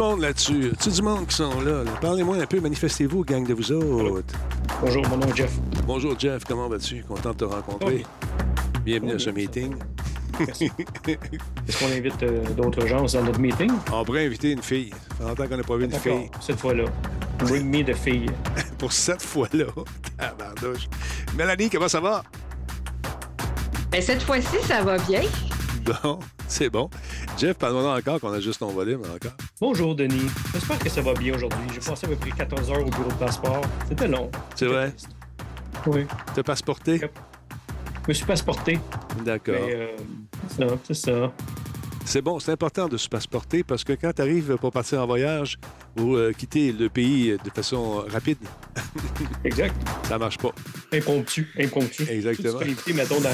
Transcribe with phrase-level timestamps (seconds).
[0.00, 0.72] monde là-dessus.
[0.80, 1.84] Tu du monde qui sont là.
[1.84, 1.90] là?
[2.00, 4.34] Parlez-moi un peu, manifestez-vous, gang de vous autres.
[4.80, 5.52] Bonjour, mon nom est Jeff.
[5.86, 7.02] Bonjour Jeff, comment vas-tu?
[7.02, 8.04] Content de te rencontrer.
[8.82, 9.74] Bienvenue Oh, à ce meeting.
[10.38, 10.70] Merci.
[11.06, 13.70] Est-ce qu'on invite euh, d'autres gens dans notre meeting?
[13.92, 14.90] On pourrait inviter une fille.
[14.90, 16.30] Ça fait longtemps qu'on n'a pas vu une fille.
[16.40, 16.84] cette fois-là.
[17.40, 18.30] Bring me the fille.
[18.78, 19.66] Pour cette fois-là.
[21.36, 22.22] Mélanie, comment ça va?
[23.90, 25.22] Ben, cette fois-ci, ça va bien.
[25.84, 26.88] Bon, c'est bon.
[27.38, 29.36] Jeff, parle-moi encore qu'on a juste ton volume encore.
[29.60, 30.26] Bonjour, Denis.
[30.54, 31.58] J'espère que ça va bien aujourd'hui.
[31.74, 33.60] J'ai passé à peu près 14 heures au bureau de passeport.
[33.88, 34.30] C'était long.
[34.54, 34.92] C'est vrai?
[35.86, 36.06] Oui.
[36.34, 36.92] T'as passeporté?
[36.96, 37.18] Yep.
[38.04, 38.78] Je me suis passeporté.
[39.24, 39.54] D'accord.
[39.58, 39.88] Euh,
[40.48, 41.32] c'est ça, c'est ça.
[42.06, 45.06] C'est bon, c'est important de se passeporter parce que quand tu arrives pour partir en
[45.06, 45.58] voyage
[45.98, 48.38] ou euh, quitter le pays de façon rapide,
[49.44, 49.74] Exact.
[50.04, 50.50] ça marche pas.
[50.92, 51.48] Impromptu.
[51.58, 52.04] Impromptu.
[52.10, 52.58] Exactement.
[52.60, 53.28] Tu te mettons, dans,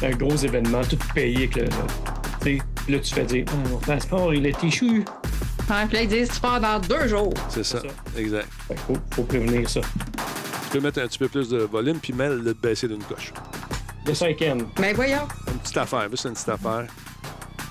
[0.00, 1.62] dans un gros événement, tout payé avec le.
[1.64, 1.70] le-
[2.42, 2.58] tu sais,
[2.92, 5.04] là, tu fais dire, Ah, mon passeport, il est échu.
[5.70, 7.32] Hein, puis là, ils disent, tu pars dans deux jours.
[7.48, 7.80] C'est ça.
[7.80, 7.86] ça.
[8.18, 8.48] Exact.
[8.68, 9.80] Fait qu'il faut, faut prévenir ça.
[9.80, 13.32] Tu peux mettre un petit peu plus de volume puis Mel le baisser d'une coche.
[14.06, 14.66] Le cinquième.
[14.76, 15.26] Ben, voyons.
[15.48, 16.86] Une petite affaire, juste une petite affaire.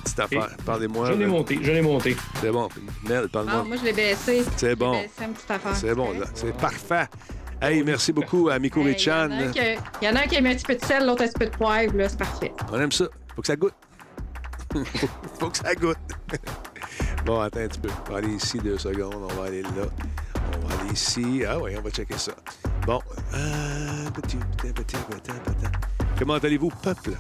[0.04, 0.50] Petite affaire.
[0.66, 1.08] Parlez-moi.
[1.08, 2.16] Je l'ai euh, monté, je l'ai monté.
[2.42, 2.70] C'est bon.
[3.08, 3.64] Mel, Ah, parle-moi.
[3.64, 4.44] moi, je l'ai baissé.
[4.58, 4.94] C'est bon.
[5.22, 5.76] une petite affaire.
[5.76, 6.26] C'est bon, là.
[6.34, 7.08] C'est parfait.
[7.62, 9.30] Hey, merci beaucoup à Miko Hey, Richan.
[9.32, 11.06] Il y, en a un qui- il y en a un petit peu de sel,
[11.06, 12.54] l'autre un petit peu de poivre, là, c'est parfait.
[12.72, 13.06] On aime ça.
[13.36, 13.74] Faut que ça goûte.
[15.40, 15.98] faut que ça goûte.
[17.26, 17.90] bon, attends un petit peu.
[18.08, 19.28] On va aller ici deux secondes.
[19.30, 19.70] On va aller là.
[20.64, 21.44] On va aller ici.
[21.48, 22.34] Ah oui, on va checker ça.
[22.86, 23.00] Bon.
[23.34, 25.68] Euh, petit, petit, petit, petit, petit.
[26.18, 27.12] Comment allez-vous, peuple?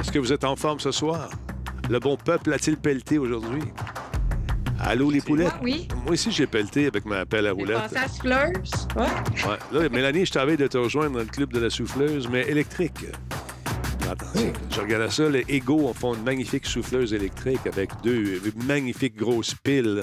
[0.00, 1.28] Est-ce que vous êtes en forme ce soir?
[1.88, 3.62] Le bon peuple a-t-il pelleté aujourd'hui?
[4.80, 5.52] Allô, les poulettes?
[5.52, 5.86] Ah oui.
[6.02, 8.88] Moi aussi, j'ai pelleté avec ma pelle à à souffleuse.
[8.96, 9.02] Ouais.
[9.02, 9.80] Ouais.
[9.80, 13.06] Là, Mélanie, je t'avais de te rejoindre dans le club de la souffleuse, mais électrique.
[14.10, 15.28] Attention, je regardais ça.
[15.28, 20.02] Les Ego font une magnifique souffleuse électrique avec deux magnifiques grosses piles.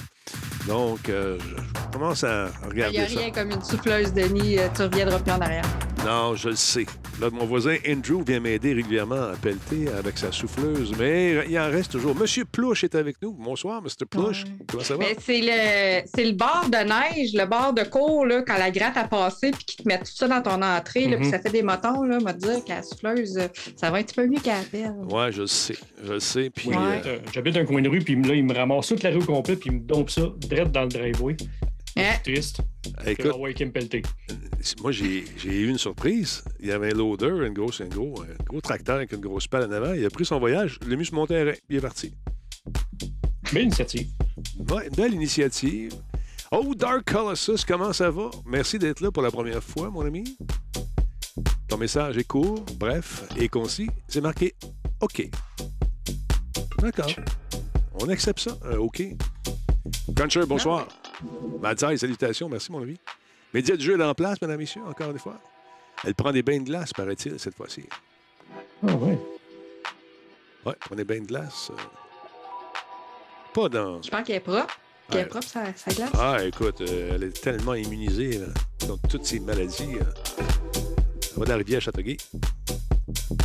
[0.68, 3.20] Donc, euh, je commence à Il n'y a regarder ça.
[3.20, 5.66] rien comme une souffleuse de nid, euh, tu reviendras plus en arrière.
[6.06, 6.86] Non, je le sais.
[7.20, 11.70] Là, mon voisin Andrew vient m'aider régulièrement à pelleter avec sa souffleuse, mais il en
[11.70, 12.16] reste toujours.
[12.16, 13.34] Monsieur Plouche est avec nous.
[13.34, 14.06] Bonsoir, Mr.
[14.10, 14.44] Plouche.
[14.46, 14.52] Ouais.
[14.68, 15.00] Comment ça va?
[15.00, 18.72] Mais c'est le, c'est le bord de neige, le bord de cours, là, quand la
[18.72, 21.22] gratte a passé, puis qu'ils te mettent tout ça dans ton entrée, là, Mhm.
[21.22, 24.04] puis ça fait des motons, là, m'a dire qu'à la souffleuse, euh, ça va un
[24.04, 24.94] petit peu mieux qu'à la pelle.
[25.12, 25.76] Ouais, je le sais.
[26.04, 26.50] Je le sais.
[26.50, 26.76] Puis, Ouais.
[26.76, 29.24] j'habite, euh, J'habite un coin de rue, puis là, il me ramasse toute la rue
[29.26, 31.36] complète, puis il me dompe ça direct dans le driveway.
[31.98, 32.14] Hein?
[32.24, 32.62] Triste.
[33.00, 33.32] euh, écoute.
[34.82, 36.44] Moi, j'ai j'ai eu une surprise.
[36.60, 39.48] Il y avait un loader, une grosse, un, gros, un gros tracteur avec une grosse
[39.48, 39.94] pelle en avant.
[39.94, 42.14] Il a pris son voyage, il l'a mis sur mon terrain, il est parti.
[43.52, 44.08] Belle initiative.
[44.70, 45.94] Ouais, une belle initiative.
[46.52, 48.30] Oh, Dark Colossus, comment ça va?
[48.46, 50.38] Merci d'être là pour la première fois, mon ami.
[51.68, 53.90] Ton message est court, bref et concis.
[54.08, 54.56] C'est marqué
[55.02, 55.30] OK.
[56.80, 57.12] D'accord.
[58.02, 58.58] On accepte ça.
[58.64, 59.04] Un OK.
[60.16, 60.88] Cruncher, bonsoir.
[61.62, 62.50] Madzai, salutations.
[62.50, 62.98] Merci, mon ami.
[63.54, 65.40] Média du jeu est en place, mesdames et messieurs, encore une fois.
[66.06, 67.84] Elle prend des bains de glace, paraît-il, cette fois-ci.
[68.88, 69.18] Ah ouais.
[70.66, 71.72] Ouais, prend des bains de glace.
[71.72, 71.76] euh,
[73.54, 74.02] Pas dans.
[74.02, 74.78] Je pense qu'elle est propre.
[75.10, 76.12] Qu'elle est propre, sa, sa glace.
[76.14, 78.48] Ah, écoute, euh, elle est tellement immunisée là,
[78.88, 79.96] contre toutes ces maladies.
[79.96, 80.04] euh.
[81.34, 82.18] Elle va de la rivière Châteauguay.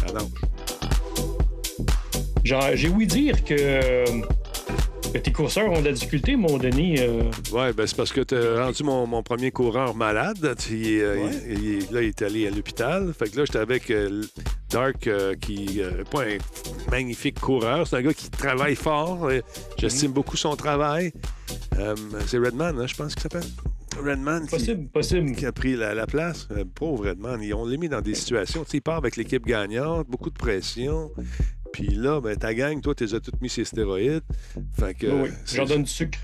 [0.07, 0.25] Elle nage.
[2.45, 4.44] Genre, j'ai ouï dire que, euh, que
[5.23, 6.97] tes courseurs ont de la difficulté, mon Denis.
[6.99, 10.39] euh, Ouais, ben c'est parce que tu as rendu mon, mon premier coureur malade.
[10.45, 11.31] Euh, Ouais.
[11.49, 13.13] il- il- là, il est allé à l'hôpital.
[13.19, 14.23] Fait que là, j'étais avec euh,
[14.71, 16.39] Dark, euh, qui n'est pas un
[16.91, 17.87] magnifique coureur.
[17.87, 19.29] C'est un gars qui travaille fort.
[19.79, 21.13] J'estime beaucoup son travail.
[22.27, 23.49] C'est Redman, hein, je pense qu'il s'appelle.
[23.97, 25.37] Redman qui, possible, possible.
[25.37, 26.49] qui a pris la, la place.
[26.75, 27.41] Pauvre Redman.
[27.55, 28.65] Ont les mis dans des situations.
[28.73, 31.13] Il part avec l'équipe gagnante, beaucoup de pression.
[31.75, 34.23] Puis là, ben, ta gang, toi, tu as toutes mis ces stéroïdes.
[34.79, 35.09] Fait que.
[35.09, 35.31] Oui, oui.
[35.53, 36.21] J'en donne du sucre.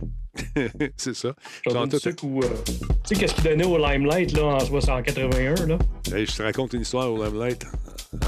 [0.97, 1.35] c'est ça.
[1.67, 2.41] J'en donne du tout- sucre ou.
[2.41, 2.73] euh, tu
[3.05, 5.77] sais, qu'est-ce qu'il donnait au Limelight, là, en 1981, là?
[6.15, 7.67] Hey, je te raconte une histoire au Limelight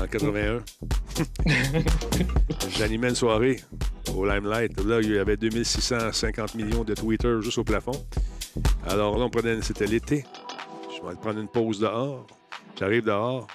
[0.01, 0.65] en 81.
[2.77, 3.61] J'animais une soirée
[4.17, 4.81] au Limelight.
[4.85, 7.93] Là, il y avait 2650 millions de Twitter juste au plafond.
[8.89, 10.25] Alors là, on prenait, c'était l'été.
[10.91, 12.27] Je vais prendre une pause dehors.
[12.81, 13.47] J'arrive dehors.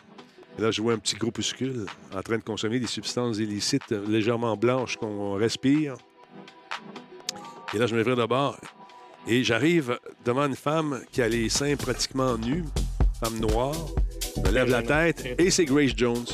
[0.57, 4.57] Et là, je vois un petit groupuscule en train de consommer des substances illicites légèrement
[4.57, 5.95] blanches qu'on respire.
[7.73, 8.57] Et là, je me vire de bord.
[9.27, 12.63] Et j'arrive devant une femme qui a les seins pratiquement nus,
[13.23, 13.75] femme noire.
[14.35, 16.25] Je me lève la tête et c'est Grace Jones.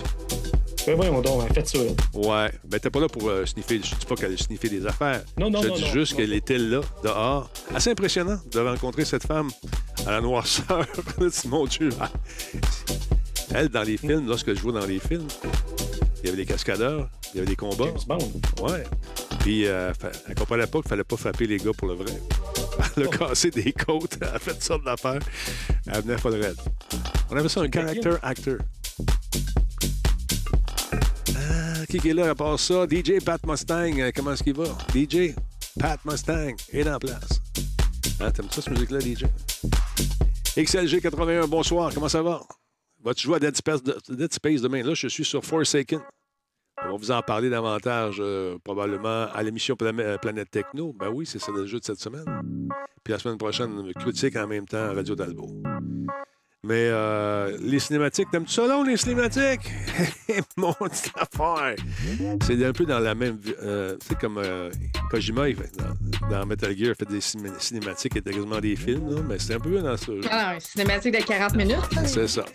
[0.86, 1.80] Ben voyons donc, faites ça.
[2.14, 3.80] Ouais, ben t'es pas là pour euh, sniffer.
[3.82, 5.24] Je dis pas qu'elle sniffait des affaires.
[5.38, 5.76] Non, non, Je non.
[5.76, 7.50] dis non, juste qu'elle était là, dehors.
[7.74, 9.50] Assez impressionnant de rencontrer cette femme
[10.06, 10.86] à la noirceur.
[11.48, 11.90] Mon Dieu.
[13.56, 15.28] Elle, dans les films, lorsque je joue dans les films,
[16.24, 17.86] il y avait des cascadeurs, il y avait des combats.
[17.86, 18.68] James Bond.
[18.68, 18.84] Ouais.
[19.42, 19.92] Puis euh,
[20.28, 22.14] elle comprenait pas qu'il fallait pas frapper les gars pour le vrai.
[22.98, 25.20] Elle a cassé des côtes, elle a fait toutes sortes d'affaires.
[25.86, 26.58] Elle venait pas de raide.
[27.30, 28.58] On avait ça un character actor.
[31.36, 32.86] Ah, qui est là à part ça?
[32.90, 34.66] DJ Pat Mustang, euh, comment est-ce qu'il va?
[34.96, 35.36] DJ
[35.80, 37.42] Pat Mustang est en place.
[38.20, 39.26] Ah, t'aimes ça, cette musique-là, DJ?
[40.58, 42.42] XLG 81, bonsoir, comment ça va?
[43.04, 44.82] Vas-tu jouer à Dead Space, demain?
[44.82, 46.00] Là, je suis sur Forsaken.
[46.86, 50.94] On va vous en parler davantage euh, probablement à l'émission euh, Planète Techno.
[50.94, 52.26] Ben oui, c'est ça le jeu de cette semaine.
[53.04, 55.50] Puis la semaine prochaine, critique en même temps à Radio Talbot.
[56.66, 59.70] Mais euh, les cinématiques, t'aimes-tu ça long, les cinématiques?
[60.58, 61.76] Mon petit affaire!
[62.48, 63.38] C'est un peu dans la même...
[63.62, 64.72] euh, sais, comme euh,
[65.12, 68.78] Kojima, il fait- dans, dans Metal Gear, il fait des ciné- cinématiques, et quasiment des
[68.78, 70.12] films, là, mais c'est un peu dans ce...
[70.32, 71.78] Ah une cinématique de 40 minutes.
[72.06, 72.46] C'est ça.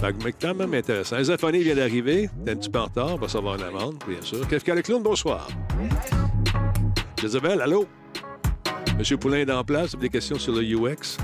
[0.00, 1.18] Fait que, mais quand même intéressant.
[1.18, 2.30] Les Zaphonie vient d'arriver.
[2.46, 3.12] T'es un petit peu en retard?
[3.14, 4.48] On va savoir une amende, bien sûr.
[4.48, 5.48] Kafka le clown, bonsoir.
[7.20, 7.84] Jezebel, allô?
[8.98, 9.94] Monsieur Poulain est en place.
[9.96, 11.18] Des questions sur le UX.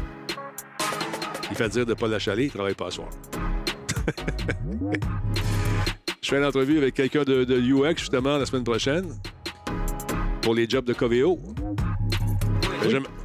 [1.50, 2.44] Il fait dire de ne pas l'achaler.
[2.44, 3.08] Il ne travaille pas à soir.
[6.22, 9.06] Je fais une entrevue avec quelqu'un de, de UX, justement, la semaine prochaine.
[10.42, 11.40] Pour les jobs de Coveo.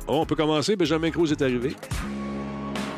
[0.08, 0.76] Oh, on peut commencer.
[0.76, 1.76] Benjamin Cruz est arrivé.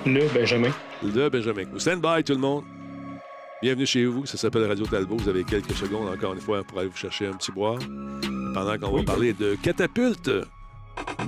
[0.06, 0.71] Le Benjamin.
[1.03, 1.80] de Benjamin Cruz.
[1.80, 2.63] Stand by, tout le monde.
[3.62, 4.25] Bienvenue chez vous.
[4.25, 5.18] Ça s'appelle Radio Talbot.
[5.18, 7.80] Vous avez quelques secondes, encore une fois, pour aller vous chercher un petit boire.
[8.53, 10.30] Pendant qu'on va parler de catapulte.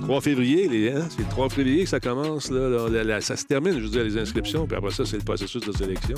[0.00, 2.50] 3 février, hein, c'est le 3 février que ça commence.
[2.50, 4.66] Là, ça se termine, je veux dire, les inscriptions.
[4.66, 6.16] Puis après ça, c'est le processus de sélection.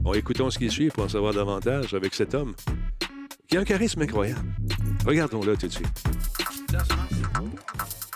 [0.00, 2.54] Bon, écoutons ce qui suit pour en savoir davantage avec cet homme
[3.48, 4.40] qui a un charisme incroyable.
[5.06, 6.04] Regardons-le tout de suite.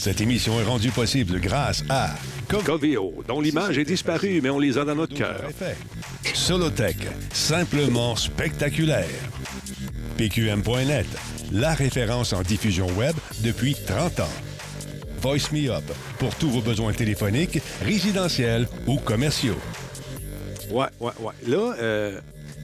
[0.00, 2.14] Cette émission est rendue possible grâce à
[2.48, 5.42] Coveo, dont l'image est disparue, mais on les a dans notre cœur.
[6.32, 6.96] Solotech,
[7.34, 9.04] simplement spectaculaire.
[10.16, 11.06] PQM.net,
[11.52, 14.36] la référence en diffusion web depuis 30 ans.
[15.20, 15.84] Voice Me Up,
[16.18, 19.60] pour tous vos besoins téléphoniques, résidentiels ou commerciaux.
[20.70, 21.34] Ouais, ouais, ouais.
[21.46, 22.20] Là, euh,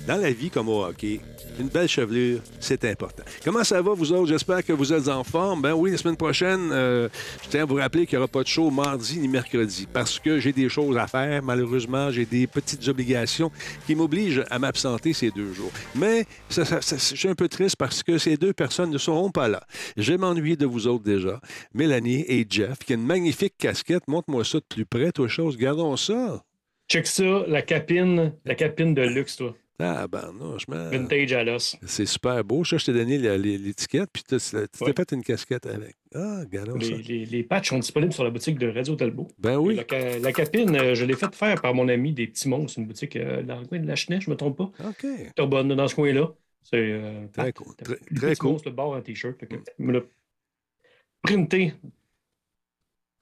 [0.07, 1.21] dans la vie comme au hockey,
[1.59, 3.23] une belle chevelure, c'est important.
[3.45, 4.29] Comment ça va, vous autres?
[4.29, 5.63] J'espère que vous êtes en forme.
[5.63, 7.09] Ben oui, la semaine prochaine, euh,
[7.43, 10.19] je tiens à vous rappeler qu'il n'y aura pas de show mardi ni mercredi parce
[10.19, 11.43] que j'ai des choses à faire.
[11.43, 13.51] Malheureusement, j'ai des petites obligations
[13.87, 15.71] qui m'obligent à m'absenter ces deux jours.
[15.95, 16.63] Mais je
[16.97, 19.63] suis un peu triste parce que ces deux personnes ne seront pas là.
[19.97, 21.41] Je vais m'ennuyer de vous autres déjà.
[21.75, 24.09] Mélanie et Jeff, qui a une magnifique casquette.
[24.09, 25.57] Montre-moi ça de plus près, toi, chose.
[25.57, 26.43] Gardons ça.
[26.89, 29.55] Check ça, la capine, la capine de luxe, toi.
[29.79, 30.65] Ah, ben non, je.
[30.71, 31.77] Vintage à l'os.
[31.87, 32.65] C'est super beau.
[32.65, 34.93] Ça, je t'ai donné l'étiquette, puis tu t'es Ouais.
[34.97, 35.95] fait une casquette avec.
[36.15, 36.75] Ah, ça.
[36.79, 39.29] Les, les, les patchs sont disponibles sur la boutique de Radio Talbot.
[39.39, 39.75] Ben oui.
[39.77, 42.73] La, ca- la capine, euh, je l'ai faite faire par mon ami des petits monstres.
[42.75, 44.73] C'est une boutique euh, dans le coin de la Chenet, je ne me trompe pas.
[44.89, 45.07] OK.
[45.35, 46.33] T'as bonne dans ce coin-là.
[46.63, 47.77] C'est euh, Très Pat, cool.
[47.77, 48.57] Très- très cool.
[48.65, 49.37] le bord en t-shirt.
[49.79, 50.01] L'a
[51.23, 51.75] printé,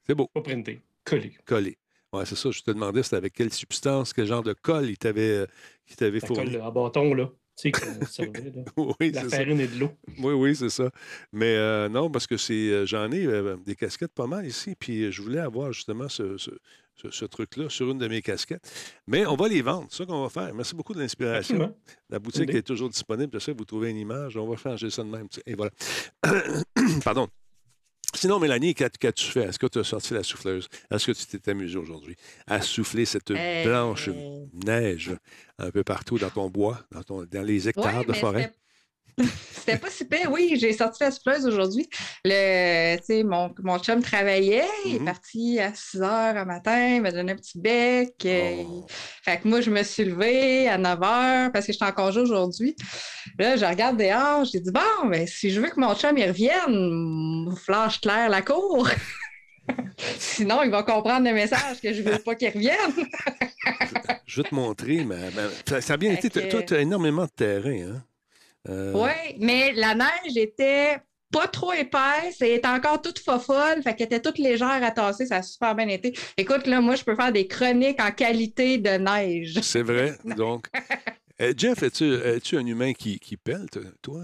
[0.06, 0.28] C'est beau.
[0.32, 1.32] pas printé, collé.
[1.46, 1.76] Collé.
[2.14, 2.50] Ouais, c'est ça.
[2.50, 5.46] Je te demandais c'était avec quelle substance, quel genre de colle il t'avait euh,
[5.86, 6.52] qu'il t'avait La fourni?
[6.52, 7.30] colle en bâton, là.
[7.56, 8.62] Tu sais, qu'on servait, là.
[8.76, 9.36] oui, La c'est ça.
[9.38, 9.90] farine et de l'eau.
[10.18, 10.90] Oui, oui, c'est ça.
[11.32, 14.74] Mais euh, non, parce que c'est euh, j'en ai euh, des casquettes pas mal ici,
[14.78, 16.50] puis euh, je voulais avoir justement ce, ce-
[16.96, 18.68] ce- ce truc-là sur une de mes casquettes.
[19.06, 20.52] Mais on va les vendre, c'est ça qu'on va faire.
[20.54, 21.74] Merci beaucoup de l'inspiration.
[22.10, 23.30] La boutique est toujours disponible.
[23.34, 25.28] Je sais, vous trouvez une image, on va changer ça de même.
[25.46, 25.70] Et voilà.
[27.04, 27.28] Pardon.
[28.14, 29.44] Sinon, Mélanie, qu'as- qu'as-tu fait?
[29.44, 30.68] Est-ce que tu as sorti la souffleuse?
[30.90, 32.16] Est-ce que tu t'es amusé aujourd'hui
[32.46, 34.08] à souffler cette Euh, blanche
[34.64, 35.12] neige
[35.58, 38.52] un peu partout dans ton bois, dans, ton, dans les hectares Ouais, de forêt?
[39.52, 40.30] C'était- pas si pire.
[40.30, 41.88] Oui, j'ai sorti la souffleuse aujourd'hui.
[42.24, 44.64] Le, tu sais, mon, mon chum travaillait.
[44.86, 45.04] Il est Mhm.
[45.04, 46.96] parti à 6 heures le matin.
[46.96, 48.14] Il m'a donné un petit bec.
[48.26, 48.86] Oh.
[49.22, 52.20] Fait que moi, je me suis levée à 9 heures parce que j'étais en congé
[52.20, 52.76] aujourd'hui.
[53.38, 54.44] Là, je regarde dehors.
[54.44, 58.42] J'ai dit, bon, ben, si je veux que mon chum il revienne, flash clair la
[58.42, 58.88] cour.
[60.18, 62.76] Sinon, il va comprendre le message que je veux pas qu'il revienne.
[64.26, 66.42] Je vais te montrer, mais, mais ça, ça a bien Fait été.
[66.42, 67.70] que- Toi, tu as énormément de terrain.
[67.94, 68.02] Hein?
[68.68, 70.98] Euh, Oui, mais la neige était
[71.30, 75.26] pas trop épaisse et était encore toute fofolle, fait qu'elle était toute légère à tasser,
[75.26, 76.14] ça a super bien été.
[76.36, 79.58] Écoute, là, moi, je peux faire des chroniques en qualité de neige.
[79.62, 80.14] C'est vrai.
[80.36, 80.68] Donc,
[81.42, 83.66] Euh, Jeff, es-tu es un humain qui, qui pèle,
[84.02, 84.22] toi?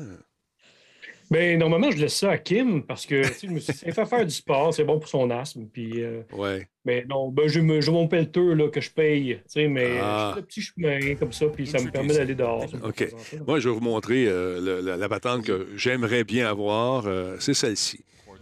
[1.31, 3.81] Ben, normalement, je laisse ça à Kim parce que tu sais, je me suis dit,
[3.87, 5.67] il fait faire du sport, c'est bon pour son asthme.
[5.73, 6.67] Puis, euh, Ouais.
[6.85, 10.31] mais non, ben, j'ai me- mon pelleteux là, que je paye, tu sais, mais Ah.
[10.31, 12.67] je fais le petit chemin comme ça, puis ça me permet d'aller dehors.
[12.85, 13.09] OK.
[13.47, 17.07] Moi, je vais vous montrer euh, le- la, la patente que j'aimerais bien avoir.
[17.07, 18.01] euh, c'est celle-ci.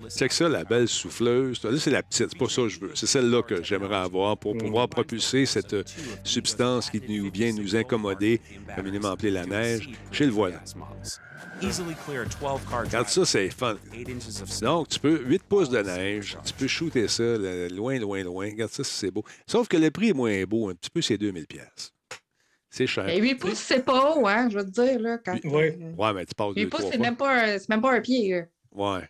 [0.08, 1.60] C'est que ça, la belle souffleuse.
[1.64, 2.28] Là, c'est la petite.
[2.30, 2.90] C'est pas ça que je veux.
[2.94, 5.82] C'est celle-là que j'aimerais avoir pour pouvoir propulser cette euh,
[6.22, 8.40] substance qui nous vient nous incommoder,
[8.76, 9.90] communément appelée la neige.
[10.12, 10.62] Chez le voilà.
[11.60, 13.76] Regarde ça, c'est fun.
[14.62, 18.46] Donc, tu peux, 8 pouces de neige, tu peux shooter ça là, loin, loin, loin.
[18.50, 19.24] Regarde ça, c'est beau.
[19.46, 21.92] Sauf que le prix est moins beau, un petit peu, c'est 2000 pièces.
[22.70, 23.08] C'est cher.
[23.08, 25.00] Et 8 pouces, c'est pas haut, hein, je veux te dire.
[25.00, 25.76] Là, quand, Ouais.
[25.80, 27.92] euh, Ouais, mais tu passes 8 deux, pouces, c'est même, pas un- c'est même pas
[27.94, 28.30] un pied.
[28.34, 28.42] là.
[28.72, 29.08] Ouais.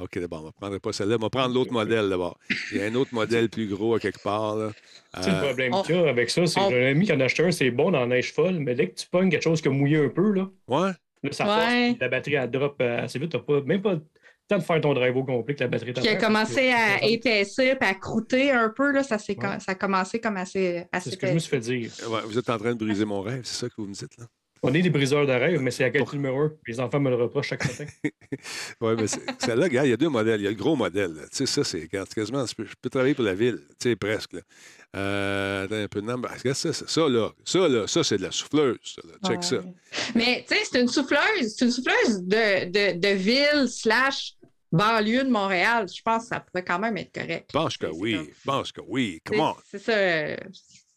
[0.00, 1.16] OK, d'abord, on ne prendrait pas celle-là.
[1.18, 2.36] On va prendre l'autre modèle d'abord.
[2.72, 4.56] Il y a un autre modèle plus gros à quelque part.
[4.56, 4.72] Là.
[5.16, 6.90] Tu sais, le Euh, problème on- qu'il y a avec ça, c'est que j'ai un
[6.90, 8.96] ami qui en a acheté un, c'est bon dans la neige folle, mais dès que
[8.96, 10.90] tu pognes quelque chose qui a mouillé un peu, là, ouais.
[11.28, 11.50] Là ça Ouais.
[11.50, 13.30] force, puis la batterie, elle drop euh, assez vite.
[13.32, 14.02] Tu pas même pas le
[14.48, 17.76] temps de faire ton drive au complet que la batterie Qui a commencé à épaissir
[17.80, 18.92] et à croûter un peu.
[18.92, 19.36] Là, ça, Ouais.
[19.66, 21.90] a commencé comme assez, C'est assez ce que je me suis fait dire.
[22.10, 24.16] Ouais, Vous êtes en train de briser mon rêve, c'est ça que vous me dites,
[24.18, 24.26] là?
[24.66, 26.52] On est des briseurs de rêve, mais c'est la qualité numéro un?
[26.66, 27.86] Les enfants me le reprochent chaque matin.
[28.80, 30.40] Oui, mais c'est- celle-là, regarde, il y a deux modèles.
[30.40, 31.12] Il y a le gros modèle.
[31.14, 31.22] là.
[31.30, 32.44] Tu sais, ça, c'est quasiment.
[32.46, 33.60] tu peux- je peux travailler pour la ville.
[33.78, 34.32] Tu sais, presque.
[34.32, 34.40] Là.
[34.96, 36.22] Euh, attends un peu de nom.
[36.42, 37.30] Ça, ça, ça, là.
[37.44, 38.78] Ça, là, ça, c'est de la souffleuse.
[38.82, 39.28] ça, là.
[39.28, 39.56] Check ça.
[40.14, 41.54] Mais tu sais, c'est une souffleuse.
[41.56, 44.34] C'est une souffleuse de, de, de ville slash
[44.72, 45.86] banlieue de Montréal.
[45.94, 47.46] Je pense que ça pourrait quand même être correct.
[47.52, 48.14] Je pense que oui.
[48.16, 49.20] comme- Je pense que oui.
[49.24, 49.56] Comment?
[49.70, 50.36] C'est ça.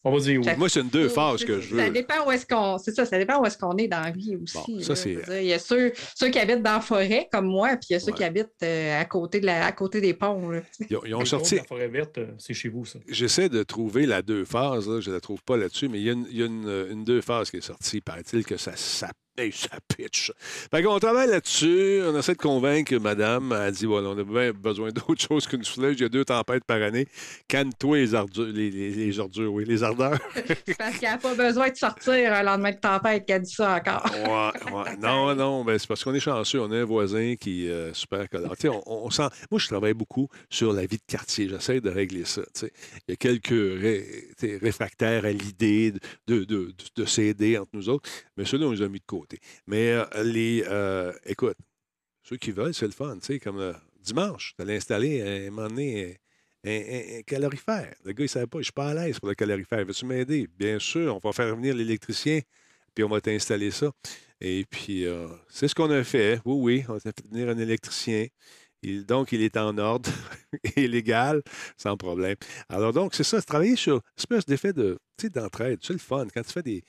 [0.05, 0.45] Euh, On va dire oui.
[0.45, 1.91] Ça- Moi, c'est une deux phases que je Ça veux.
[1.91, 2.77] dépend où est-ce qu'on.
[2.77, 4.57] C'est ça, ça dépend où est-ce qu'on est dans la vie aussi.
[4.75, 7.47] Bon, ça, c'est- dire, Il y a ceux, ceux qui habitent dans la forêt comme
[7.47, 8.17] moi, puis il y a ceux Ouais.
[8.17, 10.49] qui habitent euh, à, côté de la, à côté des ponts.
[10.49, 10.61] là.
[10.89, 11.55] Ils ont, ils ont sorti.
[11.55, 12.99] La forêt verte, euh, c'est chez vous, ça.
[13.07, 14.87] J'essaie de trouver la deux phases.
[14.87, 14.99] Là.
[15.01, 16.87] Je ne la trouve pas là-dessus, mais il y a une, il y a une-
[16.91, 18.01] une deux phases qui est sortie.
[18.01, 20.31] Paraît-il que ça, ça, hey, ça pitch.
[20.71, 22.01] Fait qu'on travaille là-dessus.
[22.05, 23.55] On essaie de convaincre madame.
[23.59, 25.95] Elle dit voilà, on a bien besoin d'autre chose qu'une souffleuse.
[25.99, 27.07] Il y a deux tempêtes par année.
[27.47, 28.47] Canne-toi les ordures.
[28.47, 30.17] Les, les, les ordures, oui, les ardeurs.
[30.77, 33.75] Parce qu'il n'y a pas besoin de sortir un lendemain de tempête a dit ça
[33.75, 34.05] encore.
[34.13, 34.97] Ouais, ouais.
[34.97, 36.59] Non, non, ben, c'est parce qu'on est chanceux.
[36.61, 38.51] On a un voisin qui est euh, super collant.
[38.65, 39.27] On, on sent...
[39.51, 41.49] Moi, je travaille beaucoup sur la vie de quartier.
[41.49, 42.41] J'essaie de régler ça.
[42.63, 42.69] Il
[43.09, 48.09] y a quelques ré- réfractaires à l'idée de, de, de, de s'aider entre nous autres,
[48.37, 49.26] mais ceux-là, on les a mis de côté.
[49.67, 50.63] Mais euh, les.
[50.67, 51.57] euh, écoute,
[52.23, 53.17] ceux qui veulent, c'est le fun.
[53.19, 56.17] tu sais, Comme euh, dimanche, tu allais installer un, un moment donné,
[56.65, 57.95] un, calorifère.
[58.03, 59.85] Le gars, il ne savait pas, je ne suis pas à l'aise pour le calorifère.
[59.85, 60.47] Veux-tu m'aider?
[60.57, 62.41] Bien sûr, on va faire venir l'électricien,
[62.93, 63.91] puis on va t'installer ça.
[64.41, 66.39] Et puis, euh, c'est ce qu'on a fait.
[66.45, 68.27] Oui, oui, on a fait venir un électricien.
[69.07, 70.09] Donc, il est en ordre
[70.75, 71.41] et légal,
[71.77, 72.35] sans problème.
[72.69, 74.97] Alors, donc, c'est ça, travailler sur une espèce d'effet de,
[75.33, 75.79] d'entraide.
[75.81, 76.27] C'est le fun.
[76.33, 76.83] Quand tu fais des.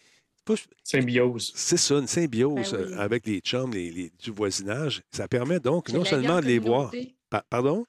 [0.54, 1.52] Pas- Symbiose.
[1.54, 2.94] c'est ça, une symbiose Ben oui.
[2.98, 5.02] avec les chums les, les- du voisinage.
[5.10, 6.92] Ça permet donc non seulement en de les voir.
[7.30, 7.84] Pa- pardon?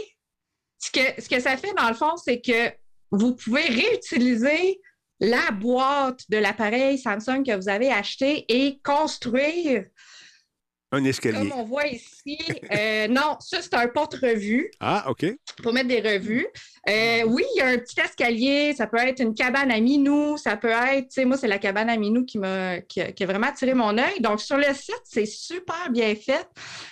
[0.78, 2.70] ce que, ce que ça fait, dans le fond, c'est que
[3.10, 4.80] vous pouvez réutiliser
[5.20, 9.84] la boîte de l'appareil Samsung que vous avez acheté et construire,
[10.92, 11.38] Un escalier.
[11.38, 12.36] comme on voit ici.
[12.72, 15.24] euh, non, ça, c'est un porte-revue Ah, OK.
[15.62, 16.46] pour mettre des revues.
[16.88, 20.36] Euh, oui, il y a un petit escalier, ça peut être une cabane à minou,
[20.36, 23.12] ça peut être, tu sais, moi, c'est la cabane à minou qui m'a qui, a-
[23.12, 24.20] qui a vraiment attiré mon œil.
[24.20, 26.46] Donc, sur le site, c'est super bien fait.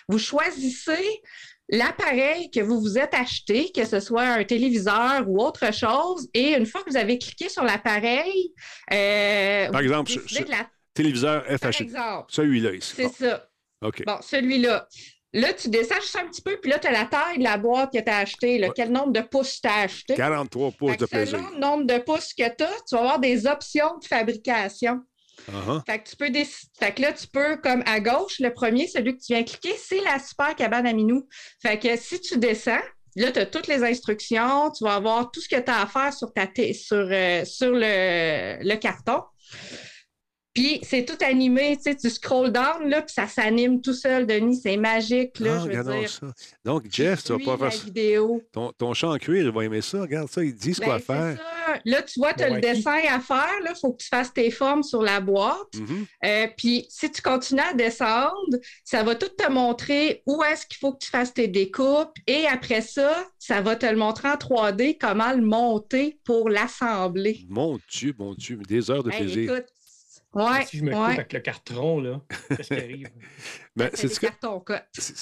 [0.09, 1.21] Vous choisissez
[1.69, 6.55] l'appareil que vous vous êtes acheté, que ce soit un téléviseur ou autre chose, et
[6.55, 8.53] une fois que vous avez cliqué sur l'appareil,
[8.93, 11.83] euh, Par exemple, ce- de la- Téléviseur FHD.
[11.83, 12.93] exemple, Celui-là ici.
[12.97, 13.48] c'est Bon, ça.
[13.83, 14.03] OK.
[14.07, 14.87] Bon, celui-là.
[15.35, 17.59] Là, tu descends juste un petit peu, puis là, tu as la taille de la
[17.59, 20.15] boîte que tu as achetée, là, quel nombre de pouces tu as acheté?
[20.15, 21.39] 43 pouces de plaisir.
[21.39, 25.01] Selon le nombre de pouces que tu as, tu vas avoir des options de fabrication.
[25.53, 25.83] Uh-huh.
[25.87, 28.87] Fait que, tu peux déc- fait que là, tu peux, comme à gauche, le premier,
[28.89, 31.29] celui que tu viens cliquer, c'est la super cabane à minou.
[31.63, 32.81] Fait que si tu descends,
[33.15, 35.87] là, tu as toutes les instructions, tu vas avoir tout ce que tu as à
[35.87, 39.23] faire sur, ta t- sur, euh, sur le, le carton.
[40.59, 44.27] Puis c'est tout animé, tu sais, tu scroll down, là, puis ça s'anime tout seul,
[44.27, 46.11] Denis, c'est magique, là, Ah, je veux dire.
[46.11, 46.27] ça.
[46.65, 47.85] Donc, Jeff, tu vas pas faire ça.
[47.85, 48.43] vidéo.
[48.53, 50.01] Ton, ton champ en cuir, il va aimer ça.
[50.01, 51.37] Regarde ça, ils disent quoi Ben, c'est faire.
[51.37, 51.79] ça.
[51.85, 52.75] Là, tu vois, tu as Ben le ouais.
[52.75, 53.49] dessin à faire.
[53.63, 55.75] Il faut que tu fasses tes formes sur la boîte.
[55.77, 56.07] Mhm.
[56.25, 60.79] Euh, puis, si tu continues à descendre, ça va tout te montrer où est-ce qu'il
[60.79, 62.11] faut que tu fasses tes découpes.
[62.27, 67.47] Et après ça, ça va te le montrer en 3D, comment le monter pour l'assembler.
[67.49, 69.53] Mon Dieu, mon Dieu, des heures de Hey, plaisir.
[69.53, 69.67] écoute,
[70.39, 71.13] ouais, Si je me coupe ouais.
[71.15, 73.09] avec le carton, là, qu'est-ce qui arrive?
[73.77, 74.19] Ben, C'est c'est-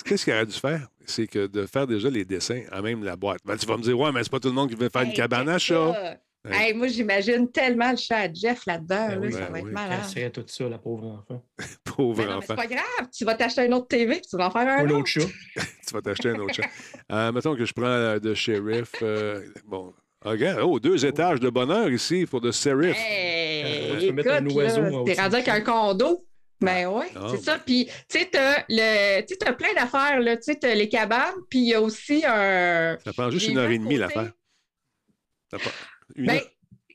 [0.04, 0.88] Qu'est-ce qu'il aurait dû faire?
[1.04, 3.40] C'est que de faire déjà les dessins à même la boîte.
[3.44, 5.02] Ben, tu vas me dire, ouais, mais c'est pas tout le monde qui veut faire
[5.02, 5.92] une cabane à chat.
[5.92, 6.11] ça.
[6.49, 6.68] Hey.
[6.68, 9.08] Hey, moi, j'imagine tellement le chat à Jeff là-dedans.
[9.08, 9.73] Ben là, oui, ça ben va être oui.
[9.73, 9.99] malade.
[10.00, 11.44] casserait tout ça, la pauvre enfant.
[11.85, 12.46] Pauvre Ben non, enfant.
[12.50, 13.08] c'est pas grave.
[13.12, 14.94] Tu vas t'acheter une autre TV puis tu vas en faire un Un autre.
[15.00, 15.20] autre chat.
[15.87, 16.68] Tu vas t'acheter un autre chat.
[17.12, 18.92] Euh, mettons que je prends euh, de shérif.
[19.02, 19.92] euh, bon.
[20.26, 22.97] Ah, Regarde, oh, deux étages de bonheur ici pour de shérif.
[22.99, 26.25] Hey, mettre un écoute, oiseau t'es rendu avec un condo.
[26.61, 27.59] Ben oui, Ah, c'est ça.
[27.64, 30.37] Puis, tu sais, t'as le- t'as plein d'affaires, là.
[30.37, 32.97] Tu sais, t'as les cabanes, puis il y a aussi un...
[33.04, 34.33] Ça prend juste une heure et demie, l'affaire.
[35.50, 35.71] Ça prend-
[36.16, 36.42] Une Ben, heure.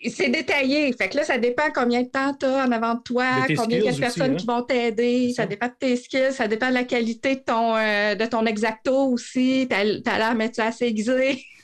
[0.09, 0.91] c'est détaillé.
[0.93, 3.55] Fait que là, ça dépend combien de temps tu as en avant de toi, De
[3.55, 5.29] combien il y a de personnes aussi, qui vont t'aider.
[5.29, 5.47] Ça ça.
[5.47, 9.11] dépend de tes skills, ça dépend de la qualité de ton, euh, de ton exacto
[9.11, 9.67] aussi.
[9.69, 11.43] T'as t'as l'air, mais tu assez aiguisé.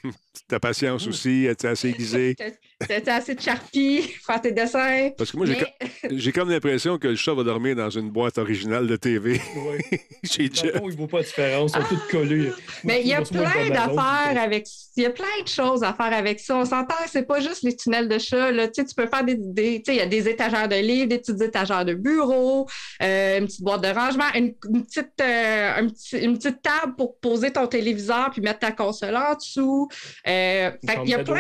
[0.48, 2.36] Ta patience aussi, es-tu assez aiguisée?
[2.88, 5.10] T'as assez de charpie, faire tes dessins.
[5.18, 8.12] Parce que moi, j'ai Mais- j'ai comme l'impression que le chat va dormir dans une
[8.12, 9.80] boîte originale de TV Ouais.
[10.24, 10.78] chez Jeff.
[10.78, 12.52] fond, il ne vaut pas de différence, ils sont tous collés.
[12.84, 14.68] Mais il y a plein d'affaires avec.
[14.96, 16.56] Il y a plein de choses à faire avec ça.
[16.56, 18.52] On s'entend, c'est pas juste les tunnels de chat.
[18.52, 18.68] Là.
[18.68, 19.36] Tu sais, tu peux faire des.
[19.38, 22.68] des- tu sais, il y a des étagères de livres, des petites étagères de bureau,
[23.02, 26.94] euh, une petite boîte de rangement, une, une petite, euh, un petit- une petite table
[26.96, 29.88] pour poser ton téléviseur puis mettre ta console en dessous.
[30.28, 31.34] Euh, fait qu'il y a d'ado.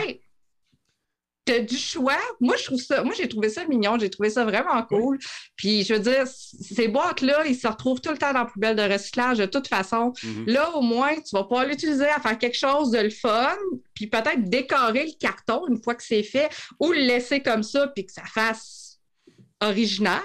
[1.47, 1.55] Plein.
[1.55, 2.17] T'as du choix.
[2.39, 3.97] Moi, je trouve ça, moi, j'ai trouvé ça mignon.
[3.99, 5.19] J'ai trouvé ça vraiment cool.
[5.55, 8.75] Puis, je veux dire, ces boîtes-là, ils se retrouvent tout le temps dans la poubelle
[8.75, 10.13] de recyclage de toute façon.
[10.23, 10.45] Mhm.
[10.47, 13.55] Là, au moins, tu vas pouvoir l'utiliser à faire quelque chose de le fun,
[13.93, 17.87] puis peut-être décorer le carton une fois que c'est fait, ou le laisser comme ça,
[17.87, 18.99] puis que ça fasse
[19.61, 20.21] original.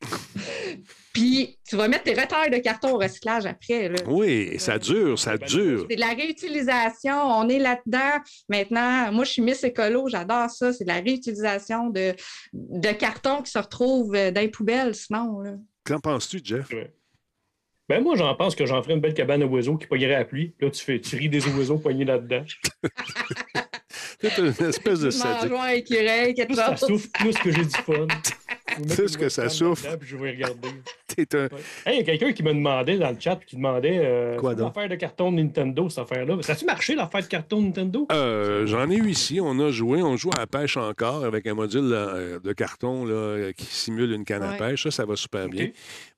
[1.18, 3.88] puis tu vas mettre tes retails de carton au recyclage après.
[3.88, 3.96] là.
[4.06, 5.86] Oui, ça dure, ça dure.
[5.90, 8.22] C'est de la réutilisation, on est là-dedans.
[8.48, 10.72] Maintenant, moi, je suis Miss Écolo, j'adore ça.
[10.72, 12.14] C'est de la réutilisation de,
[12.52, 15.42] de carton qui se retrouve euh, dans les poubelles, sinon.
[15.84, 16.68] Qu'en penses-tu, Jeff?
[17.88, 20.18] Ben moi, j'en pense que j'en ferais une belle cabane à oiseaux qui pognerait à
[20.18, 20.54] la pluie.
[20.60, 22.44] Là, tu, fais, tu ris des oiseaux pognés là-dedans.
[24.20, 25.42] C'est une espèce de sadique.
[25.50, 26.88] Mangeoire, écureuil, quelque Plus ça chose.
[26.88, 28.06] souffle, plus que j'ai du fun.
[28.94, 29.96] Plus que ça souffle?
[29.98, 30.68] Puis je vais regarder.
[31.08, 31.44] T'es un...
[31.44, 31.48] Ouais.
[31.86, 34.54] Hey, il y a quelqu'un qui me demandait dans le chat, qui demandait euh, Quoi
[34.54, 34.74] donc?
[34.74, 36.36] l'affaire de carton de Nintendo, cette affaire-là.
[36.42, 38.06] Ça a-tu marché, l'affaire de carton de Nintendo?
[38.12, 39.40] Euh, J'en ai eu ici.
[39.42, 40.02] On a joué.
[40.02, 43.64] On joue à la pêche encore avec un module euh, de carton là, euh, qui
[43.66, 44.58] simule une canne à Ouais.
[44.58, 44.84] pêche.
[44.84, 45.70] Ça, ça va super bien.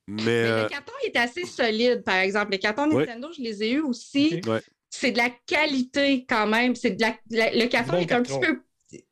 [0.07, 2.51] Mais, Mais euh, le carton est assez solide, par exemple.
[2.51, 3.05] Les cartons Ouais.
[3.05, 4.41] Nintendo, je les ai eus aussi.
[4.47, 4.61] Ouais.
[4.89, 6.75] C'est de la qualité quand même.
[6.75, 8.39] C'est de la, la- le carton Bon est un carton.
[8.39, 8.59] petit peu.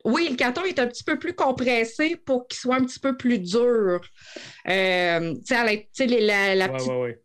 [0.06, 3.16] Oui, le carton est un petit peu plus compressé pour qu'il soit un petit peu
[3.18, 4.02] plus dur.
[4.68, 7.22] Euh, tu sais, la- la, la ouais, petite ouais, ouais.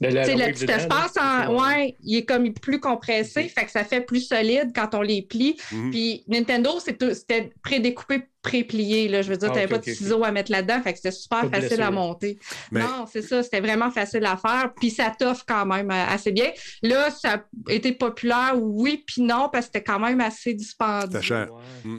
[0.00, 3.82] La- le petit dedans, espace, en, ouais, il est comme plus compressé, fait que ça
[3.84, 5.56] fait plus solide quand on les plie.
[5.72, 5.90] mhm.
[5.90, 9.08] Puis Nintendo, c'était pré-découpé, pré-plié.
[9.08, 9.22] Là.
[9.22, 11.10] Je veux dire, Ah, tu n'avais pas de ciseaux à mettre là-dedans, fait que c'était
[11.12, 12.38] super Pas facile à monter.
[12.70, 14.72] Mais- Non, c'est ça, c'était vraiment facile à faire.
[14.78, 16.50] Puis ça t'offre quand même euh, assez bien.
[16.82, 21.08] Là, ça a été populaire, oui, puis non, parce que c'était quand même assez dispendieux.
[21.12, 21.48] C'était cher.
[21.52, 21.90] Ouais.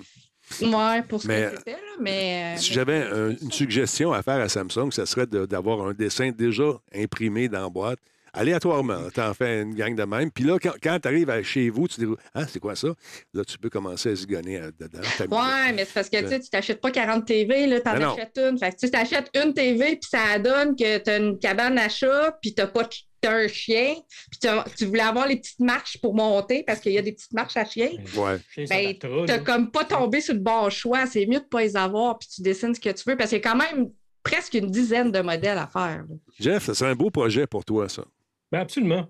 [0.62, 2.56] Ouais, pour ce Mais- que c'était, là, mais...
[2.58, 6.32] Si mais- j'avais un- une suggestion à faire à Samsung, ce serait d'avoir un dessin
[6.32, 8.00] déjà imprimé dans la boîte,
[8.34, 9.10] aléatoirement.
[9.14, 10.30] Tu en fais une gang de même.
[10.32, 12.90] Puis là, quand, tu arrives chez vous, tu dis Ah, c'est quoi ça?
[13.34, 15.00] Là, tu peux commencer à zigonner euh, dedans.
[15.32, 18.14] Ouais, mais c'est parce que tu tu t'achètes pas 40 TV, là, t'en Ben non.
[18.14, 18.60] achètes une.
[18.60, 22.38] Fait que tu t'achètes une TV, puis ça donne que t'as une cabane à chat,
[22.42, 22.90] puis t'as pas de-
[23.22, 23.96] t'as un chien,
[24.32, 27.34] puis tu voulais avoir les petites marches pour monter, parce qu'il y a des petites
[27.34, 27.90] marches à chien.
[28.16, 28.38] Ouais.
[28.70, 28.96] Ben,
[29.28, 29.40] là.
[29.40, 31.06] comme pas tombé sur le bon choix.
[31.06, 33.40] C'est mieux de pas les avoir, puis tu dessines ce que tu veux, parce qu'il
[33.40, 33.92] y a quand même
[34.24, 36.06] presque une dizaine de modèles à faire.
[36.40, 38.04] Jeff, serait un beau projet pour toi, ça.
[38.52, 39.08] Ben, absolument.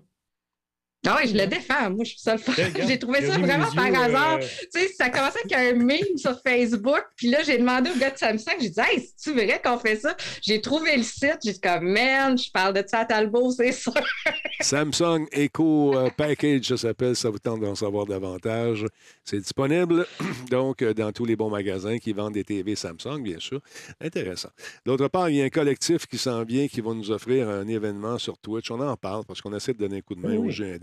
[1.06, 1.90] Ah oui, je le défends.
[1.90, 2.40] Moi, je suis ça le
[2.88, 4.38] J'ai trouvé ça vraiment par yeux, hasard.
[4.42, 7.02] euh, Tu sais, ça a commencé avec un meme sur Facebook.
[7.16, 9.96] Puis là, j'ai demandé au gars de Samsung, j'ai dit, hey, c'est-tu vrai qu'on fait
[9.96, 10.16] ça?
[10.42, 11.38] J'ai trouvé le site.
[11.44, 13.92] J'ai dit, comme, man, je parle de ça à Talbot, c'est sûr.
[14.60, 17.14] Samsung Eco euh, Package, ça s'appelle.
[17.16, 18.84] Ça vous tente d'en savoir davantage.
[19.24, 20.06] C'est disponible
[20.50, 23.60] donc euh, dans tous les bons magasins qui vendent des TV Samsung, bien sûr.
[24.00, 24.50] Intéressant.
[24.84, 27.68] D'autre part, il y a un collectif qui s'en vient qui va nous offrir un
[27.68, 28.70] événement sur Twitch.
[28.70, 30.48] On en parle parce qu'on essaie de donner un coup de main Oui.
[30.48, 30.78] aux jeux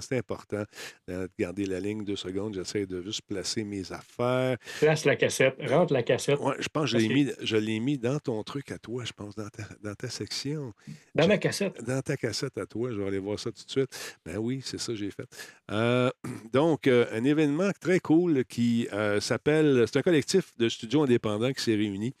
[0.00, 0.64] C'est important
[1.08, 2.54] de garder la ligne deux secondes.
[2.54, 4.56] J'essaie de juste placer mes affaires.
[4.78, 7.80] Place la cassette, rentre la cassette Ouais, je pense que je l'ai mis, je l'ai
[7.80, 10.72] mis dans ton truc à toi, je pense, dans ta, dans ta section.
[11.14, 11.82] dans ma cassette.
[11.84, 14.16] Dans ta cassette à toi, je vais aller voir ça tout de suite.
[14.24, 15.26] Ben oui, c'est ça que j'ai fait.
[15.70, 16.10] Euh,
[16.52, 21.52] donc, euh, un événement très cool qui euh, s'appelle, c'est un collectif de studios indépendants
[21.52, 22.14] qui s'est réuni,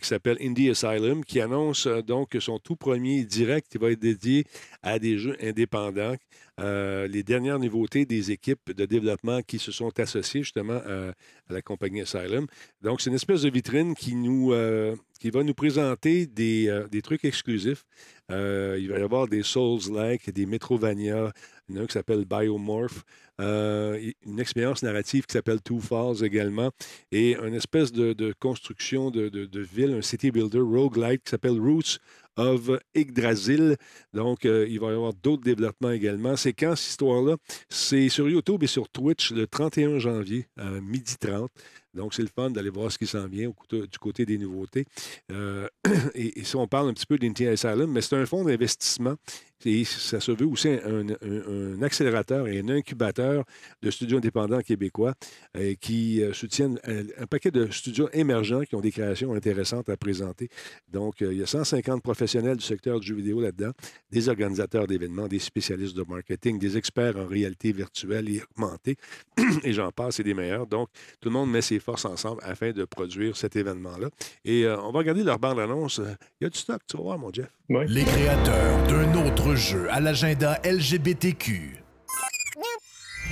[0.00, 4.44] qui s'appelle Indie Asylum, qui annonce donc son tout premier direct qui va être dédié
[4.82, 6.16] à des jeux indépendants.
[6.58, 11.52] Euh, les dernières nouveautés des équipes de développement qui se sont associées justement à, à
[11.52, 12.46] la compagnie Asylum.
[12.82, 17.24] Donc, c'est une espèce de vitrine qui, nous, euh, va nous présenter des, euh, trucs
[17.24, 17.84] exclusifs.
[18.30, 21.32] Euh, il va y avoir des Souls-like, des Metrovania,
[21.68, 23.04] il y en a un qui s'appelle Biomorph,
[23.40, 26.70] euh, une expérience narrative qui s'appelle Two Falls également,
[27.12, 31.98] et une espèce de, construction de, de- ville, un city builder roguelike qui s'appelle Roots
[32.38, 33.76] of Yggdrasil.
[34.14, 36.36] Donc, euh, il va y avoir d'autres développements également.
[36.36, 37.36] C'est quand cette histoire-là?
[37.68, 41.50] C'est sur YouTube et sur Twitch le 31 janvier, à midi 30.
[41.94, 44.84] Donc, c'est le fun d'aller voir ce qui s'en vient du côté des nouveautés.
[45.32, 45.68] Euh,
[46.14, 49.16] et, et si on parle un petit peu d'Inti Asylum, mais c'est un fonds d'investissement
[49.64, 53.44] et ça se veut aussi un, un- un accélérateur et un incubateur
[53.82, 55.14] de studios indépendants québécois
[55.56, 59.88] euh, qui euh, soutiennent un, un paquet de studios émergents qui ont des créations intéressantes
[59.88, 60.48] à présenter.
[60.92, 63.72] Donc, euh, il y a 150 professionnels du secteur du jeu vidéo là-dedans,
[64.10, 68.96] des organisateurs d'événements, des spécialistes de marketing, des experts en réalité virtuelle et augmentée,
[69.64, 70.66] et j'en passe, c'est des meilleurs.
[70.66, 70.88] Donc,
[71.20, 74.08] tout le monde met ses forces ensemble afin de produire cet événement-là.
[74.44, 76.00] Et euh, on va regarder leur bande-annonce.
[76.40, 77.48] Il y a du stock, tu vas voir, mon Jeff.
[77.68, 77.86] Ouais.
[77.88, 81.76] Les créateurs d'un autre jeu à l'agenda LGBTQ.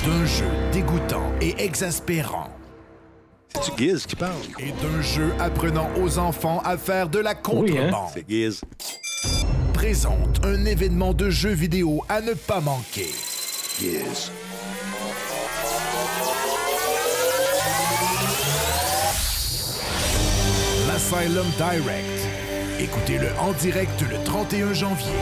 [0.05, 2.51] D'un jeu dégoûtant et exaspérant.
[3.55, 4.35] C'est-tu Giz qui parle?
[4.59, 7.41] Et d'un jeu apprenant aux enfants à faire de la Oui, hein?
[7.43, 8.11] contrebande.
[8.15, 8.61] C'est Giz.
[9.73, 13.11] Présente un événement de jeux vidéo à ne pas manquer.
[13.81, 14.31] Giz.
[20.89, 22.29] L'Asylum Direct.
[22.79, 25.13] Écoutez-le en direct le 31 janvier.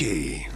[0.00, 0.06] OK,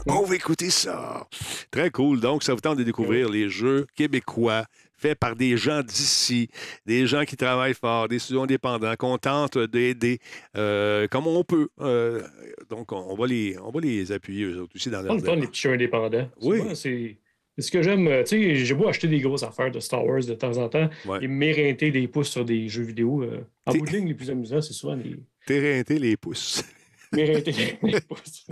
[0.06, 1.26] on va écouter ça.
[1.70, 2.18] Très cool.
[2.20, 4.64] Donc, ça vous tente de découvrir les jeux québécois
[4.96, 6.48] faits par des gens d'ici,
[6.86, 10.18] des gens qui travaillent fort, des studios indépendants, qu'on tente d'aider
[10.56, 11.68] euh, comme on peut.
[11.80, 12.22] Euh,
[12.70, 15.20] donc, on on va, les, on va les appuyer, eux autres aussi, dans leur le
[15.20, 16.30] fun, les petits jeux indépendants.
[16.40, 16.60] Oui.
[16.74, 17.18] C'est
[17.58, 18.08] ce que j'aime.
[18.08, 20.68] euh, Tu sais, j'ai beau acheter des grosses affaires de Star Wars de temps en
[20.70, 21.18] temps Ouais.
[21.22, 23.22] et m'éreinter des pouces sur des jeux vidéo.
[23.22, 25.16] euh, en bout de ligne, les plus amusants, c'est souvent les.
[25.46, 26.64] T'éreinter les pouces.
[27.14, 27.76] M'éreinter
[28.08, 28.46] pouces.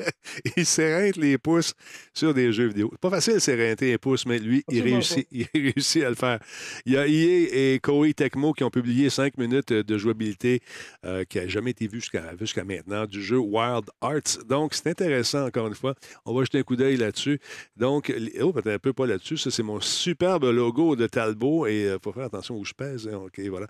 [0.56, 1.74] il s'éreintent les pouces
[2.14, 2.92] sur des jeux vidéo.
[3.00, 6.38] Pas facile de s'éreinter un pouce, mais lui, il réussit, il réussit à le faire.
[6.86, 10.60] Il y a EA et Koei Tecmo qui ont publié cinq minutes de jouabilité
[11.04, 14.44] euh, qui n'a jamais été vue jusqu'à maintenant du jeu Wild Arts.
[14.48, 15.94] Donc, c'est intéressant, encore une fois.
[16.24, 17.38] On va jeter un coup d'œil là-dessus.
[17.76, 19.36] Donc, les- oh, peut-être un peu pas là-dessus.
[19.36, 23.08] Ça, c'est mon superbe logo de Talbot et il faut faire attention où je pèse.
[23.08, 23.16] hein.
[23.16, 23.66] OK, voilà.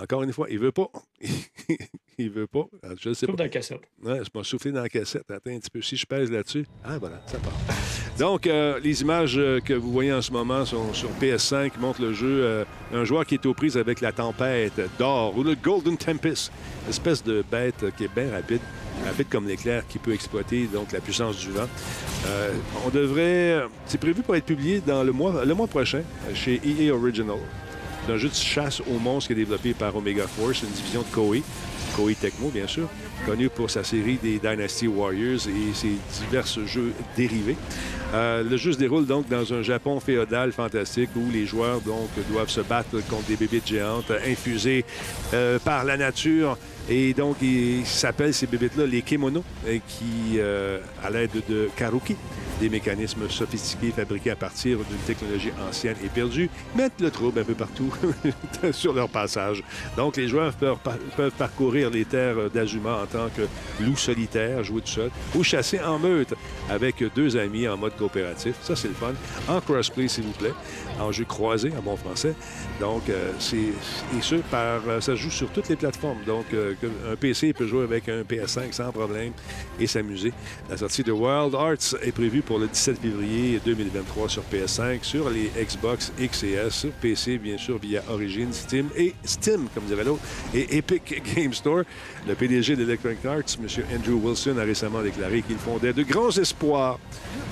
[0.00, 0.90] Encore une fois, il veut pas.
[2.18, 2.66] il veut pas.
[3.00, 3.32] Je ne sais pas.
[3.34, 3.80] dans la cassette.
[4.02, 5.24] Ouais, m'en soufflé dans la cassette.
[5.30, 5.80] Attends un petit peu.
[5.82, 6.66] Si je pèse là-dessus.
[6.84, 7.52] Ah, voilà, ça part.
[8.18, 11.78] Donc, euh, les images euh, que vous voyez en ce moment sont sur PS5 qui
[11.78, 12.26] montrent le jeu.
[12.44, 16.52] euh, un joueur qui est aux prises avec la tempête d'or ou le Golden Tempest.
[16.88, 18.60] Espèce de bête euh, qui est bien rapide.
[19.04, 21.68] Rapide comme l'éclair qui peut exploiter donc la puissance du vent.
[22.86, 23.62] On devrait.
[23.84, 26.00] C'est prévu pour être publié dans le mois, le mois prochain
[26.32, 27.36] chez EA Original.
[28.06, 31.02] C'est un jeu de chasse aux monstres qui est développé par Omega Force, une division
[31.02, 31.42] de Koei.
[31.96, 32.88] Koei Tecmo, bien sûr,
[33.24, 37.56] connu pour sa série des Dynasty Warriors et ses divers jeux dérivés.
[38.14, 42.10] Euh, le jeu se déroule donc dans un Japon féodal fantastique où les joueurs donc
[42.30, 44.84] doivent se battre contre des bébés géantes infusées
[45.34, 46.58] euh, par la nature.
[46.88, 52.14] Et donc, ils s'appellent ces bébites-là les kimonos, euh, qui, euh, à l'aide de karuki,
[52.60, 57.44] des mécanismes sophistiqués fabriqués à partir d'une technologie ancienne et perdue, mettent le trouble un
[57.44, 57.92] peu partout
[58.72, 59.62] sur leur passage.
[59.96, 63.42] Donc, les joueurs peuvent, par- peuvent parcourir les terres d'Azuma en tant que
[63.84, 66.34] loup solitaire, jouer tout seul, ou chasser en meute
[66.70, 68.54] avec deux amis en mode coopératif.
[68.62, 69.12] Ça, c'est le fun.
[69.48, 70.52] En crossplay, s'il vous plaît,
[71.00, 72.34] en jeu croisé, en bon français.
[72.80, 73.72] Donc, euh, c'est
[74.20, 76.22] ce, par, euh, ça joue sur toutes les plateformes.
[76.26, 76.74] Donc, euh,
[77.10, 79.32] un PC peut jouer avec un PS5 sans problème
[79.78, 80.32] et s'amuser.
[80.68, 85.30] La sortie de Wild Arts est prévue pour le 17 février 2023 sur PS5, sur
[85.30, 89.84] les Xbox X et S, sur PC, bien sûr, via Origin, Steam et Steam, comme
[89.84, 90.22] dirait l'autre,
[90.54, 91.82] et Epic Game Store.
[92.26, 93.68] Le PDG d'Electronic Arts, M.
[93.94, 96.98] Andrew Wilson, a récemment déclaré qu'il fondait de grands espoirs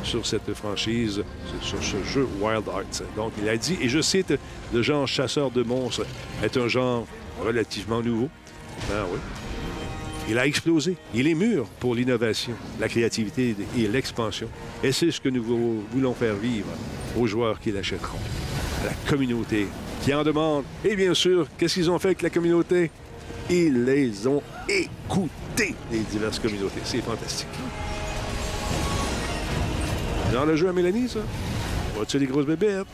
[0.03, 1.23] sur cette franchise,
[1.61, 3.03] sur ce jeu Wild Arts.
[3.17, 4.35] Donc, il a dit, et je cite,
[4.73, 6.07] le genre chasseur de monstres
[6.43, 7.07] est un genre
[7.45, 8.29] relativement nouveau.
[8.89, 9.19] Ben oui.
[10.29, 10.97] Il a explosé.
[11.15, 14.49] Il est mûr pour l'innovation, la créativité et l'expansion.
[14.83, 16.69] Et c'est ce que nous vou- voulons faire vivre
[17.19, 18.19] aux joueurs qui l'achèteront,
[18.85, 19.67] la communauté
[20.03, 20.65] qui en demande.
[20.85, 22.91] Et bien sûr, qu'est-ce qu'ils ont fait avec la communauté?
[23.51, 26.81] Ils les ont écoutés, les diverses communautés.
[26.85, 27.49] C'est fantastique.
[30.33, 31.21] Dans le jeu à Mélanie, ça?
[31.95, 32.87] Vois-tu les grosses bébêtes?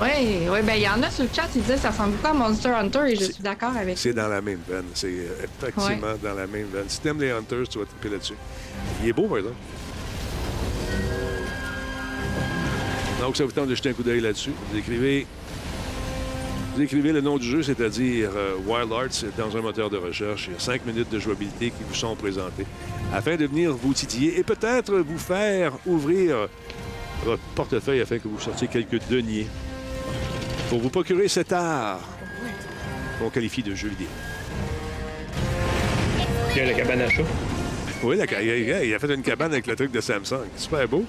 [0.00, 2.12] Oui, oui, ben il y en a sur le chat, ils disent que ça ressemble
[2.12, 4.86] beaucoup à Monster Hunter et je suis d'accord avec C'est dans la même veine.
[4.92, 6.84] C'est euh, effectivement dans la même veine.
[6.88, 8.34] Si t'aimes les Hunters, tu vas triper là-dessus.
[9.02, 9.56] Il est beau, par exemple.
[13.20, 14.50] Donc, ça vous tente de jeter un coup d'œil là-dessus.
[14.70, 15.26] Vous écrivez,
[16.74, 20.48] vous écrivez le nom du jeu, c'est-à-dire euh, Wild Arts, dans un moteur de recherche.
[20.48, 22.66] Il y a cinq minutes de jouabilité qui vous sont présentées
[23.14, 26.48] afin de venir vous titiller et peut-être vous faire ouvrir
[27.24, 29.46] votre portefeuille afin que vous sortiez quelques deniers
[30.68, 32.00] pour vous procurer cet art
[33.18, 34.08] qu'on qualifie de jeu vidéo.
[36.52, 37.22] Il y a la cabane à chat.
[38.02, 40.46] Oui, la il a fait une cabane avec le truc de Samsung.
[40.56, 41.04] Super beau.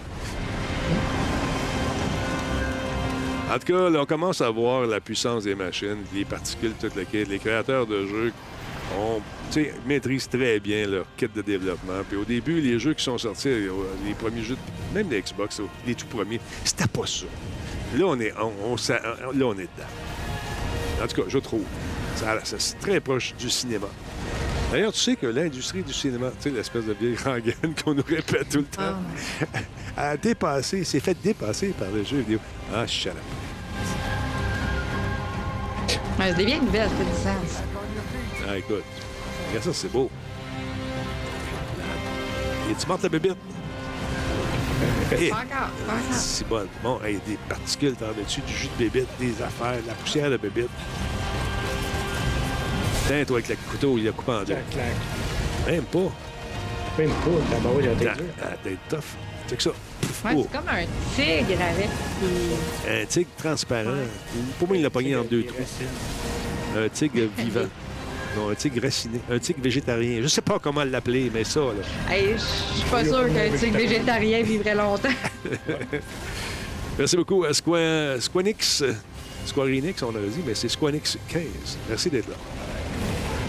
[3.52, 6.90] En tout cas, là, on commence à voir la puissance des machines, les particules, tout
[6.96, 7.26] le kit.
[7.26, 8.34] Les créateurs de jeux
[9.52, 12.02] sais, maîtrisent très bien leur kit de développement.
[12.08, 13.70] Puis au début, les jeux qui sont sortis, euh,
[14.06, 14.58] les premiers jeux,
[14.94, 17.26] même les Xbox, les tout premiers, c'était pas ça.
[17.96, 21.04] Là, on est, on, là, on est dedans.
[21.04, 21.64] En tout cas, je trouve.
[22.16, 23.88] Ça, ça, c'est très proche du cinéma.
[24.72, 28.04] D'ailleurs, tu sais que l'industrie du cinéma, tu sais, l'espèce de vieille rengaine qu'on nous
[28.04, 28.96] répète tout le temps,
[29.98, 32.40] a dépassé, s'est fait dépasser par les jeux vidéo.
[32.74, 33.18] Ah, shut up.
[36.20, 37.62] Ouais, nouvelles, ça fait du sens.
[38.48, 38.84] Ah, écoute.
[39.50, 40.10] Regarde ça, c'est beau.
[42.70, 43.38] Et tu montes la bébête?
[45.12, 45.32] Eh,
[46.12, 46.68] c'est bon.
[46.84, 50.30] Bon, hey, des particules t'en dessus, du jus de bébête, des affaires, de la poussière
[50.30, 50.70] de bébête.
[53.08, 54.46] Tiens, toi, avec le couteau, il a coupé en deux.
[54.46, 54.86] Clac, clac.
[55.68, 56.12] Même pas.
[56.98, 59.00] Même pas, tabarouette, il a Ah, ah, T'es tough.
[59.48, 59.70] C'est que ça.
[59.70, 59.76] Ouais,
[60.38, 61.90] Oh, c'est comme un tigre avec
[62.20, 63.02] des...
[63.02, 63.92] un tigre transparent.
[63.92, 64.08] Ouais.
[64.58, 65.56] Pour moi, il l'a pogné en deux trous.
[66.76, 67.62] Un tigre vivant.
[68.36, 69.20] Non, un tigre raciné.
[69.30, 70.22] Un tigre végétarien.
[70.22, 72.14] Je sais pas comment l'appeler, mais ça, là.
[72.14, 75.10] Hey, je suis pas sûre qu'un tigre végétarien vivrait longtemps.
[76.98, 78.84] Merci beaucoup à Squanix.
[79.46, 81.44] Square Enix, on aurait dit, mais c'est Squanix 15.
[81.90, 82.36] Merci d'être là.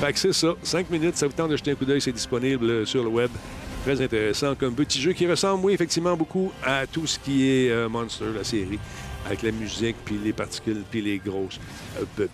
[0.00, 0.54] Fait que c'est ça.
[0.62, 3.30] Cinq minutes, ça vous tente de jeter un coup d'œil, c'est disponible sur le web.
[3.84, 7.70] Très intéressant comme petit jeu qui ressemble, oui, effectivement, beaucoup à tout ce qui est
[7.70, 8.78] euh, Monster, la série,
[9.24, 11.58] avec la musique, puis les particules, puis les grosses
[11.98, 12.26] euh.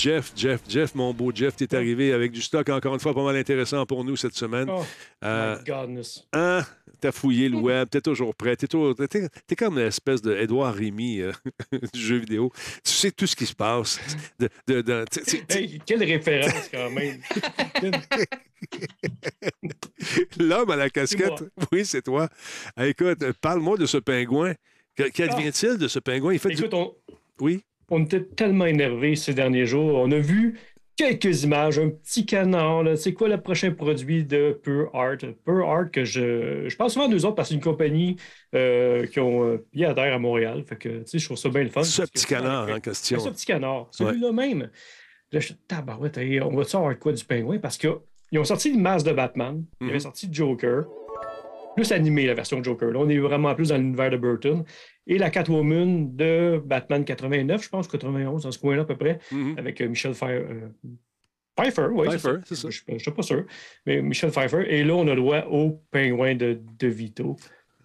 [0.00, 3.22] Jeff, Jeff, Jeff, mon beau Jeff, t'es arrivé avec du stock encore une fois pas
[3.22, 4.68] mal intéressant pour nous cette semaine.
[4.70, 4.82] Oh,
[5.24, 6.24] Euh, my godness.
[6.32, 6.64] Hein?
[7.00, 8.56] T'as fouillé le web, t'es toujours prêt.
[8.56, 11.32] T'es, toujours- t'es- t'es comme l'espèce de Édouard Rémy euh,
[11.94, 12.50] du jeu vidéo.
[12.84, 14.00] Tu sais tout ce qui se passe.
[14.38, 17.20] De, de- de- tu- tu- tu- Hey, quelle référence quand même.
[20.38, 21.44] L'homme à la casquette.
[21.72, 22.28] Oui, c'est toi.
[22.76, 24.54] Ah, écoute, parle-moi de ce pingouin.
[24.96, 26.32] Qu'advient-il de ce pingouin?
[26.34, 26.64] Il fait du...
[26.64, 26.94] Écoute, on,
[27.40, 27.64] Oui?
[27.90, 29.94] On était tellement énervés ces derniers jours.
[29.98, 30.58] On a vu
[30.96, 32.84] quelques images, un petit canard.
[32.96, 35.16] C'est quoi le prochain produit de Pure Art?
[35.44, 38.16] Pure Art, que je, je pense souvent à nous autres parce que c'est une compagnie
[38.54, 40.62] euh, qui ont euh, pied à terre à Montréal.
[40.68, 41.82] Fait que, je trouve ça bien le fun.
[41.82, 43.18] Ce que- petit canard Ouais, en question.
[43.18, 44.70] ce petit canard, celui-là même.
[45.32, 47.58] Là, je suis tabarouette, hey, on va-tu avoir quoi du pingouin?
[47.58, 49.90] Parce qu'ils ont sorti une masse de Batman, ils Mhm.
[49.90, 50.84] avaient sorti Joker,
[51.76, 52.90] plus animé la version Joker.
[52.90, 54.64] Là, on est vraiment plus dans l'univers de Burton.
[55.06, 59.18] Et la Catwoman de Batman 89, je pense, 91, dans ce coin-là à peu près,
[59.32, 59.58] Mhm.
[59.58, 60.44] avec euh, Michel Pfeiffer.
[60.48, 60.68] euh,
[61.56, 62.08] Pfeiffer, oui.
[62.08, 62.68] Pfeiffer, c'est ça.
[62.70, 63.44] Je ne suis pas sûr.
[63.86, 64.64] Mais Michel Pfeiffer.
[64.68, 67.36] Et là, on a le droit au pingouin de, de Vito,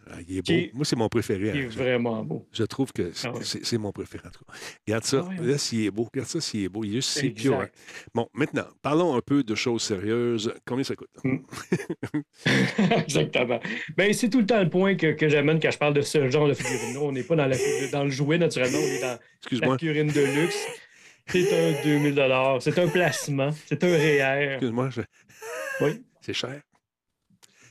[0.08, 0.44] Ah, il est beau.
[0.46, 1.52] Qui Moi, c'est mon préféré.
[1.52, 2.48] qui est vraiment beau.
[2.52, 3.39] Je trouve que c'est, Ah ouais.
[3.44, 4.54] c'est- mon préféré, en tout cas.
[4.88, 5.24] Regarde ça.
[5.26, 5.48] Ah ouais.
[5.52, 6.04] Là, s'il est beau.
[6.13, 6.84] Regarde ça, s'il est beau.
[6.84, 7.68] Il est juste si hein.
[8.13, 10.54] Bon, maintenant, parlons un peu de choses sérieuses.
[10.65, 11.10] Combien ça coûte?
[13.06, 13.60] Exactement.
[13.98, 16.30] Ben, c'est tout le temps le point que, que j'amène quand je parle de ce
[16.30, 16.98] genre de figurine.
[16.98, 17.58] On n'est pas dans, la-
[17.91, 18.78] dans le jouet, naturellement.
[18.78, 19.78] On est dans la Excuse-moi.
[19.78, 20.58] figurine de luxe.
[21.28, 22.13] C'est un 2000
[22.62, 24.52] c'est un placement, c'est un REER.
[24.54, 25.02] Excuse-moi, je-
[25.82, 26.62] Oui, c'est cher.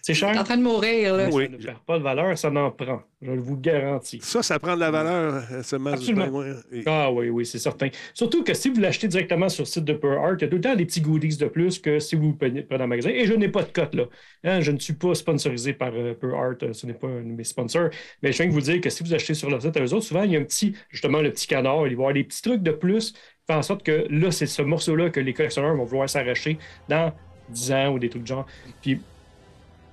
[0.07, 0.45] C'est T'es en cher.
[0.45, 1.29] train de mourir, là.
[1.33, 1.45] Oui.
[1.45, 3.01] Ça ne perd pas de valeur, ça n'en prend.
[3.23, 4.19] Je vous garantis.
[4.23, 5.43] Ça, ça prend de la valeur.
[5.51, 6.43] euh, seulement du Absolument.
[6.71, 7.88] Et- Ah oui, oui, c'est certain.
[8.12, 10.49] Surtout que si vous l'achetez directement sur le site de Pearl Art, il y a
[10.49, 13.09] tout le temps des petits goodies de plus que si vous prenez en magasin.
[13.09, 14.05] Et je n'ai pas de cote, là.
[14.45, 17.23] Hein, je ne suis pas sponsorisé par euh, Pearl Art, euh, ce n'est pas un
[17.23, 17.88] de mes sponsors.
[18.23, 19.95] Mais je viens de vous dire que si vous achetez sur leur site à eux
[19.95, 22.12] autres, souvent, il y a un petit, justement, le petit canard, il va y avoir
[22.12, 25.21] des petits trucs de plus, qui font en sorte que là, c'est ce morceau-là que
[25.21, 26.59] les collectionneurs vont vouloir s'arracher
[26.90, 27.11] dans
[27.49, 28.47] 10 ans ou des trucs de genre.
[28.83, 29.01] Puis,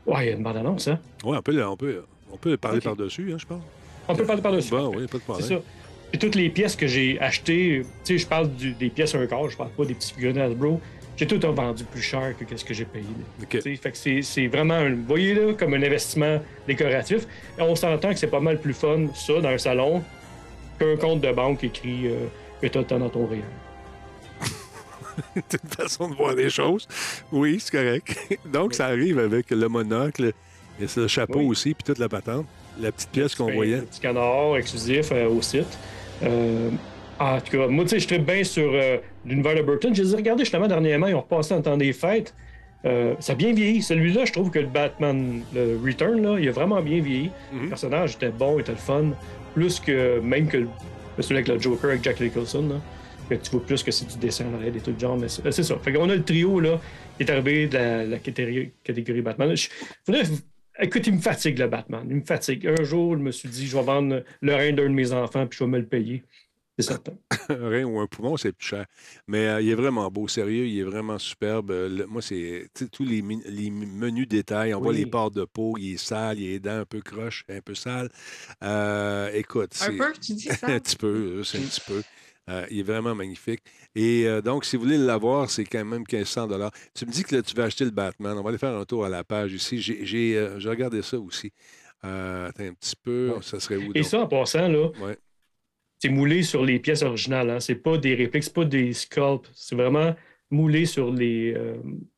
[0.06, 1.00] ouais, il y a une bande-annonce, hein?
[1.24, 3.62] Ouais, on peut, on peut, on peut parler par-dessus, hein, je pense.
[4.08, 4.72] On peut parler par-dessus.
[4.72, 5.48] Bon, oui, pas de C'est problème.
[5.48, 5.56] ça.
[6.12, 9.26] Puis toutes les pièces que j'ai achetées, tu sais, je parle du- des pièces un
[9.28, 10.82] quart, je parle pas des petits figurines Hasbro.
[11.18, 13.06] J'ai tout vendu plus cher que ce que j'ai payé.
[13.06, 13.44] là.
[13.44, 13.50] OK.
[13.50, 17.28] Tu sais, Fait que c'est- c'est vraiment, un, vous voyez là, comme un investissement décoratif.
[17.60, 20.04] Et on s'entend que c'est pas mal plus fun, ça, dans un salon,
[20.80, 22.26] qu'un compte de banque écrit euh,
[22.62, 23.44] que tu as dans ton réel.
[25.50, 26.88] C'est une façon de voir les choses.
[27.32, 28.38] Oui, c'est correct.
[28.46, 30.34] Donc, ça arrive avec le monocle,
[30.80, 31.48] et le chapeau Oui.
[31.48, 32.46] aussi, puis toute la patente.
[32.80, 33.78] La petite pièce qu'on voyait.
[33.78, 35.78] Un petit canard exclusif euh, au site.
[36.24, 36.70] Euh,
[37.20, 39.94] en tout cas, moi, tu sais, je tripe bien sur euh, l'univers de Burton.
[39.94, 42.34] Je les ai regardés justement dernièrement, ils ont repassé en temps des fêtes.
[42.84, 43.84] Ça a bien vieilli.
[43.84, 47.30] Celui-là, je trouve que le Batman, le Return, là, il a vraiment bien vieilli.
[47.52, 47.64] Mhm.
[47.64, 49.12] Le personnage était bon, était le fun.
[49.54, 50.66] Plus que même que
[51.20, 52.64] celui avec le Joker, avec Jack Nicholson.
[52.70, 52.76] Là.
[53.38, 55.18] Que tu vois plus que c'est du dessin en arrière, des trucs de genre.
[55.18, 55.80] Mais c'est euh, ça.
[55.80, 56.80] Fait qu'on a le trio là,
[57.18, 59.56] qui est arrivé de la, la catégorie, catégorie Batman.
[59.56, 59.70] Je-
[60.06, 60.24] faudrait-
[60.82, 62.06] écoute, il me fatigue le Batman.
[62.10, 62.68] Il me fatigue.
[62.68, 65.48] Un jour, je me suis dit, je vais vendre le rein d'un de mes enfants
[65.48, 66.24] puis je vais me le payer.
[66.80, 67.14] C'est certain.
[67.50, 68.86] un rein ou un poumon, c'est plus cher.
[69.28, 71.72] Mais euh, il est vraiment beau, sérieux, il est vraiment superbe.
[71.72, 74.74] Euh, le- moi, c'est tu tous les, menus détails.
[74.74, 77.46] On voit les parts de peau, il est sale, il les dents un peu croches,
[77.50, 78.10] un peu sales.
[78.64, 80.68] Euh, écoute, Un peu, tu dis ça?
[80.68, 82.02] un petit peu, c'est un petit peu.
[82.50, 83.62] Euh, il est vraiment magnifique.
[83.96, 86.48] Et euh, donc, si vous voulez l'avoir, c'est quand même 1500
[86.96, 88.36] Tu me dis que là, tu vas acheter le Batman.
[88.38, 89.80] On va aller faire un tour à la page ici.
[89.80, 91.52] J'ai euh, regardé ça aussi.
[92.02, 93.34] Attends un petit peu.
[93.36, 93.42] Ouais.
[93.44, 93.92] Ça serait où?
[93.94, 95.18] Et ça, en passant, là, Ouais.
[96.00, 97.50] c'est moulé sur les pièces originales.
[97.52, 97.60] Hein.
[97.60, 99.52] C'est pas des répliques, c'est pas des sculpts.
[99.54, 100.16] C'est vraiment
[100.50, 101.56] moulé sur les.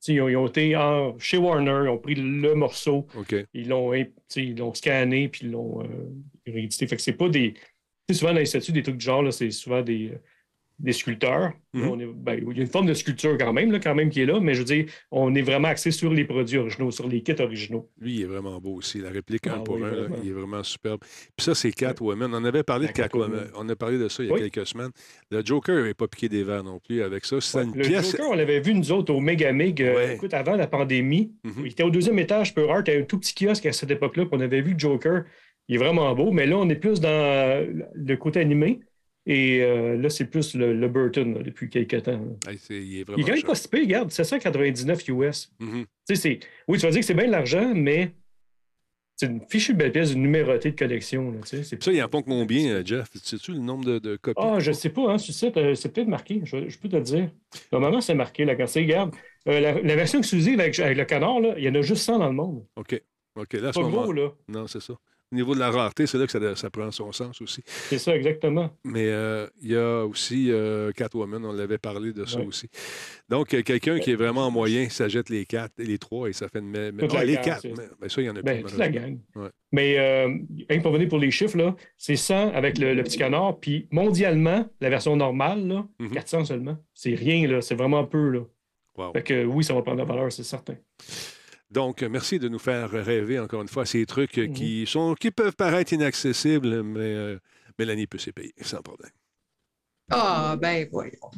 [0.07, 3.05] ils, ont, ils ont été en- chez Warner, ils ont pris le morceau,
[3.53, 5.83] ils l'ont scanné, puis ils l'ont
[6.47, 6.87] réédité.
[6.87, 7.53] Fait que c'est pas des.
[8.07, 10.17] Tu sais, souvent dans les statues, des trucs du genre, c'est souvent des, euh,
[10.79, 11.53] des sculpteurs.
[11.73, 11.87] Mhm.
[11.87, 14.09] On est- ben, il y a une forme de sculpture quand même, là, quand même
[14.09, 16.91] qui est là, mais je veux dire, on est vraiment axé sur les produits originaux,
[16.91, 17.89] sur les kits originaux.
[18.01, 18.97] Lui, il est vraiment beau aussi.
[18.97, 20.99] La réplique Ah un pour un, il est vraiment superbe.
[21.01, 22.33] Puis ça, c'est Catwoman.
[22.33, 23.47] On avait parlé de Catwoman.
[23.55, 24.49] On a parlé de ça il y a Oui.
[24.49, 24.91] quelques semaines.
[25.31, 27.39] Le Joker n'avait pas piqué des verres non plus avec ça.
[27.39, 28.11] C'est Ouais, une le pièce.
[28.11, 29.81] Joker, on l'avait vu, nous autres, au Megamig.
[29.81, 30.15] euh, Ouais.
[30.15, 31.53] Écoute, avant la pandémie, Mhm.
[31.65, 34.25] il était au deuxième étage, il y avait un tout petit kiosque à cette époque-là,
[34.31, 35.23] on avait vu le Joker.
[35.69, 38.79] Il est vraiment beau, mais là, on est plus dans le côté animé.
[39.25, 42.19] Et euh, là, c'est plus le, le Burton là, depuis quelques temps.
[42.45, 43.45] Hey, c'est- il est Il vraiment même cher.
[43.45, 45.49] pas si pire, regarde, 799 US.
[45.59, 45.85] Mhm.
[46.13, 46.39] C'est...
[46.67, 48.11] Oui, tu vas dire que c'est bien de l'argent, mais
[49.15, 51.31] c'est une fichue belle pièce, une numérotée de collection.
[51.31, 51.63] Là, c'est...
[51.81, 53.07] Ça, il en font combien, euh, Jeff?
[53.13, 54.41] Sais-tu le nombre de, de copies?
[54.43, 56.89] Ah, je sais pas, hein, sur le site, euh, c'est peut-être marqué, je, je peux
[56.89, 57.29] te le dire.
[57.71, 59.15] Normalement, c'est marqué, là, quand c'est, regarde,
[59.47, 62.03] euh, la, la version exclusive avec, avec le canard, là, il y en a juste
[62.03, 62.65] 100 dans le monde.
[62.75, 63.01] OK.
[63.35, 64.29] OK, là, à ce Pas moment gros, là.
[64.49, 64.95] Non, c'est ça.
[65.33, 67.63] Au niveau de la rareté, c'est là que ça, ça prend son sens aussi.
[67.65, 68.69] C'est ça, exactement.
[68.83, 72.45] Mais euh, il y a aussi euh, Catwoman, on l'avait parlé de ça Ouais.
[72.45, 72.69] aussi.
[73.29, 76.33] Donc, euh, quelqu'un qui est vraiment en moyen, ça jette les quatre, les trois et
[76.33, 76.95] ça fait une.
[76.99, 78.69] Toute la les quatre, mais, mais ça, il y en a Ben, plus.
[78.69, 79.17] toute la gang.
[79.35, 79.49] Ouais.
[79.71, 81.57] Mais, euh, pour venir pour les chiffres,
[81.97, 86.11] c'est 100 avec le, le petit canard, puis mondialement, la version normale, là, Mhm.
[86.11, 86.77] 400 seulement.
[86.93, 88.41] C'est rien, là, c'est vraiment peu, là.
[88.97, 89.13] Wow.
[89.13, 90.75] Fait que oui, ça va prendre de la valeur, c'est certain.
[91.73, 95.55] Donc, merci de nous faire rêver encore une fois ces trucs qui, sont, qui peuvent
[95.55, 97.39] paraître inaccessibles, mais euh,
[97.79, 99.11] Mélanie peut s'y payer sans problème.
[100.11, 101.31] Ah, ben, voyons.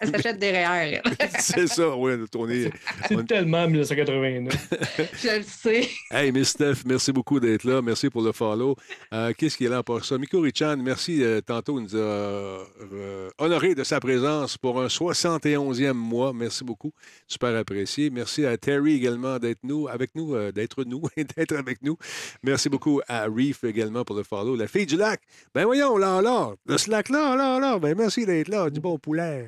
[0.00, 1.02] Elle s'achète des REER, elle.
[1.38, 2.70] c'est ça, oui, on tourné.
[3.08, 4.68] C'est On- tellement 1989.
[5.22, 5.88] Je le sais.
[6.10, 7.80] Hey, Miss Steph, merci beaucoup d'être là.
[7.82, 8.76] Merci pour le follow.
[9.12, 10.18] Euh, Qu'est-ce qui est là pour ça?
[10.18, 11.22] Miko Richan, merci.
[11.22, 16.32] euh, tantôt, il nous a euh, honoré de sa présence pour un 71e mois.
[16.32, 16.92] Merci beaucoup.
[17.26, 18.10] Super apprécié.
[18.10, 21.96] Merci à Terry également d'être nous, avec nous, euh, d'être nous et d'être avec nous.
[22.42, 24.56] Merci beaucoup à Reef également pour le follow.
[24.56, 25.20] La fille du lac.
[25.54, 26.52] Ben voyons, là, là.
[26.66, 27.78] Le slack là, là, là.
[27.78, 28.70] Ben merci d'être là.
[28.70, 29.41] Du bon poulet.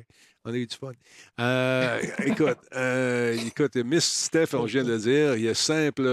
[0.47, 0.91] On a eu du fun.
[1.39, 6.03] Euh, écoute, euh, écoute, Miss Steph, on vient de le dire, il y a simple,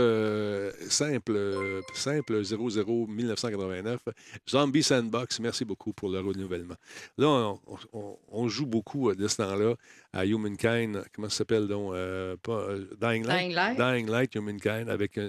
[0.89, 4.01] simple, simple 00 1989.
[4.49, 6.77] Zombie Sandbox, merci beaucoup pour le renouvellement.
[7.19, 7.61] Là, on,
[7.93, 9.75] on- on joue beaucoup euh, de ce temps-là
[10.15, 11.05] à Humankind.
[11.15, 11.93] Comment ça s'appelle donc?
[11.93, 12.69] Euh, pas,
[13.03, 13.39] Dying Light?
[13.39, 13.77] Dying Light.
[13.77, 15.21] Dying Light, Humankind, avec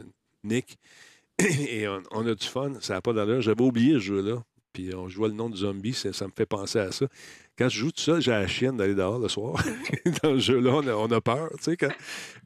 [0.45, 0.77] Nick.
[1.39, 2.71] Et on, on a du fun.
[2.79, 3.41] Ça n'a pas d'allure.
[3.41, 4.41] J'avais oublié ce jeu-là.
[4.73, 7.05] Puis on, vois le nom de zombie, ça, ça me fait penser à ça.
[7.57, 9.63] Quand je joue tout ça, j'ai la chienne d'aller dehors le soir.
[10.23, 11.77] Dans le jeu-là, on a, on a peur, tu sais.
[11.77, 11.91] quand-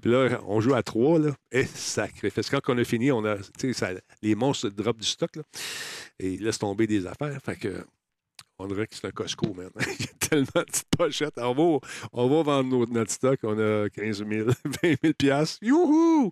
[0.02, 2.30] Puis là, on joue à trois, là, et sacré.
[2.30, 5.08] Parce que quand on a fini, on a, tu sais, ça- les monstres drop du
[5.08, 5.44] stock, là,
[6.20, 7.40] et ils laissent tomber des affaires.
[7.46, 7.86] Fait que,
[8.60, 9.70] on dirait que c'est un Costco, man.
[10.00, 11.38] Il y a tellement de petites pochettes.
[11.38, 11.80] On va,
[12.14, 13.40] on va vendre notre, notre stock.
[13.44, 14.50] On a 15 000,
[14.84, 15.60] 20 000 piastres.
[15.62, 16.32] Youhou!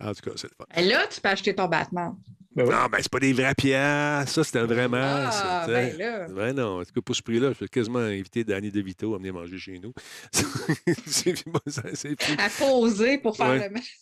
[0.00, 0.64] En tout cas, c'est le fun.
[0.76, 2.14] Et là, tu peux acheter ton Batman.
[2.54, 2.70] Ben oui.
[2.74, 4.30] Non, ben, c'est pas des vrais piastres.
[4.34, 5.68] Ça, c'était un vrai Ah, masque.
[5.70, 6.28] ben là.
[6.28, 9.16] Ben non, en tout cas, pour ce prix-là, je vais quasiment inviter Danny DeVito à
[9.16, 9.94] venir manger chez nous.
[11.06, 12.32] c'est bon, ça, c'est fou.
[12.38, 13.68] À poser pour faire Ouais.
[13.68, 13.96] le masque.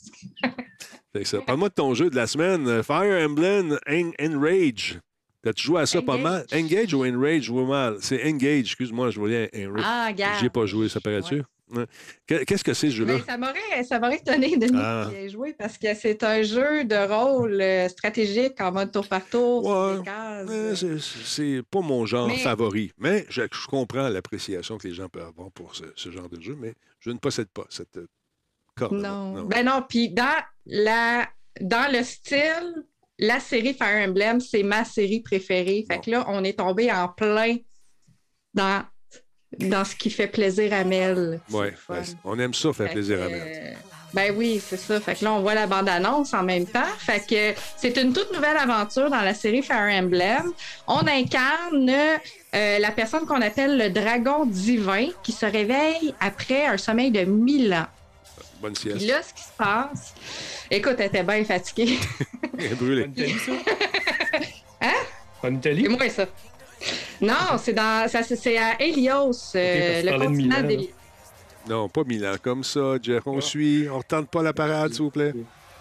[1.12, 1.40] Fait que ça.
[1.42, 4.98] Parle-moi de ton jeu de la semaine, Fire Emblem En- Enrage.
[5.43, 6.45] T'as-tu joué à ça pas mal?
[6.53, 7.43] Engage ou Enrage?
[7.45, 7.97] Je mal.
[8.01, 9.84] C'est Engage, excuse-moi, je voulais Enrage.
[9.86, 10.38] Ah, regarde.
[10.38, 11.43] J'y ai pas joué, ça paraît-tu?
[11.72, 11.86] Ouais.
[12.26, 13.18] Qu'est-ce que c'est ce jeu-là?
[13.18, 15.09] Ben, ça m'aurait, étonné de Ah.
[15.14, 19.24] y jouer parce que c'est un jeu de rôle euh, stratégique en mode tour par
[19.24, 19.64] tour.
[19.64, 20.03] Ouais.
[20.09, 25.09] Euh, c'est- pas mon genre Mais- favori, mais je, je comprends l'appréciation que les gens
[25.09, 28.09] peuvent avoir pour ce, ce genre de jeu, mais je ne possède pas cette euh,
[28.74, 28.95] corde.
[28.95, 29.45] Non.
[29.45, 31.28] Ben non, puis dans, la,
[31.61, 32.84] dans le style,
[33.20, 35.84] la série Fire Emblem, c'est ma série préférée.
[35.90, 37.56] Fait que là, on est tombé en plein
[38.54, 38.82] dans,
[39.58, 41.40] dans ce qui fait plaisir à Mel.
[41.50, 43.42] Ouais, ben, on aime ça, faire Fait plaisir que, à Mel.
[43.44, 43.74] euh,
[44.14, 45.00] Ben oui, c'est ça.
[45.00, 46.88] Fait que là, on voit la bande-annonce en même temps.
[46.98, 50.52] Fait que c'est une toute nouvelle aventure dans la série Fire Emblem.
[50.88, 56.76] On incarne euh, la personne qu'on appelle le dragon divin qui se réveille après un
[56.78, 57.86] sommeil de 1000 ans.
[58.61, 59.06] Bonne Puis sieste.
[59.08, 60.14] là, ce qui se passe,
[60.70, 61.98] écoute, elle était bien fatiguée.
[62.78, 63.04] Brûlé.
[63.04, 63.52] En Italie, ça?
[64.82, 64.92] Hein?
[65.42, 65.82] En Italie?
[65.88, 66.26] C'est moi, ça.
[67.20, 70.62] Non, c'est dans, ça, c'est- c'est à Helios, euh, le continent Milan.
[70.68, 70.90] d'Helios.
[71.68, 73.22] Non, pas Milan, comme ça, Jeff.
[73.26, 73.40] On Ah.
[73.42, 73.86] suit.
[73.90, 75.32] On retente pas la parade, s'il vous plaît.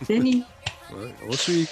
[0.07, 0.43] Denis.
[0.91, 1.67] Ouais, on suit.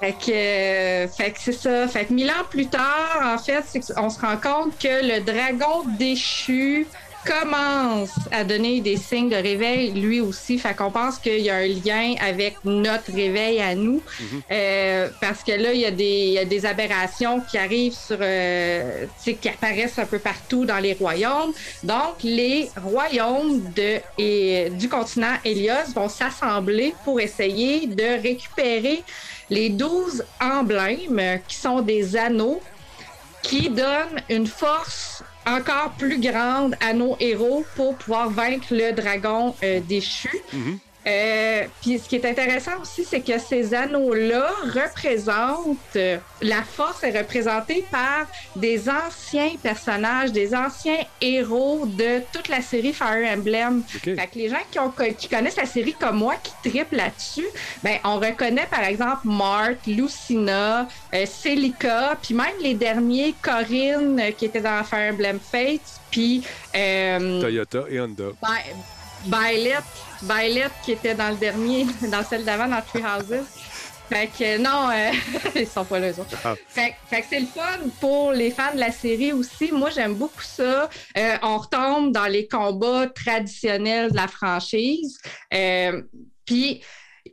[0.00, 1.86] Fait que, euh, fait que c'est ça.
[1.86, 3.62] Fait que mille ans plus tard, en fait,
[3.94, 6.88] qu'on se rend compte que le dragon déchu
[7.24, 10.58] commence à donner des signes de réveil lui aussi.
[10.58, 14.02] Fait qu'on pense qu'il y a un lien avec notre réveil à nous.
[14.50, 17.96] Euh, parce que là, il y, a des, il y a des aberrations qui arrivent
[17.96, 21.52] sur, euh, qui apparaissent un peu partout dans les royaumes.
[21.82, 29.02] Donc, les royaumes de, et, du continent Hélios vont s'assembler pour essayer de récupérer
[29.50, 32.60] les 12 emblèmes qui sont des anneaux
[33.42, 39.54] qui donnent une force encore plus grande à nos héros pour pouvoir vaincre le dragon
[39.62, 40.30] euh, déchu.
[40.52, 40.78] Mhm.
[41.06, 47.02] Euh, Puis ce qui est intéressant aussi, c'est que ces anneaux-là représentent, euh, la force
[47.02, 48.26] est représentée par
[48.56, 53.82] des anciens personnages, des anciens héros de toute la série Fire Emblem.
[53.96, 54.02] OK.
[54.04, 57.46] Fait que les gens qui, ont, qui connaissent la série comme moi, qui triplent là-dessus,
[57.82, 64.30] ben, on reconnaît par exemple Mark, Lucina, euh, Celica, puis même les derniers, Corinne, euh,
[64.30, 66.42] qui était dans Fire Emblem Fates, puis
[66.76, 68.24] euh, Toyota et Honda.
[68.42, 68.72] Bi-
[69.24, 69.78] Violet,
[70.22, 73.46] Violet qui était dans le dernier, dans celle d'avant, dans Tree Houses.
[74.08, 75.10] Fait que non, euh,
[75.60, 76.36] ils sont pas là, eux autres.
[76.44, 76.54] Ah.
[76.68, 79.72] Fait, fait que c'est le fun pour les fans de la série aussi.
[79.72, 80.90] Moi, j'aime beaucoup ça.
[81.16, 85.18] Euh, on retombe dans les combats traditionnels de la franchise.
[85.54, 86.02] Euh,
[86.44, 86.82] Puis,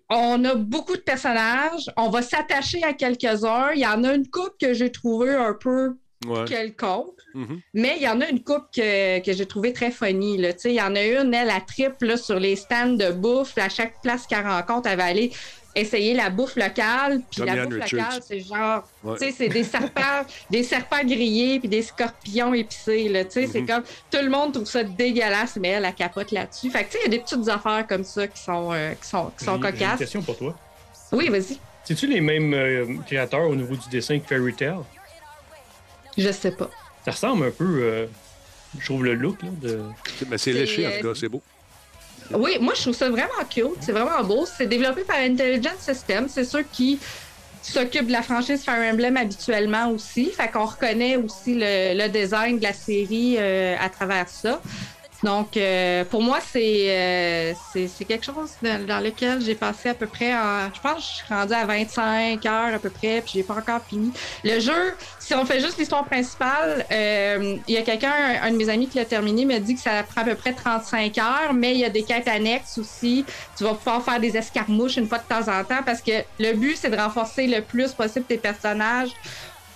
[0.10, 1.90] on a beaucoup de personnages.
[1.98, 3.72] On va s'attacher à quelques-uns.
[3.74, 6.44] Il y en a une couple que j'ai trouvé un peu Ouais.
[6.46, 7.19] quelconque.
[7.34, 7.60] Mhm.
[7.76, 10.38] Mais il y en a une coupe que, que j'ai trouvé très funny.
[10.38, 10.54] là.
[10.54, 13.12] Tu sais, Il y en a une, elle, à triple là, sur les stands de
[13.12, 13.58] bouffe.
[13.58, 15.32] À chaque place qu'elle rencontre, elle va aller
[15.76, 17.22] essayer la bouffe locale.
[17.32, 18.00] Puis la bouffe Richards.
[18.08, 19.18] locale, c'est genre, Ouais.
[19.20, 23.08] tu sais, c'est des serpents, des serpents grillés puis des scorpions épicés.
[23.10, 23.68] Là, tu sais, C'est Mhm.
[23.68, 26.72] comme, tout le monde trouve ça dégueulasse, mais elle, elle capote là-dessus.
[26.72, 28.94] Fait que tu sais, il y a des petites affaires comme ça qui sont, euh,
[28.96, 30.00] qui sont, qui sont J'ai- J'ai une cocasses.
[30.00, 30.56] question pour toi.
[31.12, 31.60] Oui, vas-y.
[31.84, 34.78] C'est-tu les mêmes euh, créateurs au niveau du dessin que Fairy Tail?
[36.18, 36.70] Je sais pas.
[37.06, 38.06] Ça ressemble un peu, euh,
[38.78, 39.82] je trouve, le look là, de.
[40.30, 41.41] Mais c'est léché, en euh, tout cas, c'est beau.
[42.34, 43.82] Oui, moi, je trouve ça vraiment cute.
[43.82, 44.45] C'est vraiment beau.
[44.45, 46.28] C'est développé par Intelligent Systems.
[46.30, 47.00] C'est ceux qui
[47.62, 50.32] s'occupent de la franchise Fire Emblem habituellement aussi.
[50.32, 54.62] Fait qu'on reconnaît aussi le, le design de la série euh, à travers ça.
[55.22, 59.96] Donc, euh, pour moi, c'est euh, c'est quelque chose dans, dans lequel j'ai passé à
[59.96, 63.22] peu près, en- je pense que je suis rendue à 25 heures à peu près,
[63.22, 64.14] puis j'ai pas encore fini.
[64.46, 68.52] Le jeu, si on fait juste l'histoire principale, euh, il y a quelqu'un, un, un
[68.52, 71.18] de mes amis qui l'a terminé, m'a dit que ça prend à peu près 35
[71.18, 73.26] heures, mais il y a des quêtes annexes aussi.
[73.58, 76.54] Tu vas pouvoir faire des escarmouches une fois de temps en temps parce que le
[76.54, 79.12] but, c'est de renforcer le plus possible tes personnages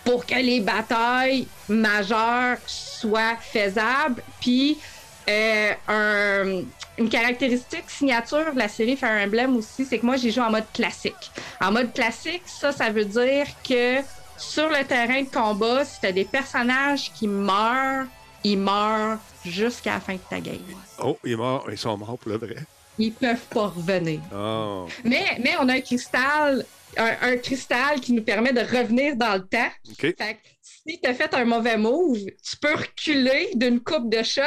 [0.04, 4.24] pour que les batailles majeures soient faisables.
[4.40, 4.82] Puis,
[5.30, 6.62] euh, un-
[6.98, 10.52] une caractéristique signature de la série Fire Emblem aussi, c'est que moi, j'ai joué en
[10.52, 11.32] mode classique.
[11.60, 13.98] En mode classique, ça, ça veut dire que
[14.38, 18.06] sur le terrain de combat, si tu as des personnages qui meurent,
[18.44, 20.58] ils meurent jusqu'à la fin de ta game.
[21.02, 22.56] Oh, ils, morts, ils sont morts pour le vrai.
[23.00, 24.20] Ils peuvent pas revenir.
[24.34, 26.64] Oh, Mais, mais on a un cristal,
[26.98, 29.72] un, un cristal qui nous permet de revenir dans le temps.
[29.98, 30.20] Fait que
[30.62, 34.42] si tu as fait un mauvais move, tu peux reculer d'une coupe de shots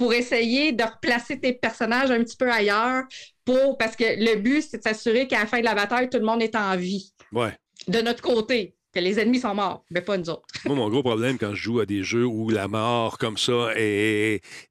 [0.00, 3.04] pour essayer de replacer tes personnages un petit peu ailleurs.
[3.44, 6.16] Pour, parce que le but, c'est de s'assurer qu'à la fin de la bataille, tout
[6.16, 7.12] le monde est en vie.
[7.32, 7.54] Ouais.
[7.86, 10.46] De notre côté, que les ennemis sont morts, mais pas nous autres.
[10.64, 13.68] Moi, mon gros problème quand je joue à des jeux où la mort comme ça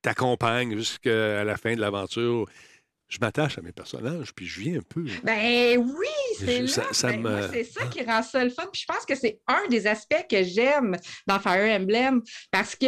[0.01, 2.47] t'accompagne jusqu'à la fin de l'aventure,
[3.09, 5.03] je m'attache à mes personnages, puis je viens un peu.
[5.23, 6.07] Ben oui,
[6.39, 8.63] c'est ça- ça Ben, me- c'est ça qui rend ça le fun.
[8.71, 10.95] Puis je pense que c'est un des aspects que j'aime
[11.25, 12.85] dans Fire Emblem parce que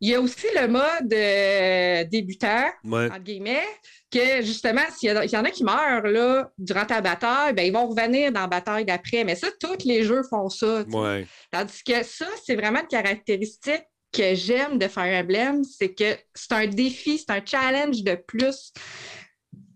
[0.00, 3.06] il y a aussi le mode euh, débutant, Ouais.
[3.06, 3.64] entre guillemets,
[4.12, 7.88] que justement, s'il y, en a qui meurent là, durant ta bataille, ben, ils vont
[7.88, 9.24] revenir dans la bataille d'après.
[9.24, 10.82] Mais ça, tous les jeux font ça.
[10.90, 11.26] Ouais.
[11.50, 16.52] Tandis que ça, c'est vraiment une caractéristique que j'aime de Fire Emblem, c'est que c'est
[16.52, 18.72] un défi, c'est un challenge de plus.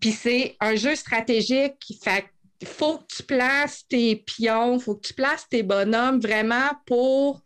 [0.01, 2.25] Puis c'est un jeu stratégique qui fait
[2.59, 6.69] il faut que tu places tes pions, il faut que tu places tes bonhommes vraiment
[6.85, 7.41] pour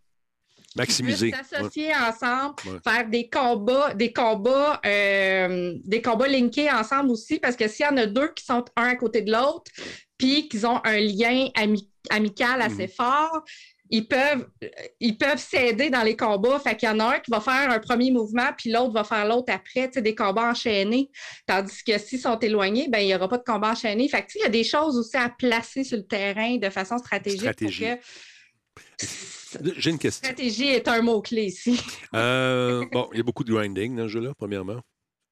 [0.76, 1.32] Maximiser.
[1.32, 2.80] s'associer ensemble, Ouais.
[2.84, 7.89] faire des combats, des combats, euh, des combats linkés ensemble aussi, parce que s'il y
[7.89, 9.72] en a deux qui sont un à côté de l'autre,
[10.18, 13.41] puis qu'ils ont un lien ami- amical assez fort,
[13.89, 14.49] ils peuvent
[14.99, 16.59] ils peuvent s'aider dans les combats.
[16.59, 19.03] Fait qu'il y en a un qui va faire un premier mouvement, puis l'autre va
[19.03, 21.09] faire l'autre après, tu sais, des combats enchaînés.
[21.45, 24.07] Tandis que s'ils sont éloignés, ben il n'y aura pas de combat enchaîné.
[24.09, 26.57] Fait que tu sais, il y a des choses aussi à placer sur le terrain
[26.57, 27.41] de façon stratégique.
[27.41, 27.86] pour Stratégie.
[27.86, 28.01] que-
[29.77, 30.25] J'ai une question.
[30.27, 31.79] Stratégie est un mot-clé ici.
[32.13, 34.81] Euh, bon, il y a beaucoup de grinding dans ce jeu-là, premièrement.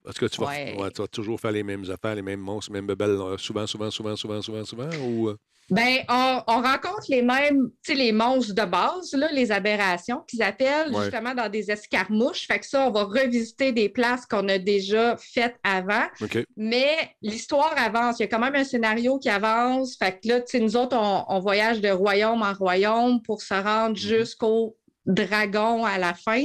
[0.08, 0.76] Est-ce que tu vas, Ouais.
[0.78, 3.38] ouais, tu vas toujours faire les mêmes affaires, les mêmes monstres, les mêmes bebelles, euh,
[3.38, 4.90] souvent, souvent, souvent, souvent, souvent, souvent?
[5.02, 5.34] Ou...
[5.74, 10.22] Ben, on, on rencontre les mêmes, tu sais, les monstres de base, là, les aberrations
[10.28, 11.04] qu'ils appellent, Ouais.
[11.04, 12.48] justement dans des escarmouches.
[12.48, 16.06] Fait que ça, on va revisiter des places qu'on a déjà faites avant.
[16.22, 16.46] OK.
[16.56, 18.20] Mais l'histoire avance.
[18.20, 19.98] Il y a quand même un scénario qui avance.
[19.98, 23.42] Fait que là, tu sais, nous autres, on, on voyage de royaume en royaume pour
[23.42, 26.44] se rendre jusqu'au dragon à la fin.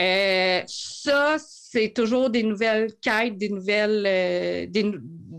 [0.00, 4.92] Euh, ça, c'est toujours des nouvelles quêtes, des nouvelles, euh, des,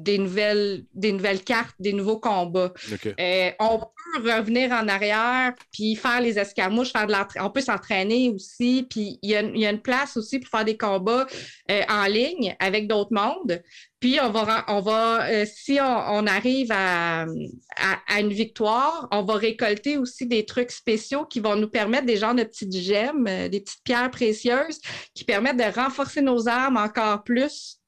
[0.03, 2.73] des nouvelles, des nouvelles cartes, des nouveaux combats.
[3.19, 8.29] Euh, on peut revenir en arrière puis faire les escarmouches, faire de on peut s'entraîner
[8.29, 8.85] aussi.
[8.89, 11.25] Puis il y, y a une place aussi pour faire des combats
[11.71, 13.61] euh, en ligne avec d'autres mondes.
[13.99, 19.07] Puis on va, on va euh, si on, on arrive à, à, à une victoire,
[19.11, 22.75] on va récolter aussi des trucs spéciaux qui vont nous permettre des genres de petites
[22.75, 24.79] gemmes, des petites pierres précieuses
[25.13, 27.79] qui permettent de renforcer nos armes encore plus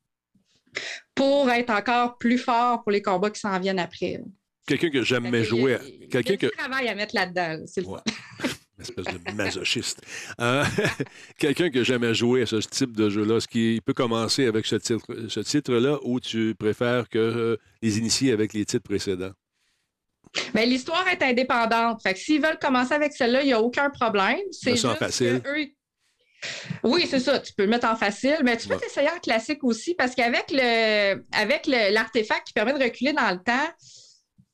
[1.15, 4.21] pour être encore plus fort pour les combats qui s'en viennent après.
[4.67, 5.79] Quelqu'un que Fait jamais que a
[6.11, 6.47] Quelqu'un du que.
[6.57, 7.47] travail à mettre là-dedans.
[7.49, 7.99] là, C'est le Ouais.
[8.77, 10.01] Une espèce de masochiste.
[10.41, 10.63] Euh,
[11.39, 14.65] Quelqu'un qui n'a jamais joué à ce type de jeu-là, est-ce qu'il peut commencer avec
[14.65, 19.31] ce titre, ce titre-là ou tu préfères que euh, les initier avec les titres précédents?
[20.53, 22.01] Mais l'histoire est indépendante.
[22.03, 24.39] Fait que s'ils veulent commencer avec celle-là, il n'y a aucun problème.
[24.51, 25.41] C'est juste facile.
[25.41, 25.67] que eux-
[26.83, 27.39] Oui, c'est ça.
[27.39, 28.79] Tu peux le mettre en facile, mais tu peux Ouais.
[28.79, 33.37] t'essayer en classique aussi parce qu'avec le avec l'artefact qui permet de reculer dans le
[33.37, 33.67] temps,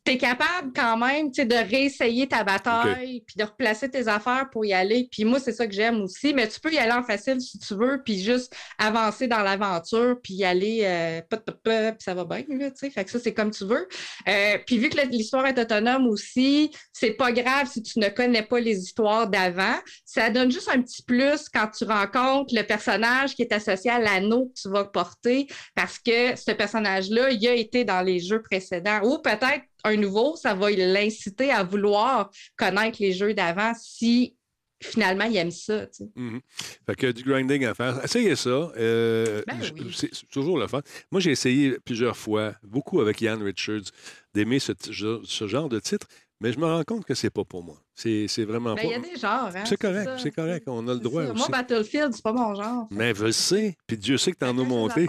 [0.04, 4.08] tu es capable quand même tu sais, de réessayer ta bataille puis de replacer tes
[4.08, 5.08] affaires pour y aller.
[5.12, 6.34] Puis moi, c'est ça que j'aime aussi.
[6.34, 10.20] Mais tu peux y aller en facile si tu veux, puis juste avancer dans l'aventure,
[10.22, 12.43] puis y aller, euh, puis ça va bien.
[12.49, 12.89] Là, tu sais.
[12.89, 13.88] fait que ça, c'est comme tu veux.
[14.28, 18.43] Euh, puis vu que l'histoire est autonome aussi, c'est pas grave si tu ne connais
[18.43, 19.76] pas les histoires d'avant.
[20.06, 23.99] Ça donne juste un petit plus quand tu rencontres le personnage qui est associé à
[23.99, 28.41] l'anneau que tu vas porter parce que ce personnage-là, il a été dans les jeux
[28.41, 29.02] précédents.
[29.04, 34.36] Ou peut-être un nouveau, ça va l'inciter à vouloir connaître les jeux d'avant si
[34.84, 35.86] finalement il aime ça.
[35.88, 36.10] tu sais.
[36.16, 36.42] Mhm.
[36.88, 38.04] Fait que du grinding à faire.
[38.04, 38.50] Essayez ça.
[38.50, 39.92] euh, Ben oui.
[39.94, 40.82] C'est toujours le fun.
[41.12, 43.92] Moi, j'ai essayé plusieurs fois, beaucoup avec Ian Richards,
[44.34, 46.08] d'aimer ce genre de titre,
[46.42, 47.78] mais je me rends compte que c'est pas pour moi.
[47.96, 49.08] C'est vraiment Ben, il y a pas.
[49.08, 49.52] des genres.
[49.56, 50.64] hein, C'est correct, c'est correct.
[50.68, 51.34] On a le droit aussi.
[51.38, 52.88] Moi, Battlefield, c'est pas mon genre.
[52.92, 53.78] Mais je le sais.
[53.88, 55.08] Puis Dieu sait que t'en as monté.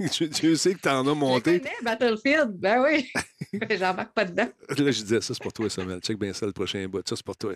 [0.30, 1.60] Dieu, sait que t'en as Je monté.
[1.60, 3.08] connais Battlefield, ben oui.
[3.78, 4.48] J'embarque pas dedans.
[4.68, 6.00] Là, je disais, ça, c'est pour toi, Samuel.
[6.00, 7.06] Check bien ça, le prochain bout.
[7.08, 7.54] Ça, c'est pour toi.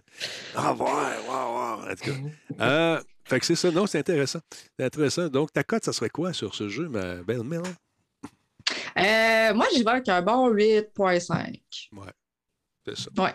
[0.54, 1.92] Ah, ouais, ouais, ouais.
[1.92, 2.64] En tout cas.
[2.64, 3.70] Euh, fait que c'est ça.
[3.72, 4.40] Non, c'est intéressant.
[4.78, 5.26] C'est intéressant.
[5.28, 7.62] Donc, ta cote, ça serait quoi sur ce jeu, ma belle Mel?
[8.98, 11.60] Euh, moi, j'y vais avec un bon 8.5.
[12.94, 13.22] C'est ça.
[13.22, 13.34] Ouais.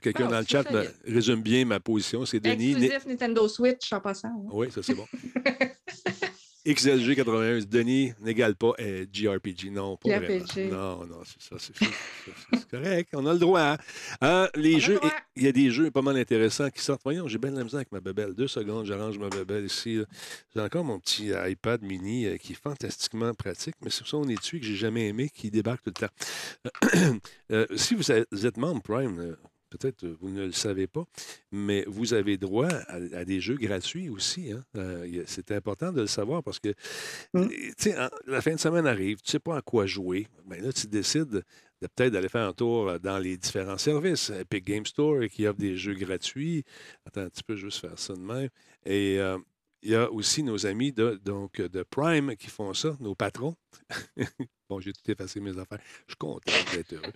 [0.00, 2.24] Quelqu'un Ah, dans le chat me résume bien ma position?
[2.24, 2.70] C'est Denis.
[2.72, 4.28] Exclusif Nintendo Switch en passant.
[4.28, 4.48] hein.
[4.52, 5.06] Oui, ça, c'est bon.
[6.66, 9.70] XLG 81, Denis n'égale pas euh, GRPG.
[9.70, 10.68] Non, pas GRPG.
[10.68, 10.96] vraiment.
[10.96, 11.56] Non, non, c'est ça.
[11.58, 13.10] C'est correct.
[13.14, 13.60] On a le droit.
[13.60, 13.78] hein.
[14.22, 15.00] Euh, les On jeux,
[15.36, 17.02] il y a des jeux pas mal intéressants qui sortent.
[17.04, 18.32] Voyons, j'ai bien de la misère avec ma bebelle.
[18.34, 20.00] Deux secondes, j'arrange ma bebelle ici.
[20.54, 24.28] J'ai encore mon petit iPad mini euh, qui est fantastiquement pratique, mais c'est ça, on
[24.28, 27.10] est dessus que j'ai jamais aimé, qui débarque tout le temps.
[27.50, 29.36] Euh, si vous êtes membre Prime, euh,
[29.78, 31.04] peut-être euh, vous ne le savez pas,
[31.52, 34.52] mais vous avez droit à, à des jeux gratuits aussi.
[34.52, 34.62] hein.
[34.76, 36.72] Euh, c'est important de le savoir parce que
[37.34, 37.48] Mm.
[37.86, 40.28] euh, en- la fin de semaine arrive, tu ne sais pas à quoi jouer.
[40.46, 41.28] Mais là, tu décides
[41.82, 44.30] de peut-être d'aller faire un tour dans les différents services.
[44.30, 46.64] Epic Game Store qui offre des jeux gratuits.
[47.06, 48.48] Attends un petit peu, juste faire ça de même.
[48.86, 49.38] Et euh,
[49.82, 53.54] il y a aussi nos amis de, donc, de Prime qui font ça, nos patrons.
[54.68, 55.78] bon, j'ai tout effacé mes affaires.
[56.06, 57.12] Je suis content d'être heureux.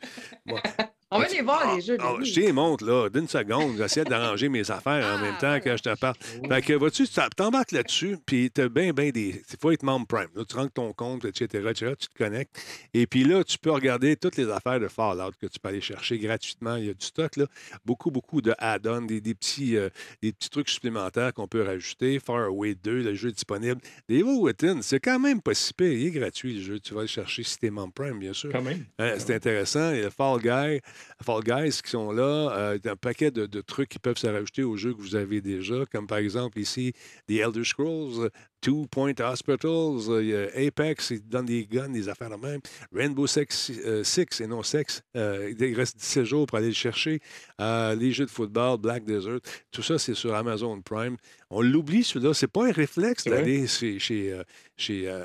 [0.47, 0.57] Bon,
[1.11, 1.97] On va les voir, les jeux.
[2.01, 3.79] ah, je t'y montre, là, d'une seconde.
[3.79, 6.17] J'essaie d'arranger mes affaires en Ah, même temps que je te parle.
[6.47, 9.43] Fait que, vois-tu, tu t'embarques là-dessus, puis t'as bien, bien des...
[9.51, 10.29] Il faut être membre Prime.
[10.35, 12.61] Là, tu rentres ton compte, etc., etc., tu te connectes.
[12.93, 15.81] Et puis là, tu peux regarder toutes les affaires de Fallout que tu peux aller
[15.81, 16.77] chercher gratuitement.
[16.77, 17.47] Il y a du stock, là.
[17.87, 19.89] Beaucoup, beaucoup de add-ons, des, des petits, euh,
[20.21, 22.21] des petits trucs supplémentaires qu'on peut rajouter.
[22.21, 23.81] Far Away 2, le jeu est disponible.
[24.11, 25.91] Devil Within, c'est quand même pas si pire.
[25.91, 26.81] Il est gratuit, le jeu.
[26.81, 28.51] Tu vas le chercher si t'es membre Prime, bien sûr.
[28.53, 28.85] Quand même.
[28.99, 29.93] Hein, c'est intéressant.
[29.93, 30.81] Il y a Fall, Guy,
[31.23, 32.51] Fall Guys qui sont là.
[32.57, 35.41] Euh, un paquet de, de trucs qui peuvent se rajouter aux jeux que vous avez
[35.41, 36.93] déjà, comme par exemple ici,
[37.29, 38.29] The Elder Scrolls, euh,
[38.61, 42.37] Two Point Hospitals, euh, il y a Apex, ils donnent des guns, des affaires de
[42.37, 42.61] même.
[42.93, 46.73] Rainbow Six, euh, Six et non Sex, euh, il reste 17 jours pour aller le
[46.75, 47.21] chercher.
[47.61, 49.39] Euh, les jeux de football, Black Desert,
[49.71, 51.17] tout ça, c'est sur Amazon Prime.
[51.51, 52.35] On l'oublie, celui-là.
[52.35, 54.43] C'est pas un réflexe d'aller chez, chez, euh,
[54.77, 55.25] chez, euh,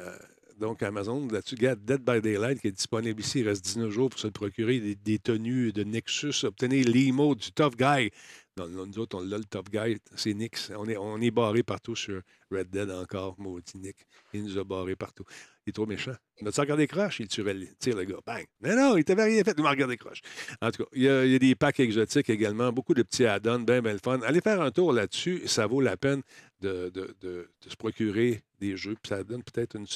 [0.60, 3.40] donc Amazon, là-dessus, Dead by Daylight qui est disponible ici.
[3.40, 4.80] Il reste 19 jours pour se procurer.
[4.80, 8.12] Des, tenues de Nexus, obtenir l'emo du Tough Guy.
[8.56, 9.98] Non, nous autres, on l'a, le Tough Guy.
[10.16, 10.72] C'est Nix.
[10.78, 13.98] On est, on est barré partout sur Red Dead encore, maudit Nick.
[14.34, 15.24] Il nous a barré partout.
[15.66, 16.14] Il est trop méchant.
[16.40, 17.20] Il m'a-tu regardé croche?
[17.20, 18.18] Il tire, le gars.
[18.26, 18.46] Bang!
[18.62, 19.56] Mais non, il t'avait rien fait.
[19.58, 20.22] Il m'a regardé croche.
[20.62, 22.72] En tout cas, il y, a, des packs exotiques également.
[22.72, 24.20] Beaucoup de petits add-ons, bien, bien le fun.
[24.22, 25.48] Allez faire un tour là-dessus.
[25.48, 26.22] Ça vaut la peine
[26.62, 28.96] de, de- se procurer des jeux.
[29.02, 29.88] Puis ça donne peut-être une,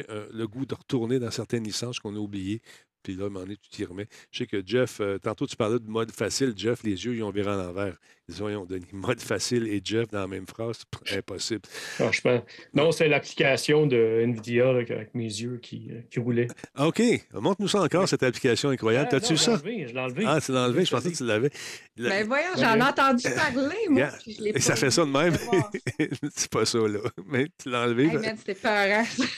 [0.00, 2.62] un- le goût de retourner dans certaines licences qu'on a oubliées.
[3.02, 4.06] Puis là, à un moment donné, tu t'y remets.
[4.30, 6.52] Je sais que Jeff, euh, tantôt tu parlais de mode facile.
[6.56, 7.96] Jeff, les yeux, ils ont viré à l'envers.
[8.28, 10.82] Ils ont, ils ont donné mode facile et Jeff dans la même phrase.
[11.12, 11.62] Impossible.
[11.66, 12.42] Franchement.
[12.72, 16.46] Non, c'est l'application de NVIDIA là, avec mes yeux qui, euh, qui roulaient.
[16.74, 17.02] Ah, OK.
[17.34, 19.08] Montre-nous ça encore, cette application incroyable.
[19.12, 19.52] Ah, T'as-tu ça?
[19.54, 20.24] enlevé, Je l'ai enlevé.
[20.26, 20.84] Ah, tu l'as enlevé?
[20.84, 21.50] Je pensais que tu l'avais.
[21.96, 23.98] La- Ben voyons, j'en ai entendu parler, moi.
[23.98, 24.12] Yeah.
[24.22, 25.36] puis je l'ai Et ça fait ça de même.
[26.34, 27.00] C'est pas ça, là.
[27.26, 28.04] Mais tu l'as enlevé.
[28.06, 28.36] Hey, man.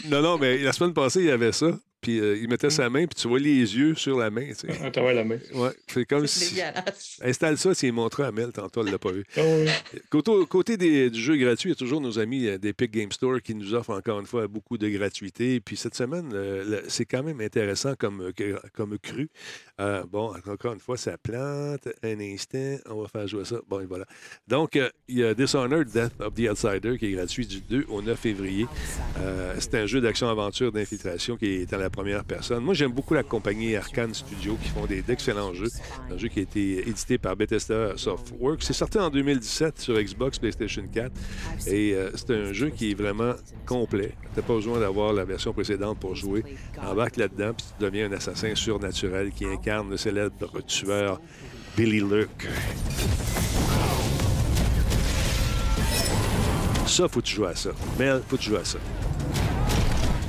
[0.09, 1.69] Non, non, mais la semaine passée, il y avait ça.
[2.05, 4.47] Puis euh, il mettait sa main, puis tu vois les yeux sur la main.
[4.49, 4.93] tu sais.
[4.95, 5.39] Ah, la main.
[5.55, 6.61] Ouais, c'est comme si.
[7.23, 9.25] Installe ça, s'il montré à Mel, tantôt, elle l'a pas vu.
[9.39, 9.41] Ah.
[10.11, 13.11] Côté, côté des, du jeu gratuit, il y a toujours nos amis euh, d'Epic Game
[13.11, 15.61] Store qui nous offrent encore une fois beaucoup de gratuité.
[15.61, 18.33] Puis cette semaine, euh, c'est quand même intéressant comme,
[18.75, 19.31] comme cru.
[19.81, 21.89] Euh, bon, encore une fois, ça plante.
[22.03, 23.57] Un instant, on va faire jouer ça.
[23.69, 24.05] Bon, et voilà.
[24.47, 27.87] Donc, euh, il y a Dishonored Death of the Outsider qui est gratuit du 2
[27.89, 28.67] au 9 février.
[29.19, 32.65] Euh, c'est un jeu d'action-aventure d'infiltration qui est en la première personne.
[32.65, 35.71] Moi, j'aime beaucoup la compagnie Arkane Studio qui font d'excellents jeux.
[36.11, 38.63] Un jeu qui a été édité par Bethesda Softworks.
[38.63, 41.13] C'est sorti en 2017 sur Xbox, PlayStation 4.
[41.69, 43.35] Et euh, c'est un jeu qui est vraiment
[43.65, 44.15] complet.
[44.35, 46.45] Tu n'as pas besoin d'avoir la version précédente pour jouer.
[46.83, 51.21] Embarque là-dedans, puis tu deviens un assassin surnaturel qui incarne le célèbre tueur
[51.77, 52.49] Billy Luke.
[56.87, 57.71] Ça, faut que tu joues à ça.
[57.99, 58.79] Mel, faut que tu joues à ça.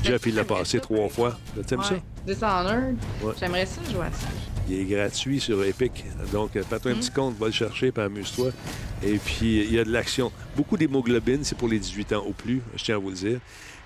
[0.06, 1.38] Jeff, il l'a passé trois fois.
[1.68, 1.94] T'aimes ça?
[1.94, 2.02] Ouais.
[2.26, 2.98] Dishonored.
[3.24, 3.34] Ouais.
[3.40, 4.28] J'aimerais ça jouer à ça.
[4.68, 6.06] Il est gratuit sur Epic.
[6.32, 7.00] Donc, euh, fais-toi un Mm.
[7.00, 8.50] petit compte, va le chercher, puis amuse-toi.
[9.04, 10.32] Et puis, il y a de l'action.
[10.56, 13.40] Beaucoup d'hémoglobine, c'est pour les 18 ans au plus, je tiens à vous le dire.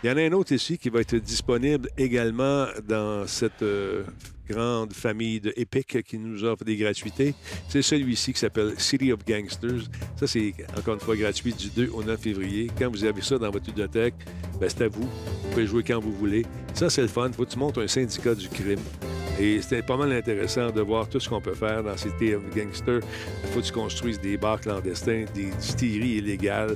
[0.04, 4.04] Il y en a un autre ici qui va être disponible également dans cette euh,
[4.50, 7.34] grande famille de Epic qui nous offre des gratuités.
[7.68, 9.90] C'est celui-ci qui s'appelle City of Gangsters.
[10.16, 12.70] Ça, c'est encore une fois gratuit du 2 au 9 février.
[12.78, 14.16] Quand vous avez ça dans votre bibliothèque,
[14.60, 15.04] ben, c'est à vous.
[15.04, 16.46] Vous pouvez jouer quand vous voulez.
[16.74, 17.32] Ça, c'est le fun.
[17.32, 18.80] Faut que tu montes un syndicat du crime.
[19.40, 22.42] Et c'était pas mal intéressant de voir tout ce qu'on peut faire dans ces TF
[22.54, 23.00] Gangsters.
[23.44, 26.76] Il faut que tu construises des bars clandestins, des distilleries illégales,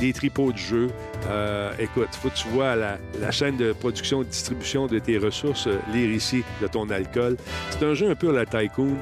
[0.00, 0.88] des tripots de jeu.
[1.26, 2.98] Euh, écoute, faut que tu vois la,
[3.30, 7.36] chaîne de production et distribution de tes ressources, euh, lire ici de ton alcool.
[7.70, 8.96] C'est un jeu un peu à la Tycoon.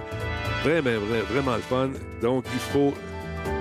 [0.62, 1.90] Vraiment, vraiment, vraiment le fun.
[2.20, 2.94] Donc, il faut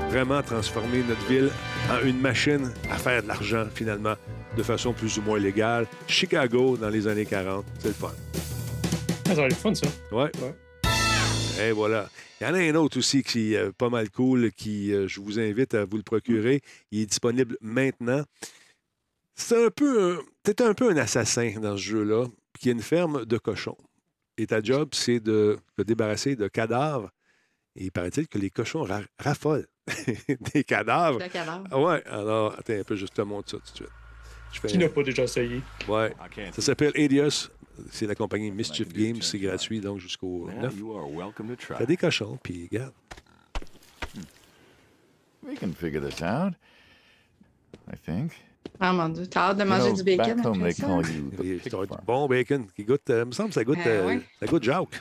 [0.09, 1.49] vraiment transformer notre ville
[1.89, 4.13] en une machine à faire de l'argent, finalement,
[4.57, 5.87] de façon plus ou moins légale.
[6.07, 8.11] Chicago, dans les années 40, c'est le fun.
[9.29, 9.87] Ah, ça va être fun, ça.
[10.11, 10.29] Ouais.
[10.41, 11.63] Ouais.
[11.67, 12.09] Et voilà.
[12.39, 15.07] Il y en a un autre aussi qui est euh, pas mal cool, qui euh,
[15.07, 16.61] je vous invite à vous le procurer.
[16.91, 18.23] Il est disponible maintenant.
[19.35, 20.13] c'est un peu.
[20.13, 22.25] un- T'es un peu un assassin dans ce jeu-là,
[22.63, 23.77] y a une ferme de cochons.
[24.41, 27.11] Et ta job, c'est de te débarrasser de cadavres.
[27.75, 29.67] Et il paraît-il que les cochons ra- raffolent
[30.53, 31.19] des cadavres.
[31.19, 31.63] Le cadavre.
[31.69, 33.89] Ah ouais, alors, attends un peu, je te montre ça tout de suite.
[34.51, 35.61] Je fais Qui n'a pas déjà essayé?
[35.87, 36.11] Ouais.
[36.53, 37.49] Ça s'appelle Adios.
[37.91, 39.21] C'est la compagnie Mischief Games.
[39.21, 40.77] C'est gratuit, donc jusqu'au Well, 9.
[40.79, 41.75] you are welcome to try.
[41.77, 42.93] T'as des cochons, puis regarde.
[45.43, 46.53] We can figure this out.
[47.91, 48.33] I think.
[48.83, 50.87] Ah mon Dieu, t'as hâte de manger du bacon après ça?
[50.87, 53.07] va être bon bacon qui goûte.
[53.11, 54.21] euh, il me semble que ça goûte, Ah euh, ouais?
[54.39, 54.99] ça goûte Jacques.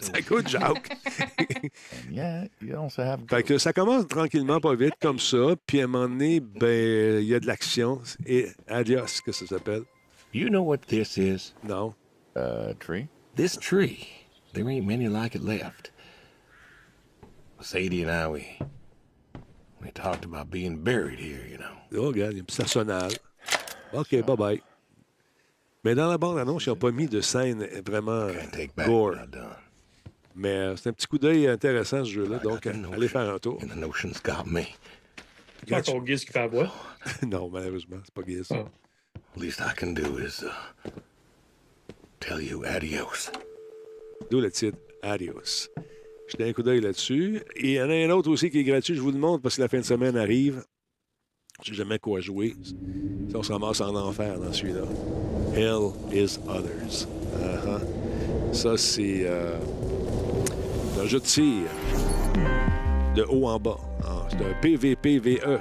[0.00, 0.90] ça goûte Jacques.
[1.38, 3.20] And yeah, you also have.
[3.30, 5.54] Fait que ça commence tranquillement, pas vite, comme ça.
[5.64, 8.00] Puis à un moment donné, ben, il y a de l'action.
[8.26, 9.82] Et Adios, que ça s'appelle.
[10.34, 11.54] You know what this is?
[11.62, 11.94] Non.
[12.36, 13.06] uh, tree?
[13.36, 14.08] This tree.
[14.54, 15.92] There ain't many like it left.
[17.60, 18.58] Sadie and I, we
[19.82, 21.74] we talked about being buried here, you know.
[21.96, 23.10] Oh, regarde, il y a un petit arsenal.
[23.92, 24.60] OK, bye-bye.
[25.84, 29.12] Mais dans la bande-annonce, ils n'ont pas mis de scène vraiment Can't take back gore.
[29.12, 29.56] what I've done.
[30.34, 32.38] Mais euh, c'est un petit coup d'œil intéressant, ce jeu-là.
[32.38, 33.58] Donc, euh, allez faire un tour.
[33.62, 34.62] And the notion's got me.
[35.60, 36.72] C'est pas ton guise qui fait la voix?
[37.26, 38.56] non, malheureusement, c'est pas gay, ça.
[38.58, 39.20] Ah.
[39.36, 40.90] Least I can do is uh,
[42.20, 43.30] tell you adios.
[44.30, 45.68] D'où le titre Adios.
[46.28, 47.40] Jetez un coup d'œil là-dessus.
[47.56, 48.94] Et il y en a un autre aussi qui est gratuit.
[48.94, 50.62] Je vous le montre parce que la fin de semaine arrive.
[51.62, 52.54] Je sais jamais quoi jouer.
[52.62, 54.82] Si on se ramasse en enfer dans celui-là.
[55.54, 57.08] Hell is Others.
[57.40, 58.52] Uh-huh.
[58.52, 59.58] Ça, c'est euh,
[61.00, 61.64] un jeu de tir
[63.18, 63.78] de haut en bas.
[64.04, 65.58] Ah, c'est un PVPVE,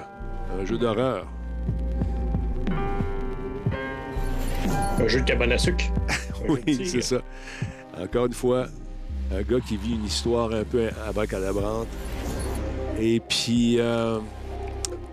[0.60, 1.28] un jeu d'horreur.
[5.00, 5.86] Un jeu de cabane à sucre.
[6.48, 7.22] Oui, c'est ça.
[8.00, 8.68] Encore une fois,
[9.32, 11.88] un gars qui vit une histoire un peu abracadabrante.
[13.00, 14.20] Et puis, euh,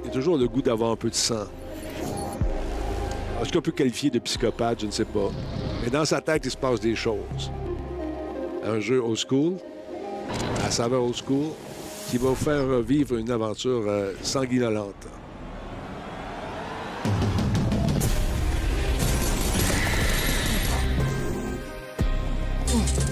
[0.02, 1.46] il a toujours le goût d'avoir un peu de sang.
[3.40, 4.80] Est-ce qu'on peut qualifier de psychopathe?
[4.80, 5.30] Je ne sais pas.
[5.82, 7.50] Mais dans sa tête, il se passe des choses.
[8.64, 9.54] Un jeu old school,
[10.64, 11.48] à saveur old school,
[12.10, 15.08] qui va vous faire vivre une aventure euh, sanguinolente.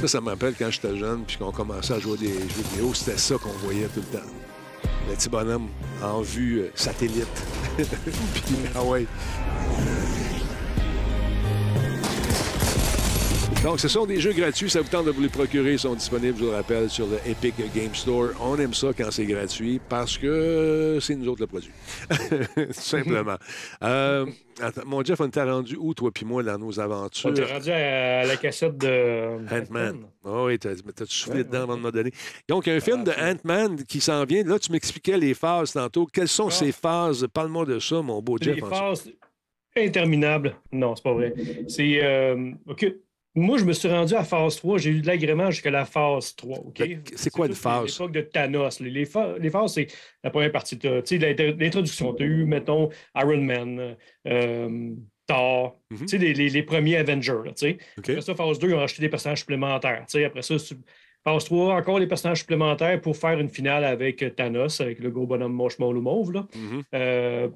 [0.02, 2.92] Ça, ça me rappelle quand j'étais jeune, puis qu'on commençait à jouer des jeux vidéo,
[2.92, 4.26] c'était ça qu'on voyait tout le temps.
[5.08, 5.68] Le petit bonhomme
[6.02, 7.28] en vue euh, satellite.
[7.76, 9.06] puis, ah ouais.
[13.62, 14.68] Donc, ce sont des jeux gratuits.
[14.68, 15.74] Ça vous tente de vous les procurer.
[15.74, 18.30] Ils sont disponibles, je vous le rappelle, sur le Epic Game Store.
[18.40, 21.70] On aime ça quand c'est gratuit parce que c'est nous autres le produit.
[22.08, 23.36] Tout simplement.
[23.82, 24.26] Euh,
[24.60, 27.30] attends, mon Jeff, on t'a rendu où, toi puis moi, dans nos aventures?
[27.30, 30.04] On t'est rendu à la cassette de Ant-Man.
[30.24, 32.12] Ah oui, t'as t'as soufflé dedans avant de me donner.
[32.48, 34.44] Donc, un film de Ant-Man qui s'en vient.
[34.44, 36.06] Là, tu m'expliquais les phases tantôt.
[36.06, 36.52] Quelles sont Ah.
[36.52, 37.26] ces phases?
[37.32, 38.54] Parle-moi de ça, mon beau Jeff.
[38.56, 39.10] Les phases
[39.76, 40.54] interminables.
[40.70, 41.34] Non, c'est pas vrai.
[41.68, 42.00] C'est.
[42.04, 42.86] euh, OK.
[43.34, 44.78] Moi, je me suis rendu à phase 3.
[44.78, 46.58] J'ai eu de l'agrément jusqu'à la phase 3.
[46.58, 46.76] OK?
[46.78, 47.98] Fait que c'est quoi une phase?
[47.98, 48.80] L'époque de Thanos.
[48.80, 49.86] Les, les pha- les phases, c'est
[50.22, 50.78] la première partie.
[50.78, 52.12] Tu sais, l'introduction.
[52.14, 53.96] Tu as eu, mettons, Iron Man,
[54.28, 54.90] euh,
[55.26, 55.80] Thor.
[55.90, 55.98] Mhm.
[56.00, 57.32] Tu sais, les, les- les premiers Avengers.
[57.44, 57.52] là?
[57.98, 60.04] Après ça, phase 2, ils ont rajouté des personnages supplémentaires.
[60.08, 60.56] Tu sais, après ça,
[61.24, 65.10] phase 3, encore des personnages supplémentaires pour faire une finale avec euh, Thanos, avec le
[65.10, 66.32] gros bonhomme moche mauve mauve.
[66.32, 66.46] Là.
[66.54, 66.82] Mhm.
[66.94, 67.48] Euh,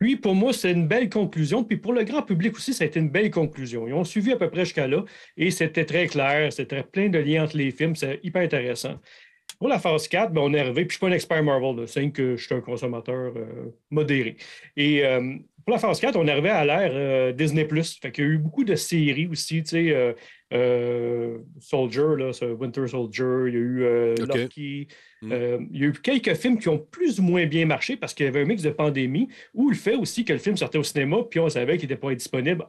[0.00, 1.64] lui, pour moi, c'est une belle conclusion.
[1.64, 3.88] Puis pour le grand public aussi, ça a été une belle conclusion.
[3.88, 5.04] Ils ont suivi à peu près jusqu'à là
[5.36, 6.52] et c'était très clair.
[6.52, 7.96] C'était plein de liens entre les films.
[7.96, 9.00] C'est hyper intéressant.
[9.58, 11.42] Pour la phase 4, ben, on est arrivé, puis je ne suis pas un expert
[11.42, 14.36] Marvel, c'est que je suis un consommateur euh, modéré.
[14.76, 15.36] Et euh,
[15.66, 17.66] pour la phase 4, on est arrivé à l'ère euh, Disney+.
[18.00, 20.12] Fait qu'il y a eu beaucoup de séries aussi, tu sais, euh,
[20.52, 24.36] euh, Soldier, là, Winter Soldier, il y a eu euh, OK.
[24.36, 24.88] Loki,
[25.22, 25.32] Mm.
[25.72, 28.26] il y a eu quelques films qui ont plus ou moins bien marché parce qu'il
[28.26, 30.82] y avait un mix de pandémie ou le fait aussi que le film sortait au
[30.82, 32.66] cinéma, puis on savait qu'il n'était pas disponible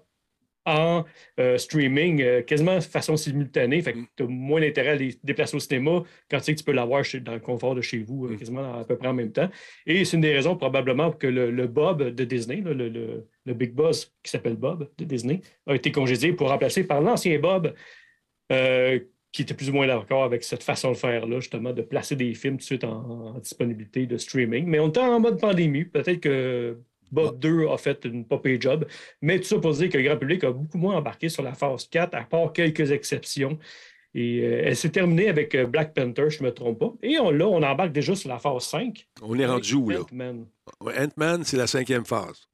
[0.68, 1.04] en
[1.40, 3.82] euh, streaming euh, quasiment de façon simultanée.
[3.82, 6.60] Fait que tu as moins d'intérêt à les déplacer au cinéma quand tu sais que
[6.60, 8.38] tu peux l'avoir dans le confort de chez vous, euh, Mm.
[8.38, 9.50] quasiment à peu près en même temps.
[9.86, 13.28] Et c'est une des raisons probablement que le, le Bob de Disney, là, le, le-
[13.46, 17.40] le Big Boss qui s'appelle Bob de Disney, a été congédié pour remplacer par l'ancien
[17.40, 17.74] Bob.
[19.34, 22.34] qui était plus ou moins d'accord avec cette façon de faire-là, justement, de placer des
[22.34, 24.66] films tout de suite en, en disponibilité de streaming.
[24.66, 25.86] Mais on était en mode pandémie.
[25.86, 26.78] Peut-être que
[27.12, 28.86] Bob 2 a fait une pas payée job.
[29.22, 31.54] Mais tout ça pour dire que le grand public a beaucoup moins embarqué sur la
[31.54, 33.58] phase 4, à part quelques exceptions.
[34.14, 36.94] Et euh, elle s'est terminée avec euh, Black Panther, je ne me trompe pas.
[37.04, 39.08] Et on, là, on embarque déjà sur la phase 5.
[39.22, 40.00] On est rendu où, là?
[40.02, 40.48] Ant-Man.
[40.82, 42.48] Ant-Man, c'est la cinquième phase.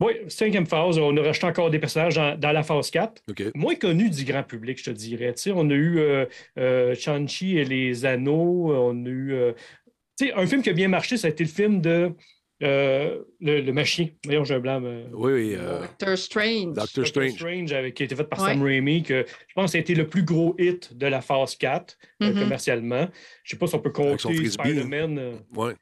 [0.00, 3.22] Oui, cinquième phase, on a rajouté encore des personnages dans, dans la phase 4.
[3.28, 3.42] OK.
[3.56, 5.34] Moins connu du grand public, je te dirais.
[5.48, 6.26] On a eu euh,
[6.58, 8.72] euh, Shang-Chi et les Anneaux.
[8.72, 9.54] On a eu.
[10.34, 12.12] un film qui a bien marché, ça a été le film de
[12.62, 14.06] euh, le, le machin.
[14.24, 14.80] Voyons, j'ai un blanc.
[14.82, 15.54] euh, Oui, oui.
[15.56, 16.74] euh, Doctor Strange.
[16.74, 17.32] Doctor Strange.
[17.32, 18.50] Strange, avec- qui a été fait par Ouais.
[18.54, 21.96] Sam Raimi, que je pense a été le plus gros hit de la phase 4
[22.22, 22.40] euh, Mhm.
[22.40, 23.08] commercialement.
[23.44, 25.74] Je sais pas si on peut Avec son compter Spider-Man euh, Ouais.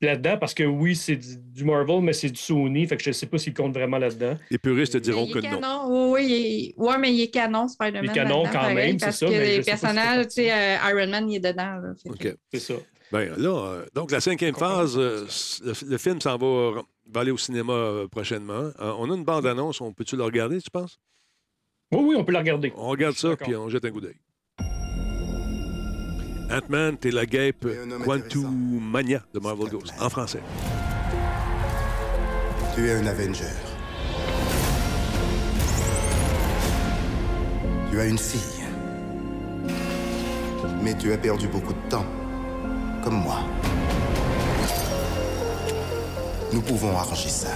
[0.00, 3.10] là-dedans, parce que oui, c'est du, du Marvel, mais c'est du Sony, fait que je
[3.12, 4.36] sais pas s'il compte vraiment là-dedans.
[4.50, 5.60] Les puristes te diront il que est non.
[5.60, 6.12] canon.
[6.12, 8.04] Oui, oui, est- ouais, mais il est canon, Spider-Man.
[8.04, 9.76] Il est canon quand pareil, même, c'est Parce ça, que mais je les sais pas
[9.76, 11.76] si personnages, c'est tu sais, euh, Iron Man, il est dedans.
[11.80, 12.36] là, fait que- OK.
[12.52, 12.74] C'est ça.
[13.10, 15.26] Bien, là, euh, donc la cinquième phase, euh,
[15.64, 18.70] le, le film s'en va, va aller au cinéma euh, prochainement.
[18.80, 20.98] Euh, on a une bande-annonce, on peut-tu le regarder, tu penses?
[21.90, 22.70] Oui, oui, on peut la regarder.
[22.76, 24.16] On regarde ça, puis on jette un coup d'œil.
[26.50, 27.66] Ant-Man, t'es la guêpe
[28.04, 30.42] Quantumania de Marvel Ghost, en français.
[32.74, 33.44] Tu es un Avenger.
[37.90, 38.64] Tu as une fille.
[40.82, 42.06] Mais tu as perdu beaucoup de temps.
[43.08, 43.38] Comme moi.
[46.52, 47.48] Nous pouvons arranger ça.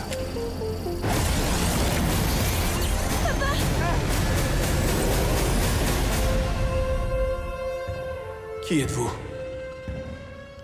[8.67, 9.11] Qui êtes-vous?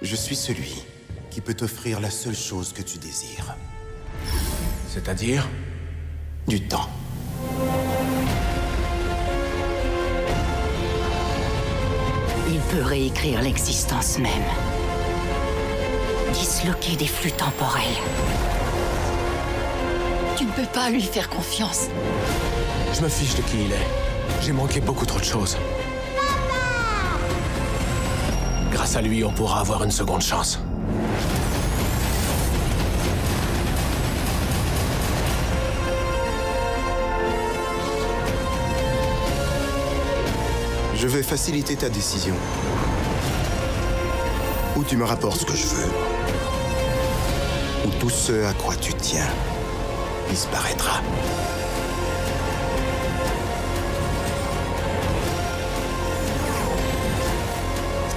[0.00, 0.82] Je suis celui
[1.30, 3.56] qui peut t'offrir la seule chose que tu désires.
[4.88, 5.46] C'est-à-dire?
[6.46, 6.88] Du temps.
[12.50, 14.67] Il peut réécrire l'existence même.
[16.32, 17.82] Disloquer des flux temporels.
[20.36, 21.88] Tu ne peux pas lui faire confiance.
[22.94, 23.86] Je me fiche de qui il est.
[24.42, 25.56] J'ai manqué beaucoup trop de choses.
[28.70, 30.60] Grâce à lui, on pourra avoir une seconde chance.
[40.94, 42.34] Je vais faciliter ta décision.
[44.78, 45.90] Ou tu me rapportes ce que je veux.
[47.84, 49.26] Ou tout ce à quoi tu tiens
[50.30, 51.00] disparaîtra.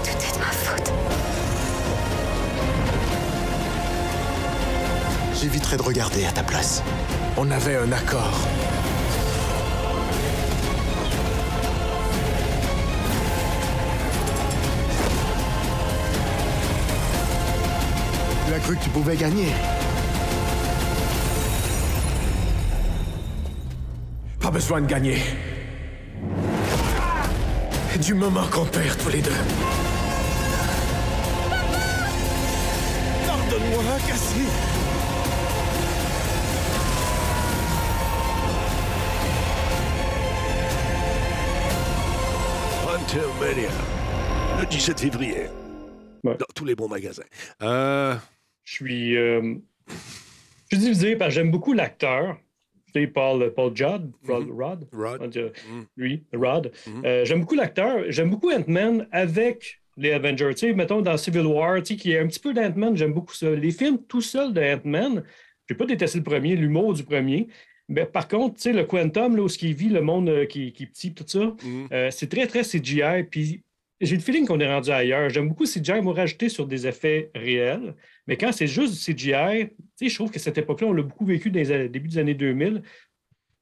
[0.03, 0.91] Tout est de ma faute.
[5.41, 6.83] J'éviterai de regarder à ta place.
[7.37, 8.37] On avait un accord.
[18.63, 19.47] Cru que tu pouvais gagner
[24.39, 25.17] Pas besoin de gagner.
[28.01, 29.29] Du moment qu'on perd tous les deux.
[33.27, 34.47] Pardonne-moi, Cassie.
[42.83, 43.69] Quantumania,
[44.59, 45.49] le 17 février.
[46.23, 46.37] Ouais.
[46.37, 47.23] Dans tous les bons magasins.
[47.61, 48.15] Euh,
[48.85, 49.55] suis, euh,
[50.69, 52.37] je suis divisé parce que j'aime beaucoup l'acteur.
[52.93, 55.29] Tu sais, Paul, Paul Judd, Rod, Rod, Rod.
[55.29, 55.85] dit, Mhm.
[55.95, 56.71] lui, Rod.
[56.87, 57.05] Mhm.
[57.05, 58.03] Euh, j'aime beaucoup l'acteur.
[58.09, 60.49] J'aime beaucoup Ant-Man avec les Avengers.
[60.55, 63.13] Tu sais, mettons dans Civil War, tu sais, qui est un petit peu d'Ant-Man, j'aime
[63.13, 63.49] beaucoup ça.
[63.51, 65.23] Les films tout seuls de Ant-Man,
[65.69, 67.47] j'ai pas détesté le premier, l'humour du premier.
[67.87, 70.45] Mais par contre, tu sais, le Quantum, là, où ce qui vit, le monde euh,
[70.45, 71.87] qui, qui est petit, tout ça, Mhm.
[71.93, 73.23] euh, c'est très, très CGI.
[73.29, 73.61] Puis
[74.01, 75.29] j'ai le feeling qu'on est rendu ailleurs.
[75.29, 77.95] J'aime beaucoup CGI, moi, rajouter sur des effets réels.
[78.27, 79.69] Mais quand c'est juste du CGI,
[80.01, 82.81] je trouve que cette époque-là, on l'a beaucoup vécu dans les débuts des années 2000.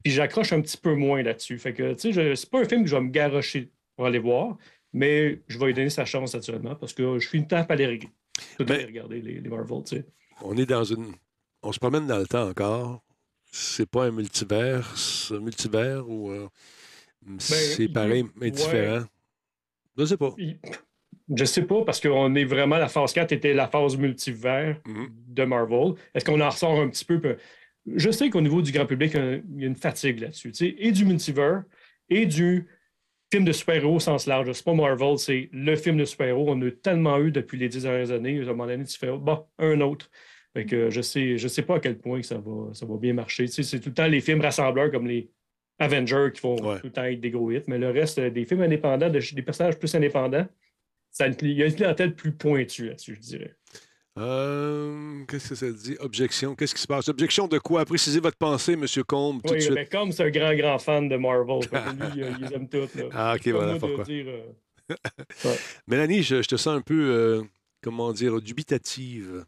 [0.02, 1.58] Puis j'accroche un petit peu moins là-dessus.
[1.58, 4.18] Fait que, tu sais, c'est pas un film que je vais me garrocher pour aller
[4.18, 4.56] voir,
[4.92, 7.74] mais je vais lui donner sa chance naturellement parce que je suis une tape à
[7.76, 8.08] les regarder.
[8.58, 10.06] Ben- aller regarder les, les Marvel, tu sais.
[10.42, 11.12] on est dans une.
[11.62, 13.02] On se promène dans le temps encore.
[13.52, 16.30] C'est pas un multivers, c'est un multivers ou.
[16.30, 16.48] euh,
[17.38, 18.50] c'est il- pareil, mais ouais.
[18.52, 19.04] différent.
[19.98, 20.34] Je sais pas.
[21.34, 25.08] Je sais pas, parce qu'on est vraiment, la phase 4 était la phase multivers Mhm.
[25.28, 25.94] de Marvel.
[26.14, 27.36] Est-ce qu'on en ressort un petit peu?
[27.94, 30.52] Je sais qu'au niveau du grand public, il y a une fatigue là-dessus.
[30.78, 31.62] Et du multivers,
[32.08, 32.66] et du
[33.32, 34.50] film de super-héros au sens large.
[34.52, 36.46] C'est pas Marvel, c'est le film de super-héros.
[36.48, 38.38] On a tellement eu depuis les dix dernières années.
[38.40, 40.10] À un moment donné, tu fais, bon, un autre.
[40.52, 42.96] Fait que je sais, je sais pas à quel point que ça va, ça va
[42.96, 43.46] bien marcher.
[43.46, 45.30] C'est tout le temps les films rassembleurs comme les
[45.78, 46.80] Avengers qui vont Ouais.
[46.80, 49.20] tout le temps être des gros hits, mais le reste, euh, des films indépendants, de-
[49.34, 50.46] des personnages plus indépendants,
[51.10, 53.54] ça il y a une clientèle plus pointue là-dessus, je dirais.
[54.18, 55.96] Euh, Qu'est-ce que ça dit?
[56.00, 56.54] Objection.
[56.54, 57.08] Qu'est-ce qui se passe?
[57.08, 57.84] Objection de quoi?
[57.84, 58.84] Précisez votre pensée, M.
[59.06, 59.74] Combe, tout de Oui, suite.
[59.74, 61.60] mais comme c'est un grand, grand fan de Marvel,
[62.14, 62.94] lui, euh, il les aime toutes.
[62.96, 63.04] là.
[63.12, 64.04] Ah, OK, voilà de pourquoi?
[64.04, 64.94] dire, euh,
[65.86, 67.42] Mélanie, je, je te sens un peu, euh,
[67.82, 69.44] comment dire, dubitative.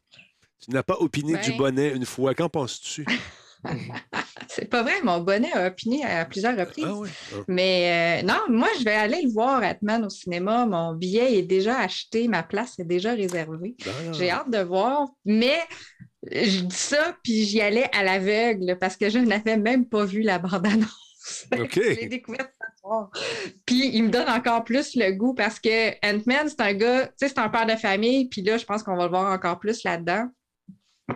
[0.65, 1.57] Tu n'as pas opiné du Ben.
[1.59, 2.35] bonnet une fois.
[2.35, 3.05] Qu'en penses-tu?
[4.49, 6.85] C'est pas vrai, mon bonnet a opiné à plusieurs reprises.
[6.87, 7.09] Ah oui.
[7.33, 7.37] Ah.
[7.49, 10.67] Mais euh, non, moi, je vais aller le voir, Atman, au cinéma.
[10.67, 13.77] Mon billet est déjà acheté, ma place est déjà réservée.
[13.87, 14.13] Ah.
[14.13, 15.61] J'ai hâte de voir, mais
[16.31, 20.23] je dis ça, puis j'y allais à l'aveugle parce que je n'avais même pas vu
[20.23, 20.99] la bande-annonce.
[21.53, 21.75] OK.
[21.75, 23.11] je l'ai découverte ce soir.
[23.65, 27.13] Puis il me donne encore plus le goût parce que Ant-Man, c'est un gars, tu
[27.17, 29.61] sais, c'est un père de famille, puis là, je pense qu'on va le voir encore
[29.61, 30.27] plus là-dedans.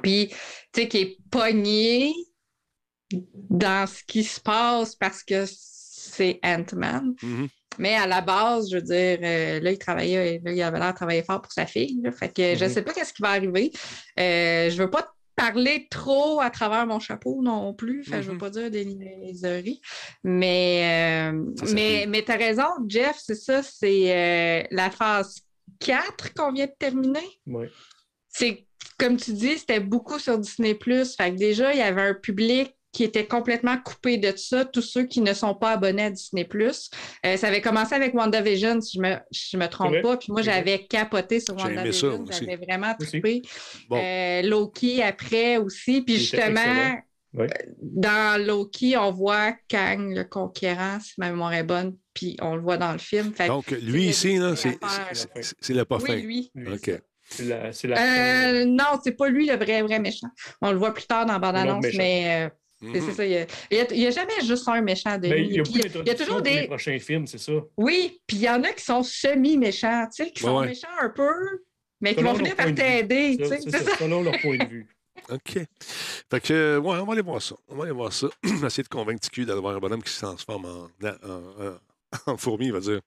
[0.03, 0.29] Puis,
[0.73, 2.13] tu sais, qui est pogné
[3.13, 7.15] dans ce qui se passe parce que c'est Ant-Man.
[7.23, 7.49] Mhm.
[7.79, 10.93] Mais à la base, je veux dire, euh, là, il travaillait, là, il avait l'air
[10.93, 12.01] de travailler fort pour sa fille.
[12.03, 12.11] là.
[12.11, 12.75] fait que je ne Mhm.
[12.75, 13.71] sais pas qu'est-ce qui va arriver.
[14.19, 18.03] Euh, je ne veux pas parler trop à travers mon chapeau non plus.
[18.05, 18.39] Fait, que Je ne veux Mhm.
[18.39, 19.83] pas dire des niaiseries.
[20.25, 21.45] Mais, euh,
[21.75, 25.41] mais, fait- mais tu as raison, Jeff, c'est ça, c'est la phase
[25.79, 27.29] 4 qu'on vient de terminer.
[27.47, 27.69] Ouais.
[28.29, 28.67] C'est
[28.99, 30.75] comme tu dis, c'était beaucoup sur Disney+.
[30.83, 34.81] Fait que déjà, il y avait un public qui était complètement coupé de ça, tous
[34.81, 36.49] ceux qui ne sont pas abonnés à Disney+.
[36.51, 40.17] Euh, ça avait commencé avec WandaVision, si je me, si je me trompe pas.
[40.17, 42.25] Puis moi, j'avais capoté sur WandaVision.
[42.31, 43.43] J'avais vraiment trippé.
[43.91, 44.01] Bon.
[44.03, 46.01] Euh, Loki après aussi.
[46.01, 46.97] Puis justement,
[47.39, 47.47] euh,
[47.83, 52.63] dans Loki, on voit Kang, le conquérant, si ma mémoire est bonne, puis on le
[52.63, 53.35] voit dans le film.
[53.35, 56.15] Fait Donc, lui ici, c'est le pas fin.
[56.15, 56.51] oui, lui.
[56.55, 56.93] Lui, OK.
[57.29, 57.73] C'est la.
[57.99, 60.29] Euh, non, c'est pas lui le vrai, vrai méchant.
[60.63, 62.49] On le voit plus tard dans la bande-annonce, méchant.
[62.81, 63.13] C'est Mhm.
[63.15, 63.25] ça.
[63.25, 65.33] Il y a- il y a- il y a, jamais juste un méchant de Ben,
[65.35, 65.47] lui.
[65.49, 66.67] il y a Puis beaucoup il y a toujours pour les des.
[66.67, 67.53] prochains films, c'est ça.
[67.77, 70.67] Oui, puis il y en a qui sont semi-méchants, tu sais, qui Ouais, sont ouais.
[70.67, 71.33] méchants un peu,
[72.01, 73.37] mais qui vont leur par t'aider.
[73.39, 74.87] tu Ça, sais, C'est selon leur point de vue.
[75.31, 75.59] OK.
[76.31, 77.57] Fait que, ouais, on va aller voir ça.
[77.69, 78.29] On va aller voir ça.
[78.65, 81.67] Essayer de convaincre TQ d'aller voir un bonhomme qui se transforme en, en,
[82.27, 83.01] en- en fourmi, il va dire.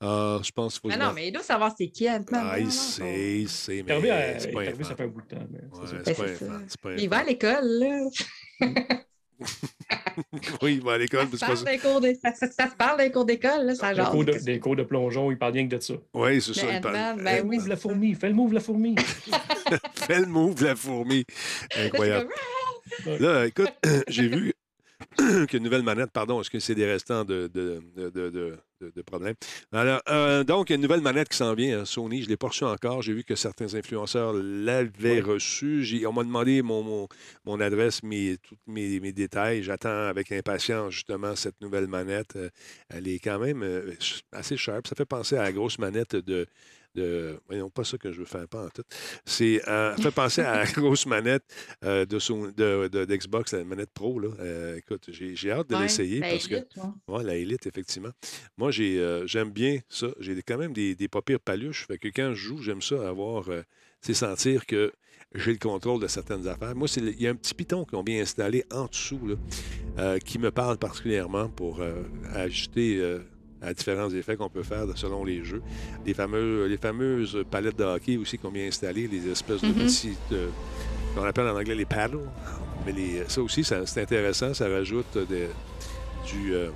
[0.00, 2.46] Ah, je pense qu'il faut je non, mais il doit savoir c'est qui, Ant-Man.
[2.50, 5.46] Ah, il sait, il sait, mais c'est pas un ça fait un bout de temps.
[5.50, 5.60] mais
[6.04, 6.44] c'est Ouais, ça.
[6.68, 8.00] c'est pas un Il va à l'école, là.
[10.62, 11.26] Oui, il va à l'école.
[11.32, 11.64] Ça, se parle ça.
[11.64, 14.10] des cours d'é- ça, ça- ça se parle des cours d'école, là, ça Des genre.
[14.12, 15.94] cours, de, des cours de plongeon, il parle rien que de ça.
[16.14, 16.72] Oui, c'est ça.
[16.72, 16.96] Il parle.
[16.96, 18.94] Euh, ben move la fourmi, fais le move la fourmi.
[19.94, 21.24] Fais le move de la fourmi.
[21.76, 22.30] Incroyable.
[23.06, 23.72] Là, Là, écoute,
[24.08, 24.52] j'ai vu
[25.48, 29.02] qu'une nouvelle manette, pardon, est-ce que c'est des restants de, de, de, de, de- de
[29.02, 29.34] problèmes?
[29.72, 32.20] Alors, euh, donc, une nouvelle manette qui s'en vient, hein, Sony.
[32.20, 33.00] Je ne l'ai pas reçue encore.
[33.02, 35.20] J'ai vu que certains influenceurs l'avaient Ouais.
[35.20, 36.04] reçue.
[36.06, 37.08] On m'a demandé mon, mon,
[37.44, 39.62] mon adresse, mes, tous mes, mes détails.
[39.62, 42.36] J'attends avec impatience, justement, cette nouvelle manette.
[42.36, 42.50] Euh,
[42.90, 43.92] Elle est quand même euh,
[44.32, 44.86] assez sharp.
[44.86, 46.46] Ça fait penser à la grosse manette de.
[46.94, 48.82] De voyons, pas ça que je veux faire, pas en tout.
[49.24, 51.42] C'est, euh, fait penser à la grosse manette
[51.84, 54.18] euh, de, son- de, de- d'Xbox, la manette Pro.
[54.20, 54.28] Là.
[54.40, 56.54] Euh, écoute, j'ai, j'ai hâte de ouais, l'essayer parce que.
[56.54, 56.64] ouais.
[57.08, 58.10] Oui, la Elite, effectivement.
[58.56, 60.08] Moi, j'ai, euh, j'aime bien ça.
[60.20, 61.86] J'ai quand même des, des pas pires paluches.
[61.86, 63.62] Fait que quand je joue, j'aime ça avoir, euh,
[64.00, 64.92] c'est sentir que
[65.34, 66.76] j'ai le contrôle de certaines affaires.
[66.76, 69.34] Moi, c'est le- il y a un petit piton qu'on vient installer en dessous là,
[69.98, 73.18] euh, qui me parle particulièrement pour euh, ajouter euh,
[73.64, 75.62] à différents effets qu'on peut faire selon les jeux.
[76.06, 80.18] Les, fameux, les fameuses palettes de hockey aussi qu'on vient installer, les espèces de petites,
[80.32, 80.48] euh,
[81.14, 82.20] qu'on appelle en anglais les paddles.
[82.86, 84.52] Mais les- ça aussi, c'est intéressant.
[84.54, 85.48] Ça rajoute des-
[86.30, 86.54] du...
[86.54, 86.68] euh,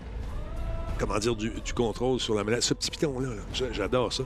[0.98, 2.62] comment dire, du, du contrôle sur la manette.
[2.62, 4.24] Ce petit piton-là, là, j'a- j'adore ça.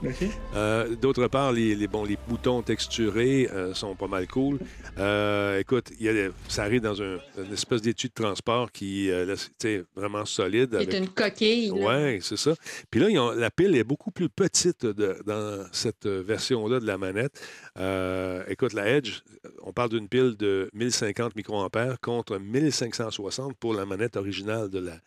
[0.55, 4.59] Euh, D'autre part, les, les, bon, les boutons texturés euh, sont pas mal cool.
[4.97, 8.71] Euh, écoute, il y a, des- ça arrive dans un- une espèce d'étui de transport
[8.71, 10.69] qui euh, sais, vraiment solide.
[10.71, 11.71] C'est avec- une coquille.
[11.71, 12.53] oui, c'est ça.
[12.89, 16.85] Puis là, ils ont- la pile est beaucoup plus petite de- dans cette version-là de
[16.87, 17.39] la manette.
[17.77, 19.19] Euh, écoute, la Edge,
[19.63, 24.97] on parle d'une pile de 1050 microampères contre 1560 pour la manette originale de la,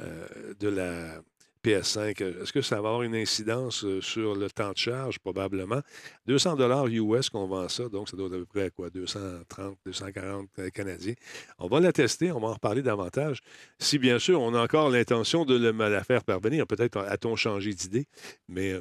[0.00, 0.26] euh,
[0.58, 1.20] de la
[1.62, 2.22] PS5.
[2.22, 5.18] Est-ce que ça va avoir une incidence euh, sur le temps de charge?
[5.18, 5.82] Probablement.
[6.26, 6.56] 200
[6.88, 8.88] US qu'on vend ça, donc ça doit être à peu près quoi?
[8.90, 11.14] 230, 240 euh, canadiens.
[11.58, 13.40] On va la tester, on va en reparler davantage.
[13.78, 17.74] Si bien sûr, on a encore l'intention de le- la faire parvenir, peut-être a-t-on changé
[17.74, 18.06] d'idée,
[18.48, 18.80] mais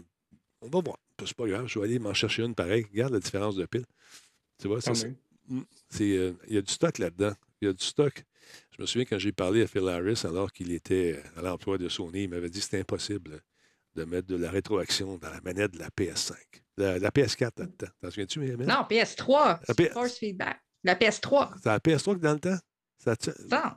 [0.61, 0.97] on va voir.
[1.25, 2.86] C'est pas grave, je vais aller m'en chercher une pareille.
[2.91, 3.86] Regarde la différence de pile.
[4.59, 5.15] Tu vois, ça, c'est-.
[5.47, 5.61] Mm.
[6.01, 7.33] euh, il y a du stock là-dedans.
[7.61, 8.23] Il y a du stock.
[8.75, 11.89] Je me souviens quand j'ai parlé à Phil Harris, alors qu'il était à l'emploi de
[11.89, 13.41] Sony, il m'avait dit que c'était impossible
[13.95, 16.33] de mettre de la rétroaction dans la manette de la PS5.
[16.77, 17.87] La, la PS4 dans le temps.
[17.99, 18.39] T'en souviens-tu?
[18.39, 19.59] Non, PS3.
[19.67, 20.61] La P- Force feedback.
[20.83, 21.53] La PS3.
[21.63, 22.57] C'est la PS3 que dans le temps?
[22.97, 23.15] Ça,
[23.49, 23.71] Non.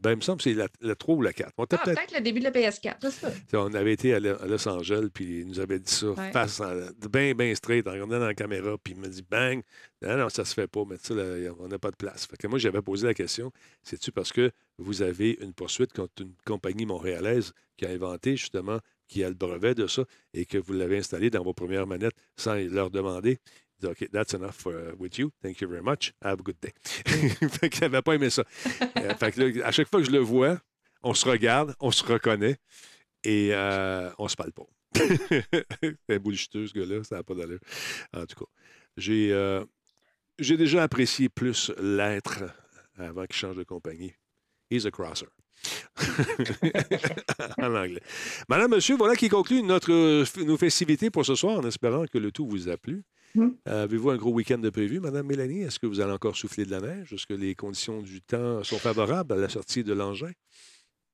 [0.00, 1.52] Ben, il me semble que c'est la, la 3 ou la 4.
[1.56, 2.96] On était Ah, peut-être peut-être le début de la PS4.
[3.00, 3.30] c'est ça.
[3.30, 6.08] T'sais, On avait été à Lo- à Los Angeles, puis il nous avait dit ça,
[6.10, 6.32] Ouais.
[6.32, 6.72] face en,
[7.10, 9.62] bien, bien straight, en regardant dans la caméra, puis il m'a dit bang,
[10.02, 12.26] non, non, ça se fait pas, mais ça, là, on n'a pas de place.
[12.26, 13.50] Fait que moi, j'avais posé la question,
[13.82, 18.78] c'est-tu parce que vous avez une poursuite contre une compagnie montréalaise qui a inventé, justement,
[19.08, 20.02] qui a le brevet de ça,
[20.34, 23.38] et que vous l'avez installé dans vos premières manettes sans leur demander?
[23.80, 25.30] Dit, OK, that's enough for, uh, with you.
[25.42, 26.12] Thank you very much.
[26.22, 26.72] Have a good day.
[27.48, 28.44] fait qu'il n'avait pas aimé ça.
[28.96, 30.58] Euh, fait à chaque fois que je le vois,
[31.02, 32.56] on se regarde, on se reconnaît
[33.24, 34.66] et euh, on se parle pas.
[36.08, 37.60] c'est bullshiteux, ce gars-là, ça n'a pas d'allure.
[38.14, 38.50] En tout cas,
[38.96, 39.32] j'ai.
[39.32, 39.64] euh,
[40.38, 42.44] j'ai déjà apprécié plus l'être
[42.98, 44.12] avant qu'il change de compagnie.
[44.70, 45.26] He's a crosser.
[47.58, 48.02] en anglais.
[48.48, 52.18] Madame, monsieur, voilà qui conclut notre, euh, nos festivités pour ce soir, en espérant que
[52.18, 53.02] le tout vous a plu.
[53.36, 53.50] Mm.
[53.68, 55.62] Euh, Avez-vous un gros week-end de prévu, Madame Mélanie?
[55.62, 57.12] Est-ce que vous allez encore souffler de la neige?
[57.12, 60.30] Est-ce que les conditions du temps sont favorables à la sortie de l'engin?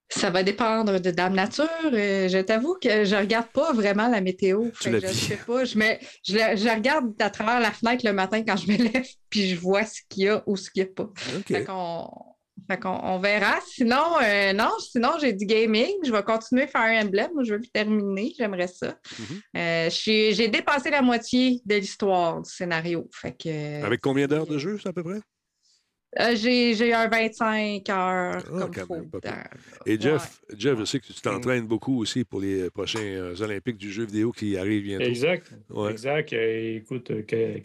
[0.09, 1.67] Ça va dépendre de Dame Nature.
[1.93, 4.67] Euh, je t'avoue que je regarde pas vraiment la météo.
[4.79, 5.15] Tu la je vis.
[5.15, 5.65] sais pas.
[5.65, 5.73] Je,
[6.23, 9.87] je, regarde à travers la fenêtre le matin quand je me lève, puis je vois
[9.87, 11.11] ce qu'il y a ou ce qu'il n'y a pas.
[11.17, 11.65] Fait
[12.69, 13.61] fait qu'on- on verra.
[13.67, 15.93] Sinon, euh, non, sinon j'ai du gaming.
[16.05, 17.31] Je vais continuer Fire Emblem.
[17.35, 18.33] Moi, je veux le terminer.
[18.37, 18.99] J'aimerais ça.
[19.19, 19.41] Mhm.
[19.57, 23.09] Euh, j'ai dépassé la moitié de l'histoire du scénario.
[23.13, 25.21] Fait que Avec combien d'heures de jeu, ça, à peu près?
[26.21, 28.95] euh, j'ai j'ai un 25 heures Ah, comme faut.
[28.97, 29.21] même, dans-
[29.87, 29.99] Et Ouais.
[29.99, 33.91] Jeff, Jeff, je sais que tu t'entraînes beaucoup aussi pour les prochains euh, Olympiques du
[33.91, 35.05] jeu vidéo qui arrivent bientôt.
[35.07, 35.51] Exact.
[35.71, 35.91] Ouais.
[35.91, 36.33] Exact.
[36.35, 37.59] Euh, écoute, euh, euh,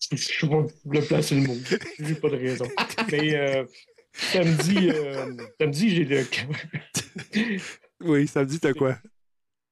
[0.00, 1.54] Je pas le placer le mot.
[1.98, 2.66] J'ai pas de raison.
[3.10, 3.64] Mais euh,
[4.12, 6.22] samedi, euh, samedi j'ai le.
[8.00, 8.98] Oui, ça me dit t'as quoi?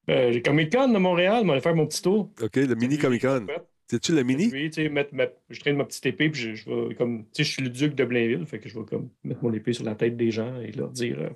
[0.08, 2.32] Euh, j'ai Comic Con de Montréal, m'en faire mon petit tour.
[2.42, 3.46] OK, le mini Comic Con.
[3.90, 4.48] C'est-tu le mini?
[4.50, 7.24] Oui, tu sais, mettre ma- je traîne ma petite épée, puis je, je vais comme.
[7.26, 9.52] Tu sais, je suis le duc de Blainville, fait que je vais comme mettre mon
[9.52, 11.28] épée sur la tête des gens et leur dire euh,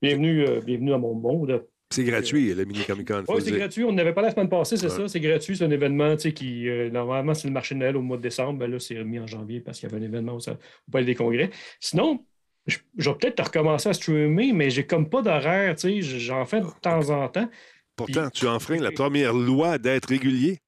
[0.00, 1.66] bienvenue, bienvenue à mon monde.
[1.90, 3.22] C'est gratuit, le mini Comic Con.
[3.28, 3.84] Oui, c'est gratuit.
[3.84, 4.96] On n'avait pas la semaine passée, c'est Ouais.
[4.96, 5.08] ça.
[5.08, 5.56] C'est gratuit.
[5.56, 8.16] C'est un événement tu sais, qui, euh, normalement, c'est le marché de Noël au mois
[8.16, 8.58] de décembre.
[8.58, 11.04] Ben là, c'est remis en janvier parce qu'il y avait un événement au, au Palais
[11.06, 11.50] des Congrès.
[11.78, 12.24] Sinon,
[12.66, 15.76] je, je vais peut-être recommencer à streamer, mais j'ai comme pas d'horaire.
[15.76, 17.48] tu sais, J'en fais de temps en temps.
[17.94, 20.58] Pourtant, tu enfreins la première loi d'être régulier.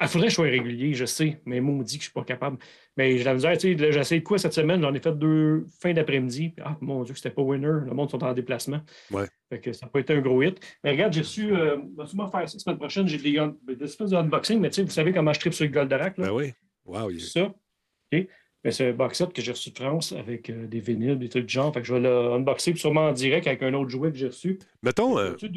[0.00, 2.08] Il faudrait que je sois régulier, je sais, mais moi, on me dit que je
[2.08, 2.56] suis pas capable.
[2.98, 4.82] Mais j'ai la misère, tu sais, essayé de quoi cette semaine?
[4.82, 6.52] J'en ai fait deux fins d'après-midi.
[6.62, 7.66] Ah, mon Dieu, que c'était pas winner.
[7.86, 8.80] Le monde sont en déplacement.
[9.10, 9.26] Ouais.
[9.48, 10.60] Fait que ça n'a pas été un gros hit.
[10.84, 13.82] Mais regarde, j'ai reçu, euh, sûrement faire ça la semaine prochaine, j'ai des, un- des
[13.84, 16.26] espèces d'unboxing, mais tu sais, vous savez comment je tripe sur le Goldorak, là?
[16.26, 16.52] Ben oui.
[16.84, 17.10] Wow.
[17.10, 17.44] il- Ça.
[17.44, 18.26] OK.
[18.64, 21.28] Mais c'est un box set que j'ai reçu de France avec euh, des vinyles, des
[21.28, 21.72] trucs du genre.
[21.74, 24.18] Fait que je vais le unboxer puis sûrement en direct avec un autre jouet que
[24.18, 24.58] j'ai reçu.
[24.82, 25.48] Mettons, euh, deux.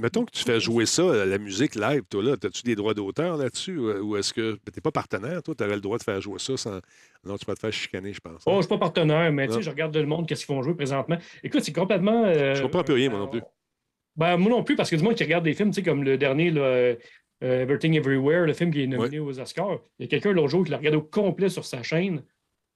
[0.00, 2.32] Mettons que tu fais jouer ça, la musique live, toi, là.
[2.32, 3.78] As-tu des droits d'auteur là-dessus?
[3.78, 4.54] Ou est-ce que.
[4.54, 5.54] Tu n'es pas partenaire, toi?
[5.54, 6.80] Tu aurais le droit de faire jouer ça sans.
[7.24, 8.42] Non, tu peux te faire chicaner, je pense.
[8.46, 10.54] Oh, je ne suis pas partenaire, mais tu sais, je regarde le monde, qu'est-ce qu'ils
[10.54, 11.18] font jouer présentement.
[11.42, 12.24] Écoute, c'est complètement.
[12.24, 13.42] euh, Je comprends plus rien, moi non plus.
[14.16, 16.02] Ben, moi non plus, parce que du monde qui regarde des films, tu sais, comme
[16.02, 16.96] le dernier, là, euh,
[17.44, 19.78] euh, Everything Everywhere, le film qui est nominé aux Oscars.
[19.98, 22.22] Il y a quelqu'un l'autre jour qui l'a regardé au complet sur sa chaîne,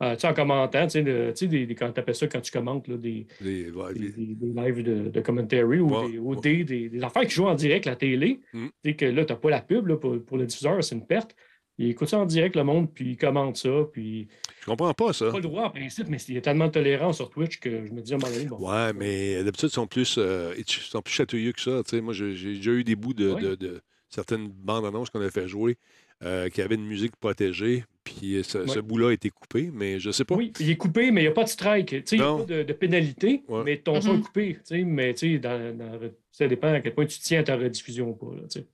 [0.03, 2.97] euh, tu sais, en commentant, tu sais, quand tu appelles ça quand tu commentes, là,
[2.97, 6.41] des, ouais, des, lives de, de commentary ou, Ouais, des, ou ouais.
[6.41, 8.41] des, des- des affaires qui jouent en direct la télé.
[8.53, 8.67] Mm.
[8.83, 10.95] Tu sais, que là, tu n'as pas la pub là, pour, pour le diffuseur, c'est
[10.95, 11.35] une perte.
[11.77, 14.29] Il écoute ça en direct, le monde, puis il commente ça, puis.
[14.61, 15.31] Je comprends pas ça.
[15.31, 17.85] Pas le droit en principe, mais il y a tellement de tolérance sur Twitch que
[17.85, 18.59] je me dis à un moment donné, bon.
[18.71, 21.83] Ouais, mais d'habitude, ils sont plus, euh, ils sont plus chatouilleux que ça.
[21.85, 22.01] tu sais.
[22.01, 25.49] Moi, j'ai déjà eu des bouts de, de- de certaines bandes annonces qu'on a fait
[25.49, 25.77] jouer
[26.23, 30.11] euh, qui avaient une musique protégée, puis ce, ce bout-là a été coupé, mais je
[30.11, 30.35] sais pas.
[30.37, 31.89] Oui, il est coupé, mais il n'y a pas de strike.
[31.89, 33.63] Tu sais, Il n'y a pas de, de pénalité, Ouais.
[33.65, 34.21] mais ton son Mhm.
[34.21, 34.55] est coupé.
[34.55, 36.01] tu sais, Mais dans, dans-
[36.31, 38.35] ça dépend à quel point tu tiens à ta rediffusion ou pas.
[38.37, 38.67] là, tu sais.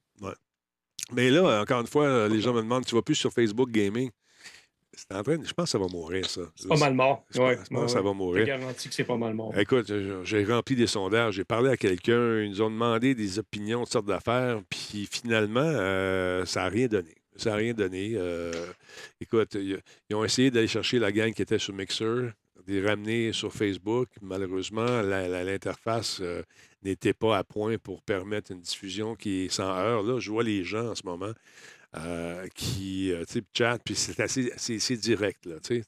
[1.12, 4.10] Mais là, encore une fois, les gens me demandent, tu vas plus sur Facebook Gaming?
[4.92, 6.42] C'est en train de- Je pense que ça va mourir, ça.
[6.54, 7.24] C'est pas mal mort.
[7.30, 8.14] Je pense- Ouais, je pense que ça ouais, va ouais.
[8.16, 8.40] mourir.
[8.42, 9.56] Je garantis que c'est pas mal mort.
[9.58, 9.90] Écoute,
[10.24, 13.92] j'ai rempli des sondages, j'ai parlé à quelqu'un, ils nous ont demandé des opinions, toutes
[13.92, 17.14] sortes d'affaires, puis finalement, euh, ça n'a rien donné.
[17.40, 18.12] Ça n'a rien donné.
[18.16, 18.52] Euh,
[19.20, 19.80] écoute, ils,
[20.10, 22.04] ils ont essayé d'aller chercher la gang qui était sur Mixer,
[22.66, 24.08] de les ramener sur Facebook.
[24.20, 26.42] Malheureusement, l'interface euh,
[26.82, 30.02] n'était pas à point pour permettre une diffusion qui est sans heure.
[30.02, 31.32] Là, je vois les gens en ce moment
[31.96, 35.46] euh, qui euh, tu sais, chat, puis c'est assez, direct.
[35.46, 35.82] Là, tu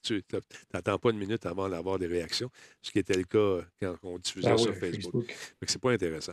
[0.72, 2.50] n'attends pas une minute avant d'avoir des réactions,
[2.80, 5.26] ce qui était le cas quand on diffusait Ah sur Facebook.
[5.26, 5.36] Facebook.
[5.66, 6.32] C'est pas intéressant.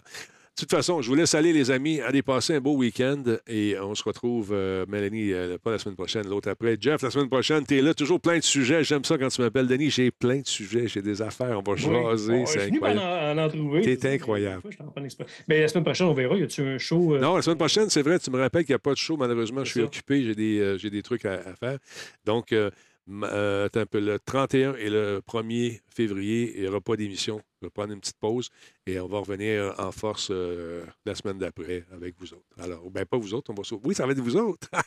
[0.57, 2.01] De toute façon, je vous laisse aller, les amis.
[2.01, 5.95] Allez passer un beau week-end et on se retrouve, euh, Mélanie, euh, pas la semaine
[5.95, 6.75] prochaine, l'autre après.
[6.81, 8.83] Jeff, la semaine prochaine, tu es là, toujours plein de sujets.
[8.83, 9.89] J'aime ça quand tu m'appelles, Denis.
[9.89, 11.79] J'ai plein de sujets, j'ai des affaires, on va Oui.
[11.79, 12.43] jaser.
[12.45, 13.81] C'est incroyable.
[13.95, 14.61] dis, incroyable.
[15.47, 16.35] Mais la semaine prochaine, on verra.
[16.35, 17.15] Y a-tu un show?
[17.15, 18.97] euh, Non, la semaine prochaine, c'est vrai, tu me rappelles qu'il n'y a pas de
[18.97, 19.15] show.
[19.15, 19.85] Malheureusement, je C'est suis ça.
[19.85, 21.77] occupé, j'ai des, des trucs à, à faire.
[22.25, 22.53] Donc,
[23.09, 27.41] euh, euh, un peu, le 31 et le 1er février, il n'y aura pas d'émission.
[27.61, 28.49] Je vais prendre une petite pause
[28.85, 32.45] et on va revenir en force euh, la semaine d'après avec vous autres.
[32.57, 33.87] Alors, ben pas vous autres, on va sauter.
[33.87, 34.67] Oui, ça va être vous autres.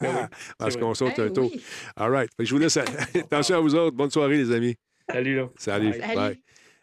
[0.00, 0.28] Ben
[0.58, 1.50] Parce qu'on saute un tour.
[1.52, 1.62] oui.
[1.96, 2.30] All right.
[2.38, 2.76] Je vous laisse.
[3.14, 3.96] Attention à vous autres.
[3.96, 4.76] Bonne soirée, les amis.
[5.08, 5.48] Salut, là.
[5.56, 5.90] Salut.
[5.90, 6.00] Bye.
[6.00, 6.16] Salut.
[6.16, 6.40] Bye.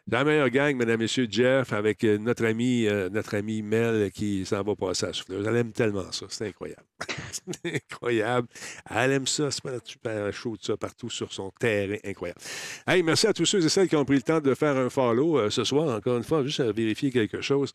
[0.08, 4.46] La meilleure gang, mesdames, messieurs, Jeff, avec euh, notre ami, euh, notre ami Mel qui
[4.46, 5.44] s'en va passer à souffleuse.
[5.48, 6.26] Elle aime tellement ça.
[6.28, 6.84] C'est incroyable.
[7.32, 8.46] c'est incroyable.
[8.88, 9.50] Elle aime ça.
[9.50, 11.96] C'est pas super chaud, ça, partout sur son terrain.
[12.04, 12.38] Incroyable.
[12.86, 14.90] Hey, merci à tous ceux et celles qui ont pris le temps de faire un
[14.90, 15.96] follow euh, ce soir.
[15.96, 17.72] Encore une fois, juste à vérifier quelque chose.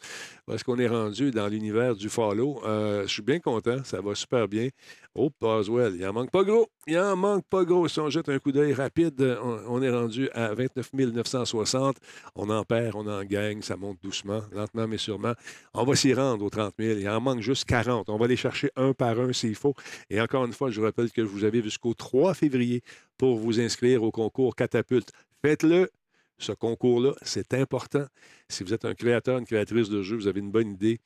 [0.49, 2.61] Est-ce qu'on est rendu dans l'univers du follow?
[2.63, 3.83] Je suis bien content.
[3.83, 4.69] Ça va super bien.
[5.13, 6.69] Oh, Boswell, il en manque pas gros.
[6.87, 7.85] Il en manque pas gros.
[7.89, 11.97] Si on jette un coup d'œil rapide, on, on est rendu à 29 960.
[12.35, 13.61] On en perd, on en gagne.
[13.61, 15.33] Ça monte doucement, lentement mais sûrement.
[15.73, 16.99] On va s'y rendre aux 30 000.
[16.99, 18.09] Il en manque juste 40.
[18.09, 19.73] On va les chercher un par un s'il faut.
[20.09, 22.81] Et encore une fois, je rappelle que vous avez jusqu'au 3 février
[23.17, 25.11] pour vous inscrire au concours Catapulte.
[25.43, 25.89] Faites-le.
[26.37, 28.05] Ce concours-là, c'est important.
[28.47, 30.99] Si vous êtes un créateur, une créatrice de jeu, vous avez une bonne idée,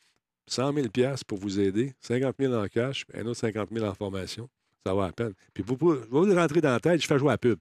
[0.47, 0.87] 100 000
[1.27, 4.49] pour vous aider, 50 000 en cash, un autre 50 000 en formation.
[4.85, 5.33] Ça va à peine.
[5.53, 7.59] Puis vous, vous vous rentrer dans la tête, je fais jouer à la pub.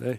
[0.00, 0.18] Hey.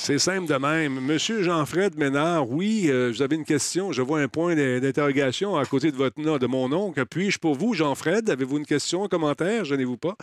[0.00, 1.00] C'est simple de même.
[1.00, 3.92] Monsieur Jean-Fred Ménard, oui, euh, vous avez une question.
[3.92, 7.04] Je vois un point d'in- d'interrogation à côté de votre nom, de mon oncle.
[7.04, 8.30] Puis-je pour vous, Jean-Fred?
[8.30, 9.64] Avez-vous une question, un commentaire?
[9.64, 10.16] Gênez-vous pas.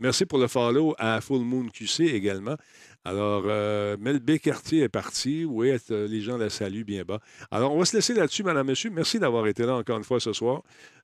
[0.00, 2.56] Merci pour le follow à Full Moon QC également.
[3.04, 5.44] Alors, euh, Mel Cartier est parti.
[5.46, 7.20] Oui, euh, les gens la saluent bien bas.
[7.50, 8.90] Alors, on va se laisser là-dessus, madame, monsieur.
[8.90, 10.62] Merci d'avoir été là encore une fois ce soir.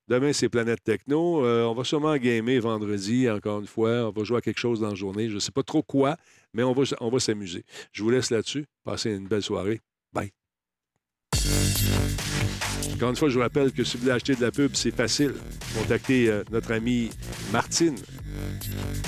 [0.08, 1.44] Demain, c'est Planète Techno.
[1.44, 4.08] Euh, on va sûrement gamer vendredi, encore une fois.
[4.08, 5.28] On va jouer à quelque chose dans la journée.
[5.28, 6.16] Je ne sais pas trop quoi,
[6.54, 7.64] mais on va, on va s'amuser.
[7.90, 8.66] Je vous laisse là-dessus.
[8.84, 9.80] Passez une belle soirée.
[10.12, 10.30] Bye.
[12.94, 14.94] Encore une fois, je vous rappelle que si vous voulez acheter de la pub, c'est
[14.94, 15.34] facile.
[15.76, 17.10] Contactez euh, notre amie
[17.52, 17.96] Martine.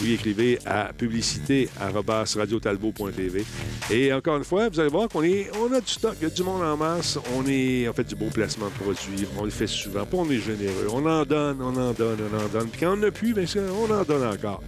[0.02, 3.44] Y écrivez à publicité.radiotalbot.tv.
[3.90, 6.26] Et encore une fois, vous allez voir qu'on est, on a du stock, il y
[6.26, 7.18] a du monde en masse.
[7.36, 9.26] On, est, fait du beau placement de produits.
[9.38, 10.06] On le fait souvent.
[10.12, 10.86] On est généreux.
[10.92, 12.68] On en donne, on en donne, on en donne.
[12.68, 14.62] Puis quand on n'a plus, bien sûr, on en donne encore.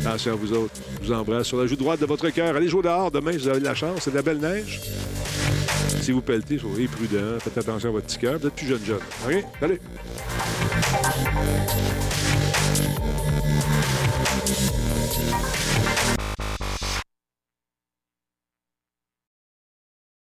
[0.00, 0.74] Attention à vous autres.
[1.02, 2.56] Je vous embrasse sur la joue droite de votre cœur.
[2.56, 4.00] Allez jouer dehors demain vous avez de la chance.
[4.02, 4.80] C'est de la belle neige.
[6.00, 7.38] Si vous pelletez, soyez prudent.
[7.40, 8.38] Faites attention à votre petit cœur.
[8.38, 9.00] Vous êtes plus jeune jeune.
[9.26, 9.44] OK?
[9.60, 9.80] Salut!